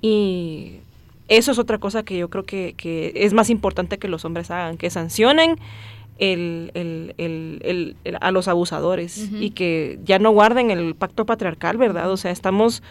Y 0.00 0.78
eso 1.28 1.52
es 1.52 1.58
otra 1.58 1.78
cosa 1.78 2.02
que 2.02 2.18
yo 2.18 2.28
creo 2.28 2.44
que, 2.44 3.12
es 3.14 3.32
más 3.32 3.50
importante 3.50 3.98
que 3.98 4.08
los 4.08 4.24
hombres 4.24 4.50
hagan, 4.50 4.76
que 4.76 4.90
sancionen 4.90 5.56
el, 6.18 6.72
el, 6.74 7.96
a 8.20 8.30
los 8.32 8.48
abusadores 8.48 9.30
y 9.32 9.50
que 9.50 10.00
ya 10.04 10.18
no 10.18 10.30
guarden 10.30 10.70
el 10.70 10.94
pacto 10.96 11.24
patriarcal, 11.24 11.76
¿verdad? 11.76 12.10
O 12.10 12.16
sea, 12.16 12.32
estamos 12.32 12.82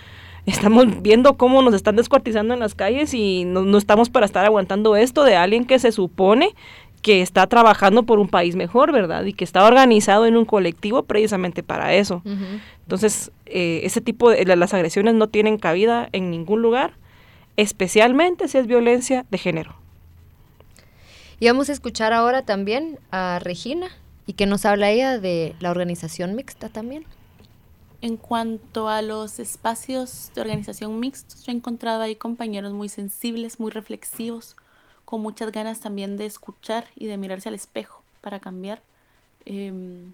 estamos 0.46 1.02
viendo 1.02 1.38
cómo 1.38 1.62
nos 1.62 1.74
están 1.74 1.96
descuartizando 1.96 2.54
en 2.54 2.60
las 2.60 2.76
calles 2.76 3.14
y 3.14 3.46
no, 3.46 3.78
estamos 3.78 4.10
para 4.10 4.26
estar 4.26 4.46
aguantando 4.46 4.96
esto 4.96 5.24
de 5.24 5.36
alguien 5.36 5.66
que 5.66 5.80
se 5.80 5.92
supone 5.92 6.54
que 7.02 7.22
está 7.22 7.48
trabajando 7.48 8.04
por 8.04 8.20
un 8.20 8.28
país 8.28 8.56
mejor, 8.56 8.92
¿verdad? 8.92 9.26
Y 9.26 9.34
que 9.34 9.44
está 9.44 9.66
organizado 9.66 10.28
en 10.28 10.38
un 10.38 10.46
colectivo 10.46 11.04
precisamente 11.04 11.64
para 11.64 11.96
eso. 11.96 12.22
Entonces, 12.84 13.32
eh, 13.48 13.82
ese 13.84 14.02
tipo 14.02 14.30
de 14.30 14.56
las 14.56 14.74
agresiones 14.74 15.16
no 15.16 15.28
tienen 15.28 15.58
cabida 15.58 16.10
en 16.12 16.30
ningún 16.30 16.62
lugar, 16.62 16.94
especialmente 17.58 18.48
si 18.48 18.60
es 18.60 18.68
violencia 18.68 19.26
de 19.32 19.38
género. 19.40 19.76
Y 21.40 21.48
vamos 21.48 21.70
a 21.70 21.74
escuchar 21.74 22.14
ahora 22.14 22.44
también 22.44 23.00
a 23.10 23.40
Regina 23.40 23.88
y 24.28 24.34
que 24.34 24.46
nos 24.46 24.64
habla 24.66 24.92
ella 24.92 25.18
de 25.18 25.56
la 25.60 25.72
organización 25.72 26.36
mixta 26.36 26.70
también. 26.70 27.04
En 28.02 28.18
cuanto 28.18 28.90
a 28.90 29.04
los 29.04 29.38
espacios 29.38 30.32
de 30.34 30.42
organización 30.42 31.00
mixtos, 31.00 31.44
yo 31.46 31.52
he 31.52 31.56
encontrado 31.56 32.02
ahí 32.02 32.16
compañeros 32.16 32.74
muy 32.74 32.90
sensibles, 32.90 33.60
muy 33.60 33.70
reflexivos, 33.70 34.56
con 35.06 35.22
muchas 35.22 35.52
ganas 35.52 35.82
también 35.82 36.18
de 36.18 36.26
escuchar 36.26 36.88
y 36.96 37.06
de 37.06 37.18
mirarse 37.18 37.50
al 37.50 37.56
espejo 37.56 38.02
para 38.22 38.40
cambiar. 38.40 38.82
Em, 39.46 40.14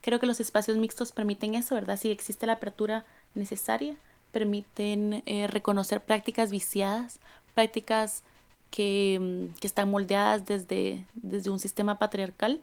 creo 0.00 0.20
que 0.20 0.26
los 0.26 0.38
espacios 0.38 0.76
mixtos 0.76 1.10
permiten 1.10 1.56
eso, 1.56 1.74
¿verdad? 1.74 1.98
Si 1.98 2.10
existe 2.10 2.46
la 2.46 2.54
apertura 2.54 3.04
necesaria, 3.34 3.96
permiten 4.30 5.22
eh, 5.26 5.48
reconocer 5.48 6.00
prácticas 6.02 6.50
viciadas, 6.52 7.18
prácticas 7.54 8.22
que, 8.70 9.48
que, 9.60 9.66
están 9.66 9.90
moldeadas 9.90 10.46
desde, 10.46 11.04
desde 11.14 11.50
un 11.50 11.58
sistema 11.58 11.98
patriarcal 11.98 12.60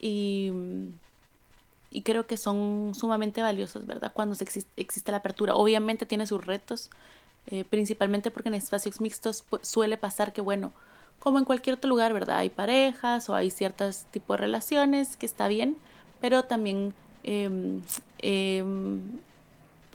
y 0.00 0.50
y 1.92 2.02
creo 2.02 2.26
que 2.26 2.36
son 2.36 2.92
sumamente 2.94 3.42
valiosos, 3.42 3.86
¿verdad? 3.86 4.12
Cuando 4.12 4.36
existe, 4.40 5.10
la 5.10 5.18
apertura. 5.18 5.54
Obviamente 5.54 6.06
tiene 6.06 6.26
sus 6.26 6.44
retos, 6.44 6.90
eh, 7.46 7.64
principalmente 7.64 8.30
porque 8.30 8.48
en 8.48 8.54
espacios 8.54 9.00
mixtos 9.00 9.44
suele 9.60 9.96
pasar 9.98 10.32
que, 10.32 10.40
bueno, 10.40 10.72
como 11.18 11.38
en 11.38 11.44
cualquier 11.44 11.76
otro 11.76 11.88
lugar, 11.88 12.12
¿verdad? 12.12 12.38
Hay 12.38 12.50
parejas 12.50 13.28
o 13.28 13.34
hay 13.34 13.50
ciertos 13.50 14.06
tipos 14.10 14.36
de 14.36 14.40
relaciones 14.40 15.16
que 15.16 15.26
está 15.26 15.48
bien, 15.48 15.76
pero 16.20 16.44
también 16.44 16.94
em, 17.22 17.82
em, 18.18 19.00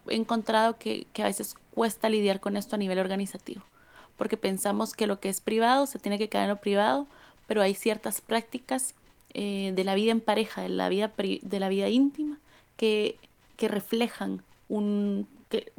he 0.08 0.16
encontrado 0.16 0.78
que, 0.78 1.08
que 1.14 1.24
a 1.24 1.26
veces 1.26 1.56
cuesta 1.74 2.10
lidiar 2.10 2.40
con 2.40 2.58
esto 2.58 2.76
a 2.76 2.80
nivel 2.80 3.00
organizativo, 3.00 3.64
porque 4.18 4.38
pensamos 4.38 4.94
que 4.94 5.08
lo 5.08 5.20
que 5.20 5.30
es 5.30 5.42
privado 5.42 5.86
se 5.86 6.00
tiene 6.00 6.18
que 6.18 6.30
quedar 6.30 6.46
en 6.46 6.52
lo 6.52 6.62
privado, 6.62 7.08
pero 7.48 7.62
hay 7.62 7.74
ciertas 7.74 8.22
prácticas 8.22 8.94
eh, 9.34 9.72
de 9.76 9.84
la 9.84 9.96
vida 9.96 10.12
en 10.12 10.22
pareja, 10.22 10.62
de 10.62 10.70
la 10.70 10.90
vida, 10.90 11.12
de 11.18 11.60
la 11.60 11.70
vida 11.70 11.90
íntima, 11.90 12.40
que 12.76 13.18
que 13.58 13.68
reflejan 13.68 14.44
un 14.70 15.28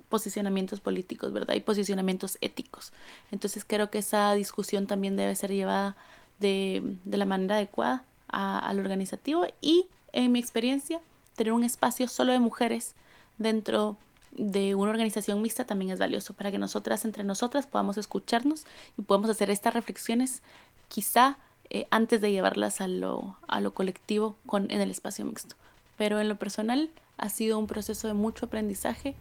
posicionamientos 0.08 0.80
políticos, 0.80 1.34
¿verdad? 1.34 1.54
Y 1.54 1.60
posicionamientos 1.60 2.38
éticos. 2.40 2.92
Entonces 3.30 3.66
creo 3.66 3.90
que 3.90 3.98
esa 3.98 4.32
discusión 4.32 4.86
también 4.86 5.14
debe 5.14 5.34
ser 5.36 5.52
llevada 5.52 5.94
de, 6.40 6.96
la 7.04 7.26
manera 7.26 7.56
adecuada 7.56 8.04
al 8.28 8.78
organizativo 8.78 9.46
y, 9.60 9.86
en 10.12 10.32
mi 10.32 10.38
experiencia, 10.38 11.02
tener 11.36 11.52
un 11.52 11.64
espacio 11.64 12.08
solo 12.08 12.32
de 12.32 12.38
mujeres 12.38 12.94
dentro 13.36 13.98
de 14.32 14.74
una 14.74 14.90
organización 14.90 15.42
mixta 15.42 15.66
también 15.66 15.90
es 15.90 15.98
valioso 15.98 16.32
para 16.32 16.50
que 16.50 16.58
nosotras 16.58 17.04
entre 17.04 17.24
nosotras 17.24 17.66
podamos 17.66 17.98
escucharnos 17.98 18.64
y 18.96 19.02
podamos 19.02 19.28
hacer 19.28 19.50
estas 19.50 19.74
reflexiones 19.74 20.40
quizá 20.88 21.36
eh, 21.70 21.86
antes 21.90 22.20
de 22.20 22.32
llevarlas 22.32 22.80
a 22.80 22.88
lo, 22.88 23.36
a 23.46 23.60
lo 23.60 23.74
colectivo 23.74 24.36
con, 24.46 24.70
en 24.70 24.80
el 24.80 24.90
espacio 24.90 25.24
mixto. 25.24 25.56
Pero 25.96 26.20
en 26.20 26.28
lo 26.28 26.36
personal 26.36 26.90
ha 27.16 27.28
sido 27.28 27.58
un 27.58 27.66
proceso 27.66 28.08
de 28.08 28.14
mucho 28.14 28.46
aprendizaje 28.46 29.14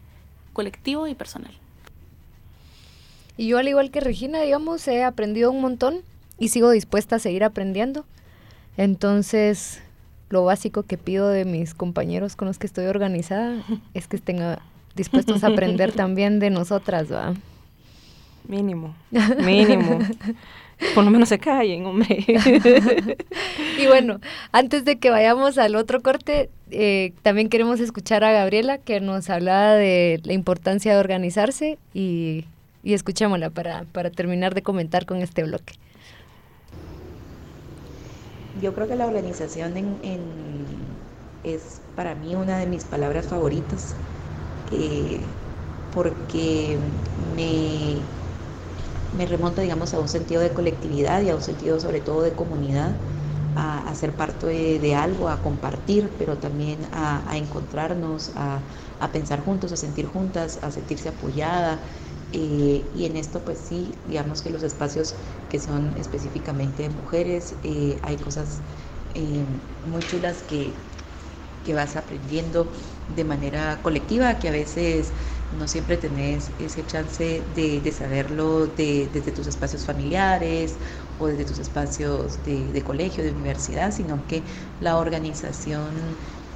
colectivo 0.53 1.07
y 1.07 1.15
personal. 1.15 1.51
Y 3.37 3.47
yo 3.47 3.59
al 3.59 3.67
igual 3.67 3.91
que 3.91 3.99
Regina, 3.99 4.41
digamos, 4.41 4.87
he 4.87 5.03
aprendido 5.03 5.51
un 5.51 5.61
montón 5.61 6.01
y 6.39 6.49
sigo 6.49 6.71
dispuesta 6.71 7.17
a 7.17 7.19
seguir 7.19 7.43
aprendiendo. 7.43 8.05
Entonces, 8.77 9.81
lo 10.29 10.43
básico 10.43 10.83
que 10.83 10.97
pido 10.97 11.29
de 11.29 11.45
mis 11.45 11.73
compañeros 11.73 12.35
con 12.35 12.47
los 12.47 12.57
que 12.57 12.67
estoy 12.67 12.85
organizada 12.85 13.63
es 13.93 14.07
que 14.07 14.15
estén 14.15 14.39
dispuestos 14.95 15.43
a 15.43 15.47
aprender 15.47 15.91
también 15.91 16.39
de 16.39 16.49
nosotras, 16.49 17.11
¿va? 17.11 17.33
Mínimo, 18.47 18.95
mínimo. 19.43 19.99
Por 20.93 21.03
lo 21.03 21.11
menos 21.11 21.29
se 21.29 21.39
callen, 21.39 21.85
hombre. 21.85 22.25
y 23.79 23.87
bueno, 23.87 24.19
antes 24.51 24.85
de 24.85 24.99
que 24.99 25.09
vayamos 25.09 25.57
al 25.57 25.75
otro 25.75 26.01
corte, 26.01 26.49
eh, 26.69 27.13
también 27.23 27.49
queremos 27.49 27.79
escuchar 27.79 28.23
a 28.23 28.31
Gabriela 28.31 28.77
que 28.77 28.99
nos 28.99 29.29
hablaba 29.29 29.73
de 29.73 30.21
la 30.23 30.33
importancia 30.33 30.93
de 30.93 30.99
organizarse 30.99 31.77
y, 31.93 32.45
y 32.83 32.93
escuchémosla 32.93 33.49
para, 33.49 33.85
para 33.91 34.11
terminar 34.11 34.53
de 34.53 34.61
comentar 34.61 35.05
con 35.05 35.17
este 35.21 35.43
bloque. 35.43 35.73
Yo 38.61 38.73
creo 38.73 38.87
que 38.87 38.95
la 38.95 39.05
organización 39.05 39.73
es 41.43 41.81
para 41.95 42.15
mí 42.15 42.33
una 42.35 42.57
de 42.57 42.65
mis 42.65 42.85
palabras 42.85 43.27
favoritas, 43.27 43.93
eh, 44.71 45.19
porque 45.93 46.77
me 47.35 47.97
me 49.15 49.25
remonta, 49.25 49.61
digamos, 49.61 49.93
a 49.93 49.99
un 49.99 50.07
sentido 50.07 50.41
de 50.41 50.49
colectividad 50.49 51.21
y 51.21 51.29
a 51.29 51.35
un 51.35 51.41
sentido 51.41 51.79
sobre 51.79 52.01
todo 52.01 52.21
de 52.21 52.31
comunidad, 52.31 52.91
a, 53.55 53.93
ser 53.95 54.11
parte 54.11 54.45
de, 54.79 54.95
algo, 54.95 55.29
a 55.29 55.41
compartir, 55.41 56.11
pero 56.19 56.37
también 56.37 56.77
a, 56.93 57.35
encontrarnos, 57.35 58.31
a, 58.35 58.59
pensar 59.11 59.43
juntos, 59.43 59.71
a 59.71 59.77
sentir 59.77 60.05
juntas, 60.05 60.59
a 60.61 60.71
sentirse 60.71 61.09
apoyada. 61.09 61.79
Y 62.31 63.05
en 63.05 63.17
esto, 63.17 63.39
pues 63.39 63.57
sí, 63.57 63.93
digamos 64.07 64.41
que 64.41 64.51
los 64.51 64.61
espacios 64.61 65.15
que 65.49 65.59
son 65.59 65.93
específicamente 65.97 66.89
mujeres, 66.89 67.55
eh, 67.63 67.97
hay 68.03 68.17
cosas 68.17 68.59
eh, 69.15 69.43
muy 69.89 70.01
chulas 70.03 70.43
que, 70.49 70.71
que 71.65 71.73
vas 71.73 71.95
aprendiendo 71.95 72.67
de 73.15 73.23
manera 73.23 73.79
colectiva, 73.81 74.39
que 74.39 74.49
a 74.49 74.51
veces 74.51 75.11
no 75.59 75.67
siempre 75.67 75.97
tenés 75.97 76.49
ese 76.59 76.85
chance 76.85 77.41
de, 77.55 77.91
saberlo 77.91 78.67
desde 78.67 79.31
tus 79.31 79.47
espacios 79.47 79.85
familiares 79.85 80.75
o 81.19 81.27
desde 81.27 81.45
tus 81.45 81.59
espacios 81.59 82.37
de, 82.45 82.81
colegio, 82.83 83.23
de 83.23 83.31
universidad, 83.31 83.91
sino 83.91 84.25
que 84.27 84.41
la 84.81 84.97
organización 84.97 85.91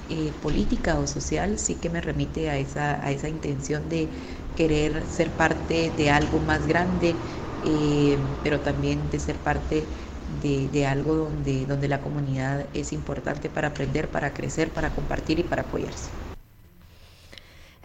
eh, 0.09 0.31
política 0.41 0.99
o 0.99 1.07
social 1.07 1.57
sí 1.57 1.75
que 1.75 1.89
me 1.89 2.01
remite 2.01 2.49
a 2.49 2.57
esa, 2.57 3.03
a 3.05 3.11
esa 3.11 3.29
intención 3.29 3.87
de 3.89 4.07
querer 4.57 5.05
ser 5.07 5.29
parte 5.31 5.91
de 5.95 6.09
algo 6.09 6.39
más 6.39 6.67
grande, 6.67 7.15
eh, 7.65 8.17
pero 8.43 8.59
también 8.59 9.09
de 9.09 9.19
ser 9.19 9.37
parte 9.37 9.85
de, 10.43 10.67
de, 10.67 10.85
algo 10.85 11.15
donde, 11.15 11.65
donde 11.65 11.87
la 11.87 12.01
comunidad 12.01 12.65
es 12.73 12.93
importante 12.93 13.49
para 13.49 13.69
aprender, 13.69 14.09
para 14.09 14.33
crecer, 14.33 14.69
para 14.69 14.89
compartir 14.89 15.39
y 15.39 15.43
para 15.43 15.63
apoyarse. 15.63 16.09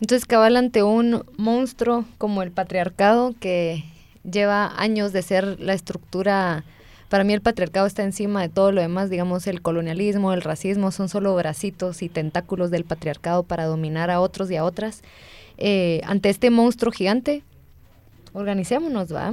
Entonces 0.01 0.27
cabal 0.27 0.57
ante 0.57 0.83
un 0.83 1.25
monstruo 1.37 2.05
como 2.19 2.43
el 2.43 2.51
patriarcado 2.51 3.35
que 3.41 3.85
lleva 4.31 4.73
años 4.77 5.13
de 5.13 5.23
ser 5.23 5.59
la 5.61 5.73
estructura, 5.73 6.65
para 7.09 7.25
mí 7.25 7.33
el 7.33 7.41
patriarcado 7.41 7.87
está 7.87 8.03
encima 8.03 8.43
de 8.43 8.49
todo 8.49 8.73
lo 8.73 8.81
demás, 8.81 9.09
digamos 9.09 9.47
el 9.47 9.63
colonialismo, 9.63 10.33
el 10.33 10.43
racismo, 10.43 10.91
son 10.91 11.09
solo 11.09 11.35
bracitos 11.35 12.03
y 12.03 12.09
tentáculos 12.09 12.71
del 12.71 12.85
patriarcado 12.85 13.43
para 13.43 13.65
dominar 13.65 14.11
a 14.11 14.21
otros 14.21 14.51
y 14.51 14.57
a 14.57 14.65
otras. 14.65 15.03
Eh, 15.57 16.03
ante 16.05 16.29
este 16.29 16.51
monstruo 16.51 16.93
gigante, 16.93 17.43
organicémonos, 18.35 19.15
¿va? 19.15 19.33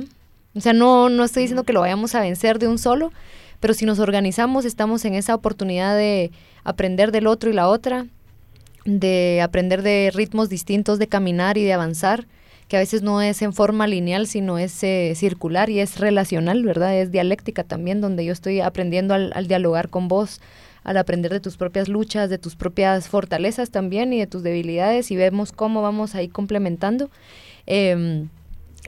O 0.55 0.61
sea, 0.61 0.71
no, 0.71 1.09
no 1.09 1.23
estoy 1.23 1.43
diciendo 1.43 1.63
que 1.63 1.73
lo 1.73 1.81
vayamos 1.81 2.15
a 2.15 2.21
vencer 2.21 2.59
de 2.59 2.67
un 2.67 2.77
solo, 2.77 3.11
pero 3.59 3.73
si 3.73 3.85
nos 3.85 3.99
organizamos 3.99 4.65
estamos 4.65 5.03
en 5.03 5.15
esa 5.15 5.35
oportunidad 5.35 5.97
de 5.97 6.31
aprender 6.63 7.11
del 7.11 7.27
otro 7.27 7.49
y 7.49 7.53
la 7.53 7.67
otra, 7.67 8.05
de 8.85 9.41
aprender 9.41 9.81
de 9.81 10.11
ritmos 10.13 10.49
distintos 10.49 10.99
de 10.99 11.07
caminar 11.07 11.57
y 11.57 11.63
de 11.63 11.73
avanzar, 11.73 12.27
que 12.67 12.77
a 12.77 12.79
veces 12.79 13.01
no 13.01 13.21
es 13.21 13.41
en 13.41 13.53
forma 13.53 13.87
lineal, 13.87 14.27
sino 14.27 14.57
es 14.57 14.83
eh, 14.83 15.13
circular 15.15 15.69
y 15.69 15.79
es 15.79 15.99
relacional, 15.99 16.63
¿verdad? 16.63 16.97
Es 16.97 17.11
dialéctica 17.11 17.63
también, 17.63 18.01
donde 18.01 18.25
yo 18.25 18.33
estoy 18.33 18.61
aprendiendo 18.61 19.13
al, 19.13 19.47
dialogar 19.47 19.89
con 19.89 20.07
vos, 20.07 20.41
al 20.83 20.97
aprender 20.97 21.31
de 21.31 21.39
tus 21.39 21.57
propias 21.57 21.87
luchas, 21.87 22.29
de 22.29 22.37
tus 22.37 22.55
propias 22.55 23.07
fortalezas 23.07 23.69
también 23.69 24.11
y 24.11 24.19
de 24.19 24.27
tus 24.27 24.43
debilidades 24.43 25.11
y 25.11 25.15
vemos 25.15 25.51
cómo 25.51 25.81
vamos 25.81 26.15
ahí 26.15 26.27
complementando. 26.27 27.09
Em, 27.65 28.29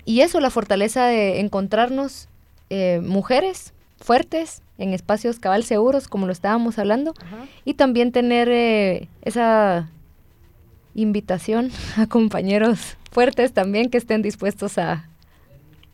y 0.03 0.21
eso, 0.21 0.39
la 0.39 0.49
fortaleza 0.49 1.05
de 1.07 1.39
encontrarnos 1.39 2.27
eh, 2.69 3.01
mujeres 3.03 3.73
fuertes, 3.99 4.61
en 4.77 4.93
espacios 4.93 5.39
cabal 5.39 5.63
seguros, 5.63 6.07
como 6.07 6.25
lo 6.25 6.31
estábamos 6.31 6.77
hablando, 6.79 7.13
y 7.63 7.75
también 7.75 8.11
tener 8.11 8.49
eh, 8.49 9.07
esa 9.21 9.89
invitación 10.93 11.71
a 11.97 12.07
compañeros 12.07 12.97
fuertes 13.11 13.53
también 13.53 13.89
que 13.89 13.97
estén 13.97 14.21
dispuestos 14.21 14.77
a 14.77 15.07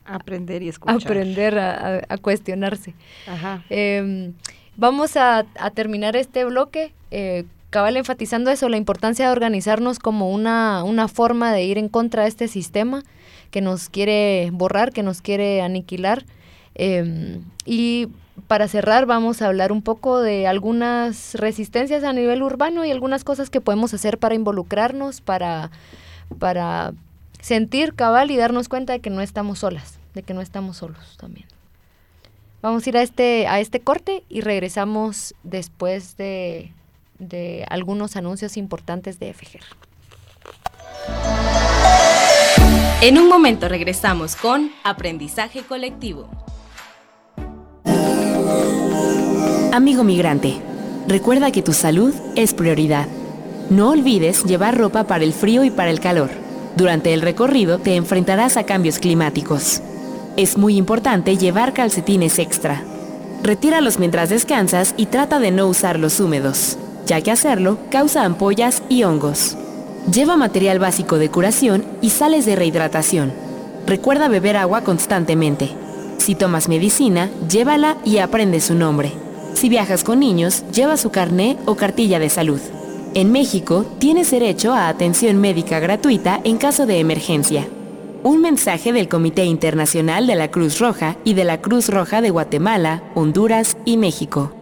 aprender 0.06 0.64
y 0.64 0.70
escuchar. 0.70 0.98
Aprender 0.98 1.58
a, 1.60 2.18
cuestionarse. 2.18 2.94
Em, 3.70 4.34
vamos 4.76 5.16
a, 5.16 5.46
terminar 5.74 6.16
este 6.16 6.46
bloque. 6.46 6.94
Eh, 7.12 7.46
cabal 7.70 7.96
enfatizando 7.96 8.52
eso, 8.52 8.68
la 8.68 8.78
importancia 8.78 9.26
de 9.26 9.32
organizarnos 9.32 10.00
como 10.00 10.30
una, 10.30 10.84
una 10.84 11.08
forma 11.08 11.54
de 11.54 11.64
ir 11.64 11.78
en 11.78 11.88
contra 11.88 12.24
de 12.24 12.30
este 12.30 12.48
sistema 12.48 13.04
que 13.50 13.62
nos 13.62 13.90
quiere 13.90 14.50
borrar, 14.52 14.92
que 14.92 15.04
nos 15.04 15.22
quiere 15.22 15.62
aniquilar. 15.62 16.26
Em, 16.76 17.44
y 17.66 18.08
para 18.52 18.68
cerrar 18.68 19.06
vamos 19.06 19.42
a 19.42 19.48
hablar 19.48 19.72
un 19.72 19.82
poco 19.82 20.20
de 20.20 20.46
algunas 20.46 21.36
resistencias 21.36 22.04
a 22.04 22.12
nivel 22.12 22.44
urbano 22.44 22.84
y 22.84 22.92
algunas 22.92 23.24
cosas 23.24 23.50
que 23.50 23.62
podemos 23.62 23.94
hacer 23.94 24.18
para 24.18 24.36
involucrarnos, 24.36 25.22
para, 25.22 25.72
para 26.38 26.92
sentir 27.40 27.96
cabal 27.96 28.30
y 28.30 28.36
darnos 28.36 28.68
cuenta 28.68 28.92
de 28.92 29.00
que 29.00 29.10
no 29.10 29.22
estamos 29.22 29.60
solas, 29.60 30.00
de 30.16 30.24
que 30.24 30.34
no 30.34 30.42
estamos 30.42 30.76
solos 30.76 31.16
también. 31.18 31.48
Vamos 32.62 32.86
a 32.86 32.90
ir 32.90 32.98
a 32.98 33.04
este, 33.04 33.48
a 33.48 33.62
este 33.62 33.80
corte 33.80 34.26
y 34.28 34.42
regresamos 34.42 35.34
después 35.44 36.18
de, 36.18 36.74
de 37.20 37.66
algunos 37.70 38.18
anuncios 38.18 38.58
importantes 38.58 39.18
de 39.18 39.34
FGR. 39.34 39.64
En 43.00 43.18
un 43.18 43.30
momento 43.30 43.70
regresamos 43.70 44.36
con 44.36 44.74
Aprendizaje 44.84 45.62
Colectivo. 45.62 46.30
Amigo 49.74 50.04
migrante, 50.04 50.62
recuerda 51.08 51.52
que 51.52 51.62
tu 51.62 51.74
salud 51.74 52.14
es 52.36 52.54
prioridad. 52.54 53.08
No 53.70 53.90
olvides 53.90 54.44
llevar 54.44 54.78
ropa 54.78 55.06
para 55.06 55.24
el 55.24 55.34
frío 55.34 55.64
y 55.64 55.72
para 55.72 55.92
el 55.92 56.00
calor. 56.00 56.30
Durante 56.76 57.14
el 57.14 57.22
recorrido 57.22 57.80
te 57.80 57.96
enfrentarás 57.96 58.58
a 58.58 58.64
cambios 58.64 59.00
climáticos. 59.00 59.82
Es 60.38 60.58
muy 60.58 60.78
importante 60.78 61.38
llevar 61.38 61.74
calcetines 61.74 62.40
extra. 62.40 62.84
Retíralos 63.44 63.98
mientras 63.98 64.30
descansas 64.30 64.94
y 64.98 65.08
trata 65.08 65.40
de 65.40 65.52
no 65.52 65.68
usarlos 65.68 66.20
húmedos, 66.20 66.78
ya 67.06 67.22
que 67.22 67.32
hacerlo 67.32 67.78
causa 67.90 68.24
ampollas 68.24 68.84
y 68.88 69.04
hongos. 69.04 69.58
Lleva 70.12 70.36
material 70.36 70.80
básico 70.80 71.18
de 71.18 71.30
curación 71.30 71.86
y 72.02 72.10
sales 72.10 72.46
de 72.46 72.56
rehidratación. 72.56 73.34
Recuerda 73.88 74.28
beber 74.28 74.58
agua 74.58 74.82
constantemente. 74.82 75.72
Si 76.22 76.36
tomas 76.36 76.70
medicina, 76.70 77.32
llévala 77.50 77.98
y 78.06 78.20
aprende 78.20 78.62
su 78.62 78.76
nombre. 78.76 79.12
Si 79.56 79.70
viajas 79.70 80.04
con 80.04 80.20
niños, 80.20 80.64
lleva 80.72 80.96
su 80.96 81.10
carné 81.10 81.58
o 81.66 81.74
cartilla 81.74 82.20
de 82.20 82.30
salud. 82.30 82.62
En 83.16 83.32
México, 83.32 83.88
tienes 83.98 84.30
derecho 84.30 84.72
a 84.72 84.88
atención 84.88 85.42
médica 85.42 85.80
gratuita 85.80 86.40
en 86.44 86.60
caso 86.60 86.86
de 86.86 87.00
emergencia. 87.00 87.68
Un 88.22 88.40
mensaje 88.40 88.94
del 88.94 89.10
Comité 89.10 89.46
Internacional 89.46 90.28
de 90.28 90.36
la 90.36 90.52
Cruz 90.52 90.78
Roja 90.78 91.18
y 91.24 91.34
de 91.34 91.44
la 91.44 91.60
Cruz 91.60 91.90
Roja 91.90 92.22
de 92.22 92.30
Guatemala, 92.30 93.02
Honduras 93.16 93.76
y 93.84 93.98
México. 93.98 94.54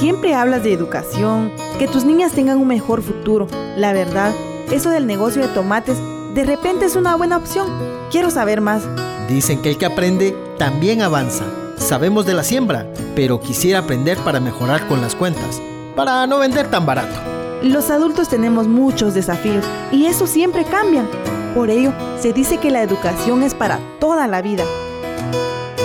siempre 0.00 0.34
hablas 0.34 0.64
de 0.64 0.72
educación, 0.72 1.52
que 1.78 1.86
tus 1.86 2.04
niñas 2.04 2.32
tengan 2.32 2.58
un 2.58 2.66
mejor 2.66 3.02
futuro. 3.02 3.46
La 3.76 3.92
verdad, 3.92 4.34
eso 4.72 4.90
del 4.90 5.06
negocio 5.06 5.42
de 5.42 5.48
tomates 5.54 5.96
de 6.34 6.44
repente 6.44 6.86
es 6.86 6.96
una 6.96 7.14
buena 7.14 7.36
opción. 7.36 7.68
Quiero 8.10 8.30
saber 8.30 8.60
más. 8.60 8.82
Dicen 9.28 9.60
que 9.60 9.70
el 9.70 9.78
que 9.78 9.86
aprende 9.86 10.34
también 10.58 11.02
avanza. 11.02 11.44
Sabemos 11.76 12.24
de 12.26 12.34
la 12.34 12.42
siembra, 12.42 12.86
pero 13.14 13.40
quisiera 13.40 13.80
aprender 13.80 14.16
para 14.18 14.40
mejorar 14.40 14.86
con 14.88 15.00
las 15.00 15.14
cuentas, 15.14 15.60
para 15.94 16.26
no 16.26 16.38
vender 16.38 16.70
tan 16.70 16.86
barato. 16.86 17.14
Los 17.62 17.90
adultos 17.90 18.28
tenemos 18.28 18.66
muchos 18.66 19.14
desafíos 19.14 19.64
y 19.90 20.06
eso 20.06 20.26
siempre 20.26 20.64
cambia. 20.64 21.04
Por 21.54 21.70
ello, 21.70 21.92
se 22.18 22.32
dice 22.32 22.56
que 22.56 22.70
la 22.70 22.82
educación 22.82 23.42
es 23.42 23.54
para 23.54 23.78
toda 24.00 24.26
la 24.26 24.40
vida. 24.40 24.64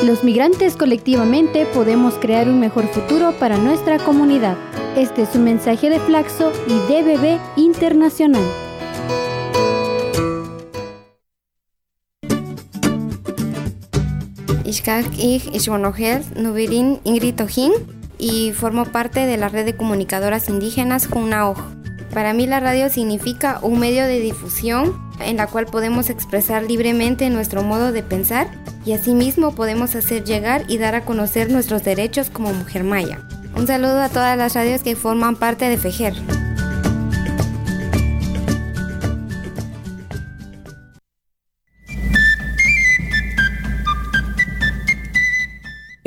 Los 0.04 0.24
migrantes 0.24 0.78
colectivamente 0.78 1.66
podemos 1.66 2.14
crear 2.16 2.48
un 2.48 2.60
mejor 2.60 2.88
futuro 2.88 3.34
para 3.40 3.58
nuestra 3.58 4.00
comunidad. 4.00 4.56
Este 4.96 5.24
es 5.24 5.36
un 5.36 5.44
mensaje 5.44 5.90
de 5.90 6.00
Flaxo 6.00 6.52
y 6.68 6.74
DBB 6.92 7.40
Internacional. 7.58 8.67
Ishkak 14.68 15.18
Ich 15.18 15.48
Ishwonogel 15.54 16.26
Nubirin 16.36 17.00
Ingrid 17.06 17.42
y 18.20 18.52
formo 18.52 18.84
parte 18.86 19.26
de 19.26 19.38
la 19.38 19.48
red 19.48 19.66
de 19.66 19.78
comunicadoras 19.78 20.50
indígenas 20.50 21.08
Junaoj. 21.08 21.58
Para 22.14 22.34
mí 22.34 22.48
la 22.48 22.60
radio 22.60 22.90
significa 22.90 23.60
un 23.62 23.80
medio 23.80 24.06
de 24.06 24.20
difusión 24.20 24.98
en 25.22 25.38
la 25.38 25.48
cual 25.48 25.68
podemos 25.68 26.10
expresar 26.10 26.64
libremente 26.64 27.30
nuestro 27.30 27.64
modo 27.64 27.94
de 27.94 28.04
pensar 28.04 28.50
y 28.86 28.92
asimismo 28.92 29.56
podemos 29.56 29.96
hacer 29.96 30.26
llegar 30.26 30.66
y 30.68 30.78
dar 30.78 30.96
a 30.96 31.06
conocer 31.06 31.50
nuestros 31.50 31.84
derechos 31.84 32.30
como 32.30 32.54
mujer 32.54 32.84
maya. 32.84 33.22
Un 33.56 33.68
saludo 33.68 34.02
a 34.02 34.10
todas 34.10 34.38
las 34.38 34.54
radios 34.54 34.84
que 34.84 34.96
forman 34.96 35.36
parte 35.38 35.70
de 35.70 35.78
FEJER. 35.78 36.47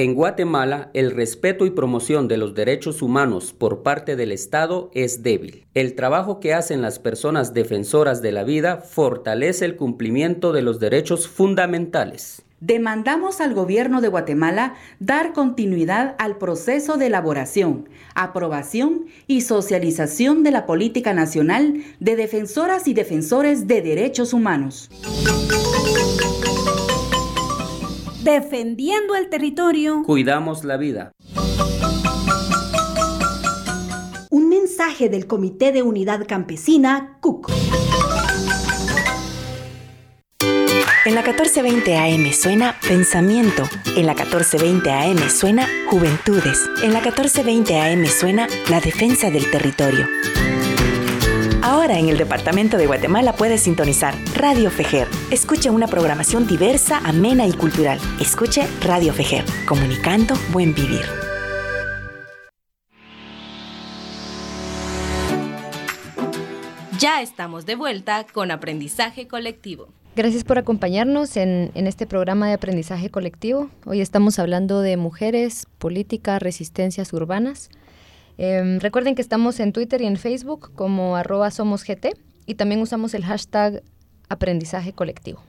En 0.01 0.15
Guatemala, 0.15 0.89
el 0.95 1.11
respeto 1.11 1.67
y 1.67 1.71
promoción 1.73 2.27
de 2.27 2.39
los 2.39 2.55
derechos 2.55 3.03
humanos 3.03 3.53
por 3.53 3.83
parte 3.83 4.17
del 4.17 4.33
Estado 4.33 4.91
es 4.95 5.23
débil. 5.23 5.67
El 5.75 5.95
trabajo 5.95 6.41
que 6.41 6.55
hacen 6.55 6.81
las 6.81 6.99
personas 6.99 7.53
defensoras 7.53 8.23
de 8.23 8.33
la 8.33 8.43
vida 8.43 8.79
fortalece 8.79 9.67
el 9.67 9.77
cumplimiento 9.77 10.55
de 10.55 10.63
los 10.63 10.81
derechos 10.81 11.29
fundamentales. 11.29 12.41
Demandamos 12.61 13.43
al 13.43 13.53
gobierno 13.53 14.01
de 14.01 14.09
Guatemala 14.09 14.73
dar 15.01 15.35
continuidad 15.35 16.15
al 16.19 16.39
proceso 16.39 16.97
de 16.97 17.09
elaboración, 17.09 17.91
aprobación 18.15 19.05
y 19.27 19.43
socialización 19.43 20.43
de 20.43 20.51
la 20.51 20.65
política 20.65 21.13
nacional 21.13 21.75
de 21.99 22.17
defensoras 22.17 22.89
y 22.89 22.95
defensores 22.95 23.67
de 23.67 23.83
derechos 23.83 24.33
humanos. 24.33 24.89
Defendiendo 28.23 29.17
el 29.17 29.31
territorio. 29.31 30.03
Cuidamos 30.05 30.63
la 30.65 30.77
vida. 30.77 31.13
Un 34.31 34.51
mensaje 34.51 35.09
del 35.09 35.27
Comité 35.27 35.73
de 35.73 35.83
Unidad 35.83 36.27
Campesina, 36.29 37.17
CUC. 37.23 37.51
En 41.07 41.15
la 41.15 41.23
1420 41.23 41.97
AM 41.97 42.31
suena 42.33 42.77
Pensamiento. 42.87 43.63
En 43.97 44.05
la 44.05 44.13
1420 44.13 44.91
AM 44.93 45.31
suena 45.31 45.67
Juventudes. 45.89 46.69
En 46.83 46.93
la 46.93 47.01
1420 47.01 47.81
AM 47.81 48.07
suena 48.07 48.49
La 48.69 48.81
Defensa 48.81 49.31
del 49.31 49.51
Territorio. 49.51 50.07
Ahora 51.63 51.99
en 51.99 52.09
el 52.09 52.17
Departamento 52.17 52.79
de 52.79 52.87
Guatemala 52.87 53.35
puedes 53.35 53.61
sintonizar 53.61 54.15
Radio 54.35 54.71
Fejer. 54.71 55.07
Escuche 55.31 55.69
una 55.69 55.87
programación 55.87 56.47
diversa, 56.47 57.03
amena 57.05 57.47
y 57.47 57.53
cultural. 57.53 57.99
Escuche 58.19 58.67
Radio 58.81 59.13
Fejer, 59.13 59.45
comunicando 59.69 60.35
buen 60.53 60.75
vivir. 60.75 61.03
Ya 66.99 67.21
estamos 67.21 67.67
de 67.67 67.75
vuelta 67.75 68.27
con 68.33 68.51
aprendizaje 68.51 69.29
colectivo. 69.29 69.89
Gracias 70.17 70.45
por 70.45 70.57
acompañarnos 70.57 71.37
en, 71.37 71.73
en, 71.75 71.87
este 71.87 72.07
programa 72.07 72.49
de 72.49 72.55
aprendizaje 72.55 73.11
colectivo. 73.11 73.69
Hoy 73.85 74.01
estamos 74.01 74.39
hablando 74.39 74.81
de 74.81 74.97
mujeres, 74.97 75.67
política, 75.79 76.39
resistencias 76.39 77.13
urbanas. 77.13 77.69
Eh, 78.43 78.79
recuerden 78.81 79.15
que 79.15 79.21
estamos 79.21 79.61
en 79.61 79.75
Twitter 79.75 80.01
y 80.01 80.07
en 80.07 80.17
Facebook 80.17 80.73
como 80.75 81.15
arroba 81.15 81.51
somosgt 81.51 82.07
y 82.47 82.55
también 82.55 82.81
usamos 82.81 83.13
el 83.13 83.23
hashtag 83.23 83.83
aprendizaje 84.31 84.95
colectivo. 84.95 85.43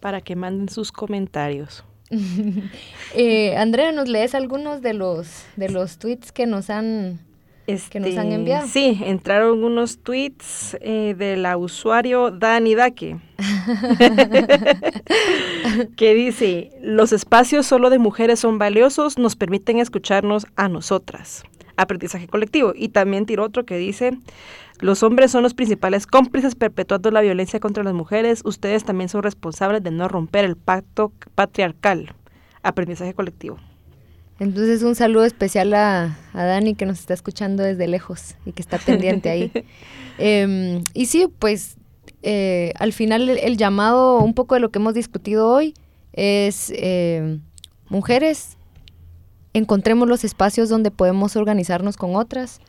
Para 0.00 0.20
que 0.20 0.36
manden 0.36 0.68
sus 0.68 0.92
comentarios. 0.92 1.82
eh, 3.14 3.56
Andrea, 3.56 3.90
¿nos 3.90 4.10
lees 4.10 4.34
algunos 4.34 4.82
de 4.82 4.92
los, 4.92 5.46
de 5.56 5.70
los 5.70 5.96
tweets 5.96 6.30
que 6.30 6.44
nos 6.44 6.68
han 6.68 7.20
que 7.66 8.00
nos 8.00 8.16
han 8.16 8.26
Este, 8.26 8.34
enviado. 8.34 8.68
Sí, 8.68 9.00
entraron 9.02 9.64
unos 9.64 9.98
tweets 9.98 10.76
eh, 10.82 11.14
de 11.16 11.38
la 11.38 11.56
usuario 11.56 12.30
Dani 12.30 12.74
Dake. 12.74 13.18
que 15.96 16.14
dice, 16.14 16.70
los 16.82 17.12
espacios 17.12 17.66
solo 17.66 17.88
de 17.88 17.98
mujeres 17.98 18.40
son 18.40 18.58
valiosos, 18.58 19.16
nos 19.16 19.36
permiten 19.36 19.78
escucharnos 19.78 20.46
a 20.54 20.68
nosotras. 20.68 21.42
Aprendizaje 21.76 22.26
colectivo. 22.26 22.72
Y 22.74 22.88
también 22.88 23.26
tiró 23.26 23.44
otro 23.44 23.64
que 23.64 23.76
dice, 23.76 24.18
los 24.80 25.02
hombres 25.02 25.30
son 25.30 25.42
los 25.42 25.54
principales 25.54 26.06
cómplices 26.06 26.54
perpetuando 26.54 27.10
la 27.10 27.20
violencia 27.20 27.60
contra 27.60 27.84
las 27.84 27.94
mujeres, 27.94 28.42
ustedes 28.44 28.84
también 28.84 29.08
son 29.08 29.22
responsables 29.22 29.82
de 29.82 29.90
no 29.90 30.08
romper 30.08 30.44
el 30.44 30.56
pacto 30.56 31.12
patriarcal. 31.34 32.14
Aprendizaje 32.62 33.14
colectivo. 33.14 33.58
Entonces 34.38 34.82
un 34.82 34.94
saludo 34.94 35.24
especial 35.24 35.72
a, 35.72 36.18
a, 36.34 36.44
Dani 36.44 36.74
que 36.74 36.84
nos 36.84 36.98
está 37.00 37.14
escuchando 37.14 37.62
desde 37.62 37.88
lejos 37.88 38.34
y 38.44 38.52
que 38.52 38.60
está 38.60 38.78
pendiente 38.78 39.30
ahí. 39.30 39.50
eh, 40.18 40.82
y 40.92 41.06
sí, 41.06 41.26
pues 41.38 41.76
eh, 42.22 42.72
al 42.76 42.92
final 42.92 43.30
el, 43.30 43.38
el, 43.38 43.56
llamado, 43.56 44.18
un 44.18 44.34
poco 44.34 44.54
de 44.54 44.60
lo 44.60 44.70
que 44.70 44.78
hemos 44.78 44.94
discutido 44.94 45.48
hoy, 45.48 45.74
es 46.12 46.72
eh, 46.74 47.38
mujeres, 47.88 48.55
encontremos 49.56 50.06
los 50.06 50.22
espacios 50.22 50.68
donde 50.68 50.90
podemos 50.90 51.34
organizarnos 51.34 51.96
con 51.96 52.14
otras. 52.14 52.60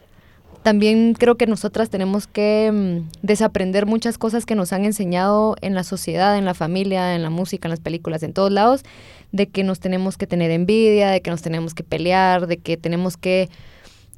También 0.64 1.14
creo 1.14 1.36
que 1.36 1.46
nosotras 1.46 1.90
tenemos 1.90 2.28
que 2.28 2.72
mm, 2.74 3.10
desaprender 3.22 3.86
muchas 3.86 4.18
cosas 4.18 4.46
que 4.46 4.56
nos 4.56 4.72
han 4.72 4.86
enseñado 4.86 5.56
en 5.62 5.76
la 5.76 5.84
sociedad, 5.84 6.38
en 6.38 6.46
la 6.46 6.54
familia, 6.54 7.14
en 7.14 7.24
la 7.24 7.30
música, 7.30 7.68
en 7.68 7.72
las 7.72 7.82
películas, 7.82 8.24
en 8.24 8.32
todos 8.32 8.52
lados, 8.52 8.84
de 9.34 9.48
que 9.48 9.64
nos 9.64 9.82
tenemos 9.82 10.18
que 10.18 10.28
tener 10.28 10.50
envidia, 10.50 11.10
de 11.10 11.22
que 11.22 11.30
nos 11.30 11.42
tenemos 11.42 11.74
que 11.74 11.84
pelear, 11.84 12.48
de 12.48 12.58
que 12.58 12.78
tenemos 12.78 13.18
que 13.18 13.50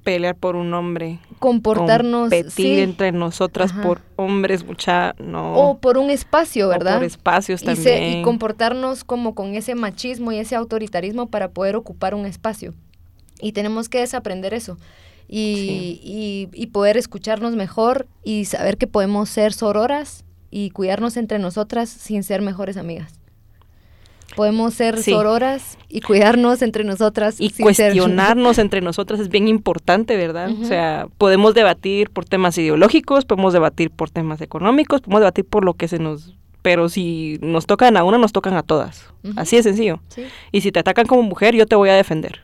pelear 0.04 0.36
por 0.36 0.56
un 0.56 0.74
hombre, 0.74 1.20
comportarnos, 1.40 2.30
competir 2.30 2.52
sí. 2.52 2.80
entre 2.80 3.12
nosotras 3.12 3.72
Ajá. 3.72 3.84
por 3.84 4.02
hombres, 4.16 4.66
mucha, 4.66 5.14
no. 5.20 5.56
O 5.56 5.78
por 5.78 5.98
un 5.98 6.10
espacio, 6.10 6.68
¿verdad? 6.70 6.96
O 6.96 7.00
por 7.00 7.06
espacios 7.06 7.62
y 7.62 7.66
también. 7.66 7.84
Se, 7.84 8.10
y 8.10 8.24
comportarnos 8.24 9.04
como 9.04 9.36
con 9.36 9.56
ese 9.56 9.76
machismo 9.76 10.32
y 10.32 10.38
ese 10.38 10.56
autoritarismo 10.56 11.28
para 11.28 11.50
poder 11.50 11.76
ocupar 11.76 12.16
un 12.16 12.26
espacio. 12.26 12.74
Y 13.42 13.52
tenemos 13.52 13.90
que 13.90 14.00
desaprender 14.00 14.54
eso. 14.54 14.78
Y, 15.28 15.56
sí. 15.56 16.00
y, 16.04 16.50
y, 16.54 16.68
poder 16.68 16.98
escucharnos 16.98 17.56
mejor 17.56 18.08
y 18.24 18.46
saber 18.46 18.78
que 18.78 18.88
podemos 18.88 19.30
ser 19.30 19.54
sororas 19.54 20.26
y 20.50 20.72
cuidarnos 20.72 21.18
entre 21.18 21.38
nosotras 21.38 21.88
sin 21.90 22.24
ser 22.24 22.42
mejores 22.42 22.78
amigas. 22.78 23.19
Podemos 24.36 24.74
ser 24.74 25.02
sí. 25.02 25.12
sororas 25.12 25.78
y 25.90 26.02
cuidarnos 26.02 26.62
entre 26.62 26.84
nosotras. 26.84 27.36
Y 27.40 27.50
cuestionarnos 27.52 28.56
ser... 28.56 28.66
entre 28.66 28.82
nosotras 28.82 29.20
es 29.20 29.30
bien 29.30 29.48
importante, 29.48 30.16
¿verdad? 30.18 30.50
Uh 30.50 30.54
-huh. 30.54 30.62
O 30.62 30.66
sea, 30.66 31.08
podemos 31.18 31.54
debatir 31.54 32.10
por 32.10 32.26
temas 32.26 32.58
ideológicos, 32.58 33.26
podemos 33.26 33.54
debatir 33.54 33.92
por 33.92 34.10
temas 34.10 34.42
económicos, 34.42 35.02
podemos 35.02 35.22
debatir 35.22 35.46
por 35.46 35.66
lo 35.66 35.74
que 35.74 35.88
se 35.88 36.00
nos... 36.00 36.36
Pero 36.62 36.90
si 36.90 37.40
nos 37.42 37.66
tocan 37.66 37.96
a 37.98 38.04
una, 38.04 38.18
nos 38.18 38.34
tocan 38.34 38.54
a 38.56 38.64
todas. 38.64 39.06
Uh 39.24 39.30
-huh. 39.30 39.34
Así 39.38 39.56
de 39.56 39.64
sencillo. 39.64 40.02
Sí. 40.10 40.24
Y 40.52 40.62
si 40.62 40.72
te 40.72 40.80
atacan 40.80 41.08
como 41.08 41.24
mujer, 41.24 41.56
yo 41.56 41.66
te 41.66 41.76
voy 41.76 41.90
a 41.90 41.96
defender. 41.96 42.42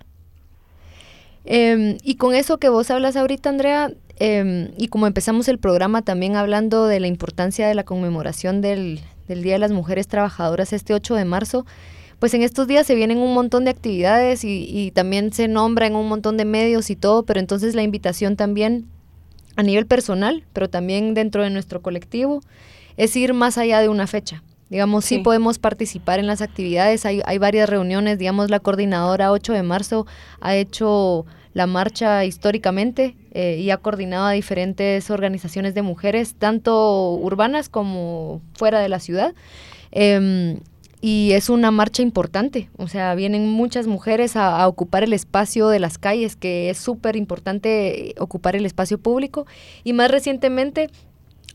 Eh, 1.45 1.97
y 2.01 2.15
con 2.15 2.33
eso 2.33 2.57
que 2.57 2.69
vos 2.69 2.89
hablas 2.89 3.15
ahorita, 3.15 3.49
Andrea, 3.49 3.91
eh, 4.19 4.73
y 4.77 4.87
como 4.87 5.07
empezamos 5.07 5.47
el 5.47 5.59
programa 5.59 6.01
también 6.01 6.35
hablando 6.35 6.87
de 6.87 6.99
la 6.99 7.07
importancia 7.07 7.67
de 7.67 7.75
la 7.75 7.83
conmemoración 7.83 8.61
del, 8.61 9.01
del, 9.27 9.43
Día 9.43 9.53
de 9.53 9.59
las 9.59 9.71
Mujeres 9.71 10.07
Trabajadoras 10.07 10.73
este 10.73 10.93
8 10.93 11.15
de 11.15 11.25
marzo, 11.25 11.65
pues 12.19 12.33
en 12.33 12.41
estos 12.41 12.67
días 12.67 12.87
se 12.87 12.95
vienen 12.95 13.17
un 13.17 13.33
montón 13.33 13.65
de 13.65 13.71
actividades 13.71 14.43
y, 14.43 14.67
y 14.69 14.91
también 14.91 15.33
se 15.33 15.47
nombra 15.47 15.87
en 15.87 15.95
un 15.95 16.07
montón 16.07 16.37
de 16.37 16.45
medios 16.45 16.89
y 16.89 16.95
todo, 16.95 17.23
pero 17.23 17.39
entonces 17.39 17.75
la 17.75 17.83
invitación 17.83 18.35
también 18.35 18.87
a 19.55 19.63
nivel 19.63 19.85
personal, 19.85 20.43
pero 20.53 20.69
también 20.69 21.13
dentro 21.13 21.43
de 21.43 21.49
nuestro 21.49 21.81
colectivo, 21.81 22.41
es 22.97 23.15
ir 23.15 23.33
más 23.33 23.57
allá 23.57 23.81
de 23.81 23.89
una 23.89 24.07
fecha. 24.07 24.43
Digamos, 24.69 25.05
sí. 25.05 25.17
Sí. 25.17 25.21
podemos 25.21 25.59
participar 25.59 26.19
en 26.19 26.27
las 26.27 26.41
actividades, 26.41 27.05
hay, 27.05 27.21
hay 27.25 27.37
varias 27.37 27.69
reuniones, 27.69 28.17
digamos, 28.17 28.49
la 28.49 28.59
coordinadora 28.59 29.31
8 29.31 29.53
de 29.53 29.63
marzo 29.63 30.07
ha 30.41 30.55
hecho 30.55 31.25
la 31.55 31.67
marcha 31.67 32.25
históricamente 32.25 33.15
eh, 33.31 33.57
y 33.61 33.71
ha 33.71 33.77
coordinado 33.77 34.25
a 34.25 34.31
diferentes 34.31 35.09
organizaciones 35.09 35.73
de 35.73 35.81
mujeres, 35.81 36.35
tanto 36.35 37.13
urbanas 37.13 37.69
como 37.69 38.41
fuera 38.55 38.81
de 38.81 38.89
la 38.89 38.99
ciudad. 38.99 39.33
Em, 39.91 40.59
y 40.99 41.31
es 41.31 41.49
una 41.49 41.71
marcha 41.71 42.01
importante, 42.01 42.69
o 42.77 42.89
sea, 42.89 43.15
vienen 43.15 43.47
muchas 43.49 43.87
mujeres 43.87 44.35
a, 44.35 44.61
a 44.61 44.67
ocupar 44.67 45.05
el 45.05 45.13
espacio 45.13 45.69
de 45.69 45.79
las 45.79 45.97
calles, 45.97 46.35
que 46.35 46.69
es 46.69 46.77
súper 46.77 47.15
importante 47.15 48.09
eh, 48.09 48.15
ocupar 48.19 48.57
el 48.57 48.65
espacio 48.65 48.97
público. 48.97 49.47
Y 49.85 49.93
más 49.93 50.11
recientemente 50.11 50.89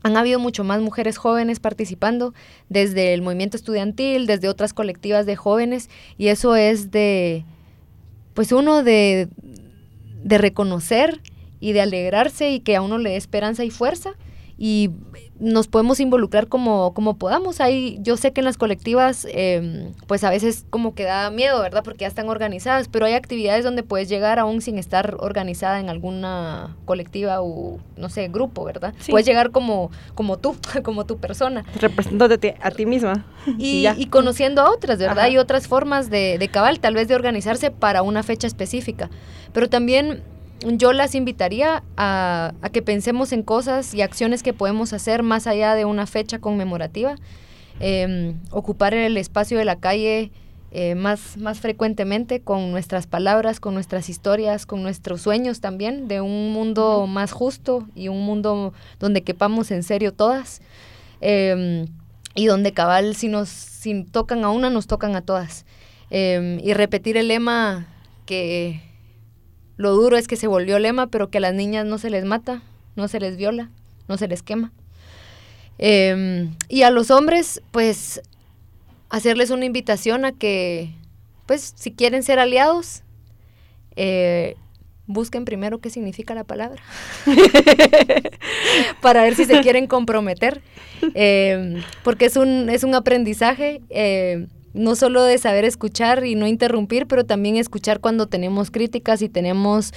han 0.01 0.17
habido 0.17 0.39
mucho 0.39 0.63
más 0.63 0.81
mujeres 0.81 1.17
jóvenes 1.17 1.59
participando 1.59 2.33
desde 2.69 3.13
el 3.13 3.21
movimiento 3.21 3.55
estudiantil, 3.55 4.25
desde 4.25 4.49
otras 4.49 4.73
colectivas 4.73 5.27
de 5.27 5.35
jóvenes, 5.35 5.91
y 6.17 6.29
eso 6.29 6.55
es 6.55 6.89
de, 6.89 7.45
pues 8.33 8.51
uno 8.51 8.81
de, 8.81 9.27
de 10.23 10.37
reconocer 10.37 11.21
y 11.59 11.73
de 11.73 11.81
alegrarse 11.81 12.51
y 12.51 12.59
que 12.59 12.75
a 12.75 12.81
uno 12.81 12.97
le 12.97 13.11
dé 13.11 13.15
esperanza 13.17 13.63
y 13.63 13.69
fuerza 13.69 14.13
y 14.63 14.91
nos 15.39 15.67
podemos 15.67 15.99
involucrar 15.99 16.47
como, 16.47 16.93
como 16.93 17.17
podamos. 17.17 17.59
Ahí, 17.61 17.97
yo 18.01 18.15
sé 18.15 18.31
que 18.31 18.41
en 18.41 18.45
las 18.45 18.57
colectivas, 18.57 19.25
eh, 19.31 19.91
pues 20.05 20.23
a 20.23 20.29
veces 20.29 20.67
como 20.69 20.93
que 20.93 21.03
da 21.03 21.31
miedo, 21.31 21.59
¿verdad? 21.59 21.83
Porque 21.83 22.01
ya 22.01 22.07
están 22.07 22.29
organizadas, 22.29 22.87
pero 22.87 23.07
hay 23.07 23.13
actividades 23.13 23.63
donde 23.63 23.81
puedes 23.81 24.07
llegar 24.07 24.37
aún 24.37 24.61
sin 24.61 24.77
estar 24.77 25.15
organizada 25.17 25.79
en 25.79 25.89
alguna 25.89 26.77
colectiva 26.85 27.41
o, 27.41 27.79
no 27.97 28.09
sé, 28.09 28.27
grupo, 28.27 28.63
¿verdad? 28.63 28.93
Sí. 28.99 29.09
Puedes 29.09 29.25
llegar 29.25 29.49
como, 29.49 29.89
como 30.13 30.37
tú, 30.37 30.55
como 30.83 31.07
tu 31.07 31.17
persona. 31.17 31.65
Representándote 31.79 32.55
a 32.61 32.69
ti 32.69 32.85
misma. 32.85 33.25
Y, 33.57 33.81
ya. 33.81 33.95
y 33.97 34.05
conociendo 34.05 34.61
a 34.61 34.69
otras, 34.69 34.99
¿verdad? 34.99 35.17
Ajá. 35.17 35.25
Hay 35.25 35.39
otras 35.39 35.67
formas 35.67 36.11
de, 36.11 36.37
de 36.37 36.47
cabal, 36.49 36.79
tal 36.79 36.93
vez 36.93 37.07
de 37.07 37.15
organizarse 37.15 37.71
para 37.71 38.03
una 38.03 38.21
fecha 38.21 38.45
específica. 38.45 39.09
Pero 39.53 39.69
también 39.69 40.21
yo 40.65 40.93
las 40.93 41.15
invitaría 41.15 41.83
a, 41.97 42.53
a 42.61 42.69
que 42.69 42.81
pensemos 42.81 43.31
en 43.31 43.43
cosas 43.43 43.93
y 43.93 44.01
acciones 44.01 44.43
que 44.43 44.53
podemos 44.53 44.93
hacer 44.93 45.23
más 45.23 45.47
allá 45.47 45.75
de 45.75 45.85
una 45.85 46.05
fecha 46.07 46.39
conmemorativa. 46.39 47.15
Eh, 47.79 48.35
ocupar 48.51 48.93
el 48.93 49.17
espacio 49.17 49.57
de 49.57 49.65
la 49.65 49.77
calle 49.77 50.31
eh, 50.73 50.95
más, 50.95 51.35
más 51.35 51.59
frecuentemente 51.59 52.39
con 52.39 52.71
nuestras 52.71 53.05
palabras, 53.05 53.59
con 53.59 53.73
nuestras 53.73 54.07
historias, 54.07 54.65
con 54.65 54.81
nuestros 54.81 55.21
sueños 55.21 55.59
también 55.59 56.07
de 56.07 56.21
un 56.21 56.53
mundo 56.53 57.07
más 57.07 57.33
justo 57.33 57.85
y 57.93 58.07
un 58.07 58.23
mundo 58.23 58.73
donde 58.97 59.21
quepamos 59.21 59.71
en 59.71 59.83
serio 59.83 60.13
todas. 60.13 60.61
Eh, 61.19 61.85
y 62.35 62.45
donde 62.45 62.71
cabal, 62.71 63.15
si 63.15 63.27
nos 63.27 63.49
si 63.49 64.03
tocan 64.05 64.45
a 64.45 64.49
una, 64.49 64.69
nos 64.69 64.87
tocan 64.87 65.15
a 65.17 65.21
todas. 65.21 65.65
Eh, 66.09 66.59
y 66.63 66.73
repetir 66.73 67.17
el 67.17 67.27
lema 67.27 67.87
que 68.25 68.81
lo 69.81 69.91
duro 69.93 70.15
es 70.15 70.27
que 70.27 70.35
se 70.35 70.47
volvió 70.47 70.79
lema, 70.79 71.07
pero 71.07 71.29
que 71.29 71.39
a 71.39 71.41
las 71.41 71.53
niñas 71.53 71.85
no 71.85 71.97
se 71.97 72.09
les 72.09 72.23
mata, 72.23 72.61
no 72.95 73.07
se 73.07 73.19
les 73.19 73.35
viola, 73.35 73.69
no 74.07 74.17
se 74.17 74.27
les 74.27 74.43
quema. 74.43 74.71
Eh, 75.79 76.49
y 76.69 76.83
a 76.83 76.91
los 76.91 77.09
hombres, 77.09 77.61
pues, 77.71 78.21
hacerles 79.09 79.49
una 79.49 79.65
invitación 79.65 80.23
a 80.23 80.31
que, 80.31 80.93
pues, 81.47 81.73
si 81.75 81.91
quieren 81.91 82.21
ser 82.21 82.37
aliados, 82.37 83.01
eh, 83.95 84.55
busquen 85.07 85.45
primero 85.45 85.79
qué 85.79 85.89
significa 85.89 86.35
la 86.35 86.43
palabra, 86.43 86.81
para 89.01 89.23
ver 89.23 89.35
si 89.35 89.45
se 89.45 89.61
quieren 89.61 89.87
comprometer, 89.87 90.61
eh, 91.15 91.81
porque 92.03 92.25
es 92.25 92.37
un, 92.37 92.69
es 92.69 92.83
un 92.83 92.93
aprendizaje. 92.93 93.81
No 94.73 94.95
solo 94.95 95.23
de 95.23 95.37
saber 95.37 95.65
escuchar 95.65 96.25
y 96.25 96.35
no 96.35 96.47
interrumpir, 96.47 97.07
pero 97.07 97.25
también 97.25 97.57
escuchar 97.57 97.99
cuando 97.99 98.27
tenemos 98.27 98.71
críticas 98.71 99.21
y 99.21 99.29
tenemos 99.29 99.93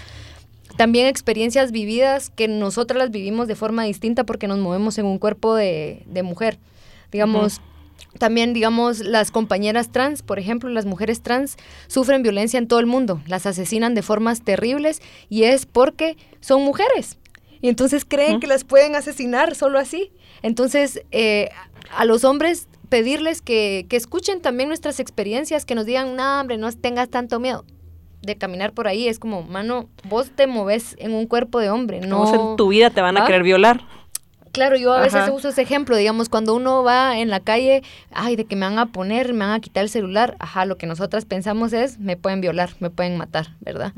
también 0.77 1.07
experiencias 1.07 1.71
vividas 1.71 2.31
que 2.31 2.49
nosotras 2.49 2.99
las 2.99 3.11
vivimos 3.11 3.47
de 3.47 3.55
forma 3.55 3.85
distinta 3.85 4.25
porque 4.25 4.49
nos 4.49 4.59
movemos 4.59 4.99
en 4.99 5.07
un 5.07 5.19
cuerpo 5.19 5.55
de, 5.55 6.03
de 6.07 6.23
mujer. 6.23 6.59
Digamos, 7.13 7.61
también, 8.19 8.53
digamos, 8.53 9.01
las 9.01 9.31
compañeras 9.31 9.91
trans, 9.91 10.23
por 10.23 10.39
ejemplo, 10.39 10.69
las 10.71 10.85
mujeres 10.85 11.21
trans 11.21 11.57
sufren 11.87 12.23
violencia 12.23 12.59
en 12.59 12.67
todo 12.67 12.81
el 12.81 12.87
mundo, 12.87 13.21
las 13.27 13.47
asesinan 13.47 13.95
de 13.95 14.03
formas 14.03 14.43
terribles 14.43 15.01
y 15.29 15.45
es 15.45 15.67
porque 15.67 16.17
son 16.41 16.63
mujeres. 16.63 17.19
Y 17.61 17.69
entonces 17.69 18.05
creen 18.05 18.41
que 18.41 18.47
las 18.47 18.65
pueden 18.65 18.95
asesinar 18.95 19.55
solo 19.55 19.79
así. 19.79 20.13
Entonces, 20.43 21.03
eh, 21.13 21.49
a 21.97 22.05
los 22.05 22.25
hombres 22.25 22.69
pedirles 22.89 23.43
que, 23.43 23.87
que 23.89 23.97
escuchen 23.97 24.41
también 24.41 24.69
nuestras 24.69 25.01
experiencias, 25.01 25.65
que 25.65 25.75
nos 25.75 25.87
digan, 25.87 26.17
no, 26.17 26.41
hombre, 26.41 26.59
no 26.59 26.71
tengas 26.73 27.09
tanto 27.09 27.41
miedo 27.41 27.65
de 28.23 28.37
caminar 28.37 28.73
por 28.73 28.89
ahí. 28.89 29.09
Es 29.09 29.19
como, 29.19 29.43
mano, 29.43 29.89
vos 30.09 30.31
te 30.35 30.47
moves 30.47 30.97
en 30.99 31.13
un 31.13 31.27
cuerpo 31.27 31.59
de 31.61 31.71
hombre, 31.71 32.01
no... 32.01 32.33
En 32.35 32.57
tu 32.57 32.69
vida 32.69 32.91
te 32.91 33.01
van 33.01 33.17
a 33.17 33.25
¿Ah? 33.25 33.27
querer 33.27 33.43
violar. 33.43 33.85
Claro, 34.53 34.77
yo 34.77 34.93
a 34.93 35.01
veces 35.01 35.23
Ajá. 35.23 35.33
uso 35.33 35.49
ese 35.49 35.63
ejemplo, 35.63 35.97
digamos, 35.97 36.29
cuando 36.29 36.55
uno 36.55 36.85
va 36.85 37.19
en 37.19 37.29
la 37.29 37.41
calle, 37.41 37.83
ay, 38.13 38.37
de 38.37 38.45
que 38.45 38.55
me 38.55 38.67
van 38.67 38.79
a 38.79 38.87
poner, 38.87 39.33
me 39.33 39.41
van 39.41 39.51
a 39.51 39.59
quitar 39.59 39.83
el 39.83 39.91
celular, 39.91 40.37
ajá, 40.39 40.65
lo 40.65 40.79
que 40.79 40.87
nosotras 40.87 41.25
pensamos 41.25 41.73
es, 41.73 41.99
me 41.99 42.17
pueden 42.17 42.41
violar, 42.41 42.71
me 42.79 42.89
pueden 42.89 43.17
matar, 43.17 43.49
¿verdad? 43.59 43.93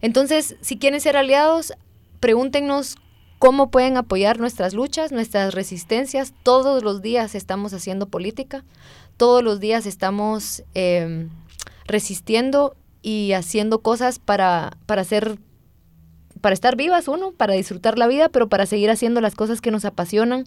Entonces, 0.00 0.56
si 0.60 0.76
quieren 0.76 1.00
ser 1.00 1.16
aliados, 1.16 1.72
pregúntenos 2.18 2.96
cómo 3.42 3.72
pueden 3.72 3.96
apoyar 3.96 4.38
nuestras 4.38 4.72
luchas, 4.72 5.10
nuestras 5.10 5.52
resistencias. 5.52 6.32
Todos 6.44 6.84
los 6.84 7.02
días 7.02 7.34
estamos 7.34 7.74
haciendo 7.74 8.06
política, 8.06 8.62
todos 9.16 9.42
los 9.42 9.58
días 9.58 9.84
estamos 9.84 10.62
eh, 10.76 11.26
resistiendo 11.84 12.76
y 13.02 13.32
haciendo 13.32 13.80
cosas 13.80 14.20
para, 14.20 14.76
para 14.86 15.02
hacer 15.02 15.38
para 16.40 16.54
estar 16.54 16.76
vivas 16.76 17.08
uno, 17.08 17.32
para 17.32 17.54
disfrutar 17.54 17.98
la 17.98 18.06
vida, 18.06 18.28
pero 18.28 18.48
para 18.48 18.64
seguir 18.64 18.90
haciendo 18.90 19.20
las 19.20 19.34
cosas 19.34 19.60
que 19.60 19.72
nos 19.72 19.84
apasionan. 19.84 20.44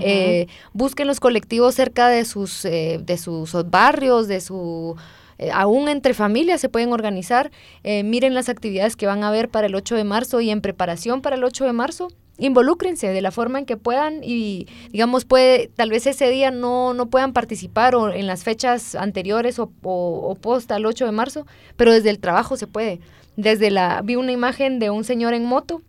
Eh, 0.00 0.46
busquen 0.72 1.08
los 1.08 1.18
colectivos 1.18 1.74
cerca 1.74 2.08
de 2.08 2.24
sus, 2.24 2.64
eh, 2.64 3.00
de 3.04 3.18
sus 3.18 3.52
barrios, 3.70 4.28
de 4.28 4.40
su... 4.40 4.94
eh, 5.40 5.50
aún 5.54 5.88
entre 5.88 6.12
familias 6.12 6.60
se 6.60 6.68
pueden 6.68 6.92
organizar. 6.92 7.50
Eh, 7.82 8.02
miren 8.04 8.34
las 8.34 8.50
actividades 8.50 8.94
que 8.94 9.06
van 9.06 9.24
a 9.24 9.28
haber 9.28 9.48
para 9.48 9.68
el 9.68 9.74
8 9.74 9.96
de 9.96 10.04
marzo 10.04 10.40
y 10.42 10.50
en 10.50 10.60
preparación 10.60 11.22
para 11.22 11.36
el 11.36 11.44
8 11.44 11.64
de 11.64 11.72
marzo. 11.72 12.08
Involúcrense 12.36 13.08
de 13.08 13.22
la 13.22 13.30
forma 13.30 13.58
en 13.58 13.66
que 13.66 13.78
puedan 13.78 14.20
y, 14.22 14.66
digamos, 14.90 15.24
puede, 15.24 15.68
tal 15.68 15.90
vez 15.90 16.06
ese 16.06 16.28
día 16.28 16.50
no, 16.50 16.94
no 16.94 17.06
puedan 17.06 17.32
participar 17.32 17.94
o 17.94 18.12
en 18.12 18.26
las 18.26 18.44
fechas 18.44 18.94
anteriores 18.94 19.58
o, 19.58 19.70
o, 19.82 20.34
post 20.34 20.70
al 20.72 20.86
8 20.86 21.06
de 21.06 21.12
marzo, 21.12 21.46
pero 21.76 21.92
desde 21.92 22.10
el 22.10 22.18
trabajo 22.18 22.56
se 22.56 22.66
puede. 22.66 23.00
Desde 23.36 23.70
la, 23.70 24.02
vi 24.02 24.16
una 24.16 24.32
imagen 24.32 24.78
de 24.78 24.90
un 24.90 25.04
señor 25.04 25.32
en 25.32 25.44
moto 25.46 25.82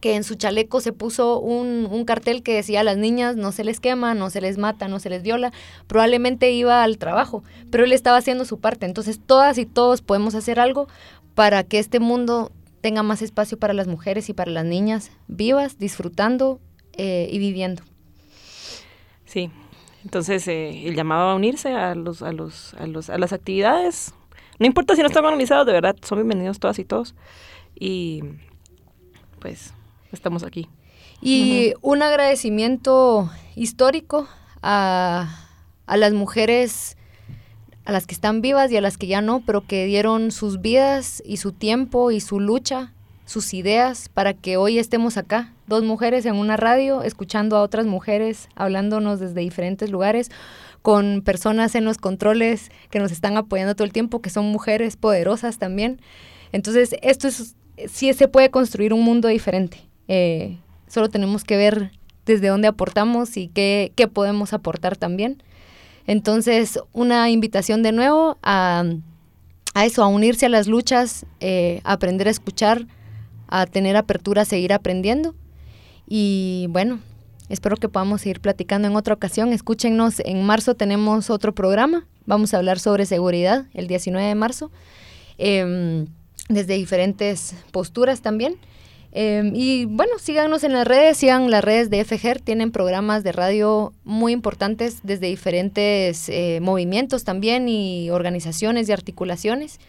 que 0.00 0.14
en 0.14 0.24
su 0.24 0.34
chaleco 0.34 0.80
se 0.80 0.92
puso 0.92 1.40
un, 1.40 1.88
un, 1.90 2.04
cartel 2.04 2.42
que 2.42 2.54
decía 2.54 2.80
a 2.80 2.84
las 2.84 2.98
niñas 2.98 3.36
no 3.36 3.50
se 3.50 3.64
les 3.64 3.80
quema, 3.80 4.14
no 4.14 4.28
se 4.30 4.40
les 4.40 4.58
mata, 4.58 4.88
no 4.88 4.98
se 5.00 5.08
les 5.08 5.22
viola. 5.22 5.52
Probablemente 5.86 6.50
iba 6.52 6.82
al 6.82 6.98
trabajo, 6.98 7.42
pero 7.70 7.84
él 7.84 7.92
estaba 7.92 8.18
haciendo 8.18 8.44
su 8.44 8.60
parte. 8.60 8.86
Entonces 8.86 9.20
todas 9.24 9.58
y 9.58 9.66
todos 9.66 10.02
podemos 10.02 10.34
hacer 10.34 10.60
algo 10.60 10.86
para 11.34 11.64
que 11.64 11.78
este 11.78 11.98
mundo 11.98 12.52
tenga 12.80 13.02
más 13.02 13.22
espacio 13.22 13.58
para 13.58 13.74
las 13.74 13.88
mujeres 13.88 14.28
y 14.28 14.32
para 14.32 14.50
las 14.50 14.64
niñas 14.64 15.10
vivas, 15.28 15.78
disfrutando 15.78 16.60
eh, 16.92 17.28
y 17.30 17.38
viviendo. 17.38 17.82
Sí, 19.24 19.50
entonces 20.04 20.46
eh, 20.46 20.86
el 20.86 20.94
llamado 20.94 21.30
a 21.30 21.34
unirse 21.34 21.72
a 21.72 21.94
los, 21.94 22.22
a 22.22 22.32
los, 22.32 22.74
a 22.74 22.86
los, 22.86 23.10
a 23.10 23.18
las 23.18 23.32
actividades. 23.32 24.14
No 24.58 24.66
importa 24.66 24.94
si 24.94 25.02
no 25.02 25.08
están 25.08 25.24
organizados, 25.24 25.66
de 25.66 25.72
verdad, 25.72 25.96
son 26.02 26.18
bienvenidos 26.18 26.60
todas 26.60 26.78
y 26.78 26.84
todos. 26.84 27.14
Y 27.74 28.22
pues 29.40 29.72
estamos 30.12 30.42
aquí. 30.42 30.68
Y 31.20 31.72
uh 31.74 31.78
-huh. 31.78 31.78
un 31.82 32.02
agradecimiento 32.02 33.30
histórico 33.54 34.28
a, 34.62 35.48
a, 35.86 35.96
las 35.96 36.12
mujeres, 36.12 36.96
a 37.84 37.92
las 37.92 38.06
que 38.06 38.14
están 38.14 38.42
vivas 38.42 38.70
y 38.70 38.76
a 38.76 38.80
las 38.80 38.98
que 38.98 39.06
ya 39.06 39.22
no, 39.22 39.42
pero 39.46 39.66
que 39.66 39.86
dieron 39.86 40.30
sus 40.30 40.60
vidas 40.60 41.22
y 41.24 41.38
su 41.38 41.52
tiempo 41.52 42.10
y 42.10 42.20
su 42.20 42.40
lucha, 42.40 42.92
sus 43.24 43.54
ideas 43.54 44.08
para 44.08 44.34
que 44.34 44.56
hoy 44.56 44.78
estemos 44.78 45.16
acá. 45.16 45.52
Dos 45.66 45.82
mujeres 45.82 46.26
en 46.26 46.36
una 46.36 46.56
radio, 46.56 47.02
escuchando 47.02 47.56
a 47.56 47.62
otras 47.62 47.86
mujeres, 47.86 48.48
hablándonos 48.54 49.18
desde 49.18 49.40
diferentes 49.40 49.90
lugares, 49.90 50.30
con 50.82 51.22
personas 51.22 51.74
en 51.74 51.84
los 51.84 51.98
controles 51.98 52.70
que 52.90 53.00
nos 53.00 53.10
están 53.10 53.36
apoyando 53.36 53.74
todo 53.74 53.84
el 53.84 53.92
tiempo, 53.92 54.20
que 54.20 54.30
son 54.30 54.46
mujeres 54.46 54.96
poderosas 54.96 55.58
también. 55.58 56.00
Entonces, 56.52 56.94
esto 57.02 57.26
es 57.26 57.56
sí 57.88 58.12
se 58.12 58.28
puede 58.28 58.50
construir 58.50 58.92
un 58.92 59.02
mundo 59.02 59.28
diferente. 59.28 59.78
Eh, 60.08 60.58
solo 60.86 61.08
tenemos 61.08 61.44
que 61.44 61.56
ver 61.56 61.92
desde 62.24 62.48
dónde 62.48 62.68
aportamos 62.68 63.36
y 63.36 63.48
qué, 63.48 63.92
qué, 63.94 64.08
podemos 64.08 64.52
aportar 64.52 64.96
también. 64.96 65.42
Entonces, 66.06 66.78
una 66.92 67.30
invitación 67.30 67.82
de 67.82 67.92
nuevo 67.92 68.38
a, 68.42 68.84
a 69.74 69.84
eso, 69.84 70.02
a 70.02 70.06
unirse 70.08 70.46
a 70.46 70.48
las 70.48 70.68
luchas, 70.68 71.26
eh, 71.40 71.80
a 71.84 71.92
aprender 71.92 72.28
a 72.28 72.30
escuchar, 72.30 72.86
a 73.48 73.66
tener 73.66 73.96
apertura, 73.96 74.42
a 74.42 74.44
seguir 74.46 74.72
aprendiendo. 74.72 75.34
Y 76.08 76.66
bueno, 76.70 77.00
espero 77.48 77.76
que 77.76 77.88
podamos 77.88 78.22
seguir 78.22 78.40
platicando 78.40 78.88
en 78.88 78.96
otra 78.96 79.14
ocasión. 79.14 79.52
Escúchenos, 79.52 80.20
en 80.24 80.44
marzo 80.44 80.74
tenemos 80.74 81.30
otro 81.30 81.54
programa. 81.54 82.06
Vamos 82.24 82.54
a 82.54 82.56
hablar 82.56 82.78
sobre 82.78 83.06
seguridad 83.06 83.66
el 83.74 83.86
19 83.86 84.26
de 84.26 84.34
marzo, 84.34 84.70
em, 85.38 86.06
desde 86.48 86.74
diferentes 86.74 87.54
posturas 87.72 88.20
también. 88.20 88.56
Em, 89.12 89.52
y 89.54 89.86
bueno, 89.86 90.18
síganos 90.18 90.62
en 90.62 90.74
las 90.74 90.86
redes, 90.86 91.16
sigan 91.16 91.50
las 91.50 91.64
redes 91.64 91.88
de 91.88 92.04
FGER, 92.04 92.40
tienen 92.40 92.70
programas 92.70 93.24
de 93.24 93.32
radio 93.32 93.94
muy 94.04 94.32
importantes 94.32 95.00
desde 95.04 95.28
diferentes 95.28 96.28
eh, 96.28 96.58
movimientos 96.60 97.24
también 97.24 97.66
y 97.66 98.10
organizaciones 98.10 98.88
y 98.88 98.92
articulaciones. 98.92 99.80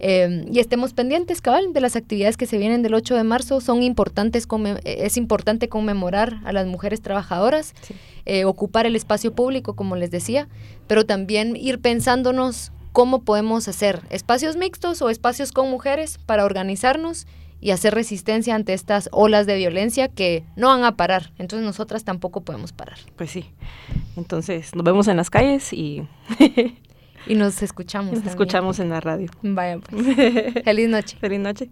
Em, 0.00 0.46
y 0.52 0.60
estemos 0.60 0.92
pendientes, 0.92 1.40
cabal, 1.40 1.72
de 1.72 1.80
las 1.80 1.96
actividades 1.96 2.36
que 2.36 2.46
se 2.46 2.56
vienen 2.56 2.82
del 2.82 2.94
8 2.94 3.16
de 3.16 3.24
marzo. 3.24 3.60
Son 3.60 3.82
importantes, 3.82 4.46
es 4.84 5.16
importante 5.16 5.68
conmemorar 5.68 6.40
a 6.44 6.52
las 6.52 6.68
mujeres 6.68 7.02
trabajadoras, 7.02 7.74
eh, 8.26 8.44
ocupar 8.44 8.86
el 8.86 8.94
espacio 8.94 9.32
público, 9.32 9.74
como 9.74 9.96
les 9.96 10.12
decía, 10.12 10.48
pero 10.86 11.04
también 11.04 11.56
ir 11.56 11.80
pensándonos 11.80 12.70
cómo 12.92 13.22
podemos 13.22 13.68
hacer 13.68 14.02
espacios 14.10 14.56
mixtos 14.56 15.02
o 15.02 15.10
espacios 15.10 15.52
con 15.52 15.70
mujeres 15.70 16.18
para 16.26 16.44
organizarnos 16.44 17.26
y 17.60 17.72
hacer 17.72 17.94
resistencia 17.94 18.54
ante 18.54 18.72
estas 18.72 19.08
olas 19.12 19.46
de 19.46 19.56
violencia 19.56 20.08
que 20.08 20.44
no 20.56 20.68
van 20.68 20.84
a 20.84 20.96
parar. 20.96 21.32
Entonces 21.38 21.66
nosotras 21.66 22.04
tampoco 22.04 22.42
podemos 22.42 22.72
parar. 22.72 22.98
Pues 23.16 23.30
sí. 23.30 23.50
Entonces 24.16 24.74
nos 24.74 24.84
vemos 24.84 25.08
en 25.08 25.16
las 25.16 25.30
calles 25.30 25.72
y... 25.72 26.06
y 27.26 27.34
nos 27.34 27.62
escuchamos. 27.62 28.14
Nos 28.14 28.26
escuchamos 28.26 28.78
en 28.78 28.90
la 28.90 29.00
radio. 29.00 29.28
Vaya 29.42 29.78
pues. 29.78 30.04
Feliz 30.64 30.88
noche. 30.88 31.16
Feliz 31.20 31.40
noche. 31.40 31.70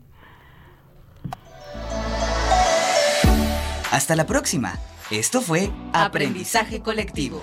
Hasta 3.92 4.16
la 4.16 4.26
próxima. 4.26 4.78
Esto 5.10 5.40
fue 5.40 5.70
Aprendizaje 5.92 6.80
Colectivo. 6.80 7.40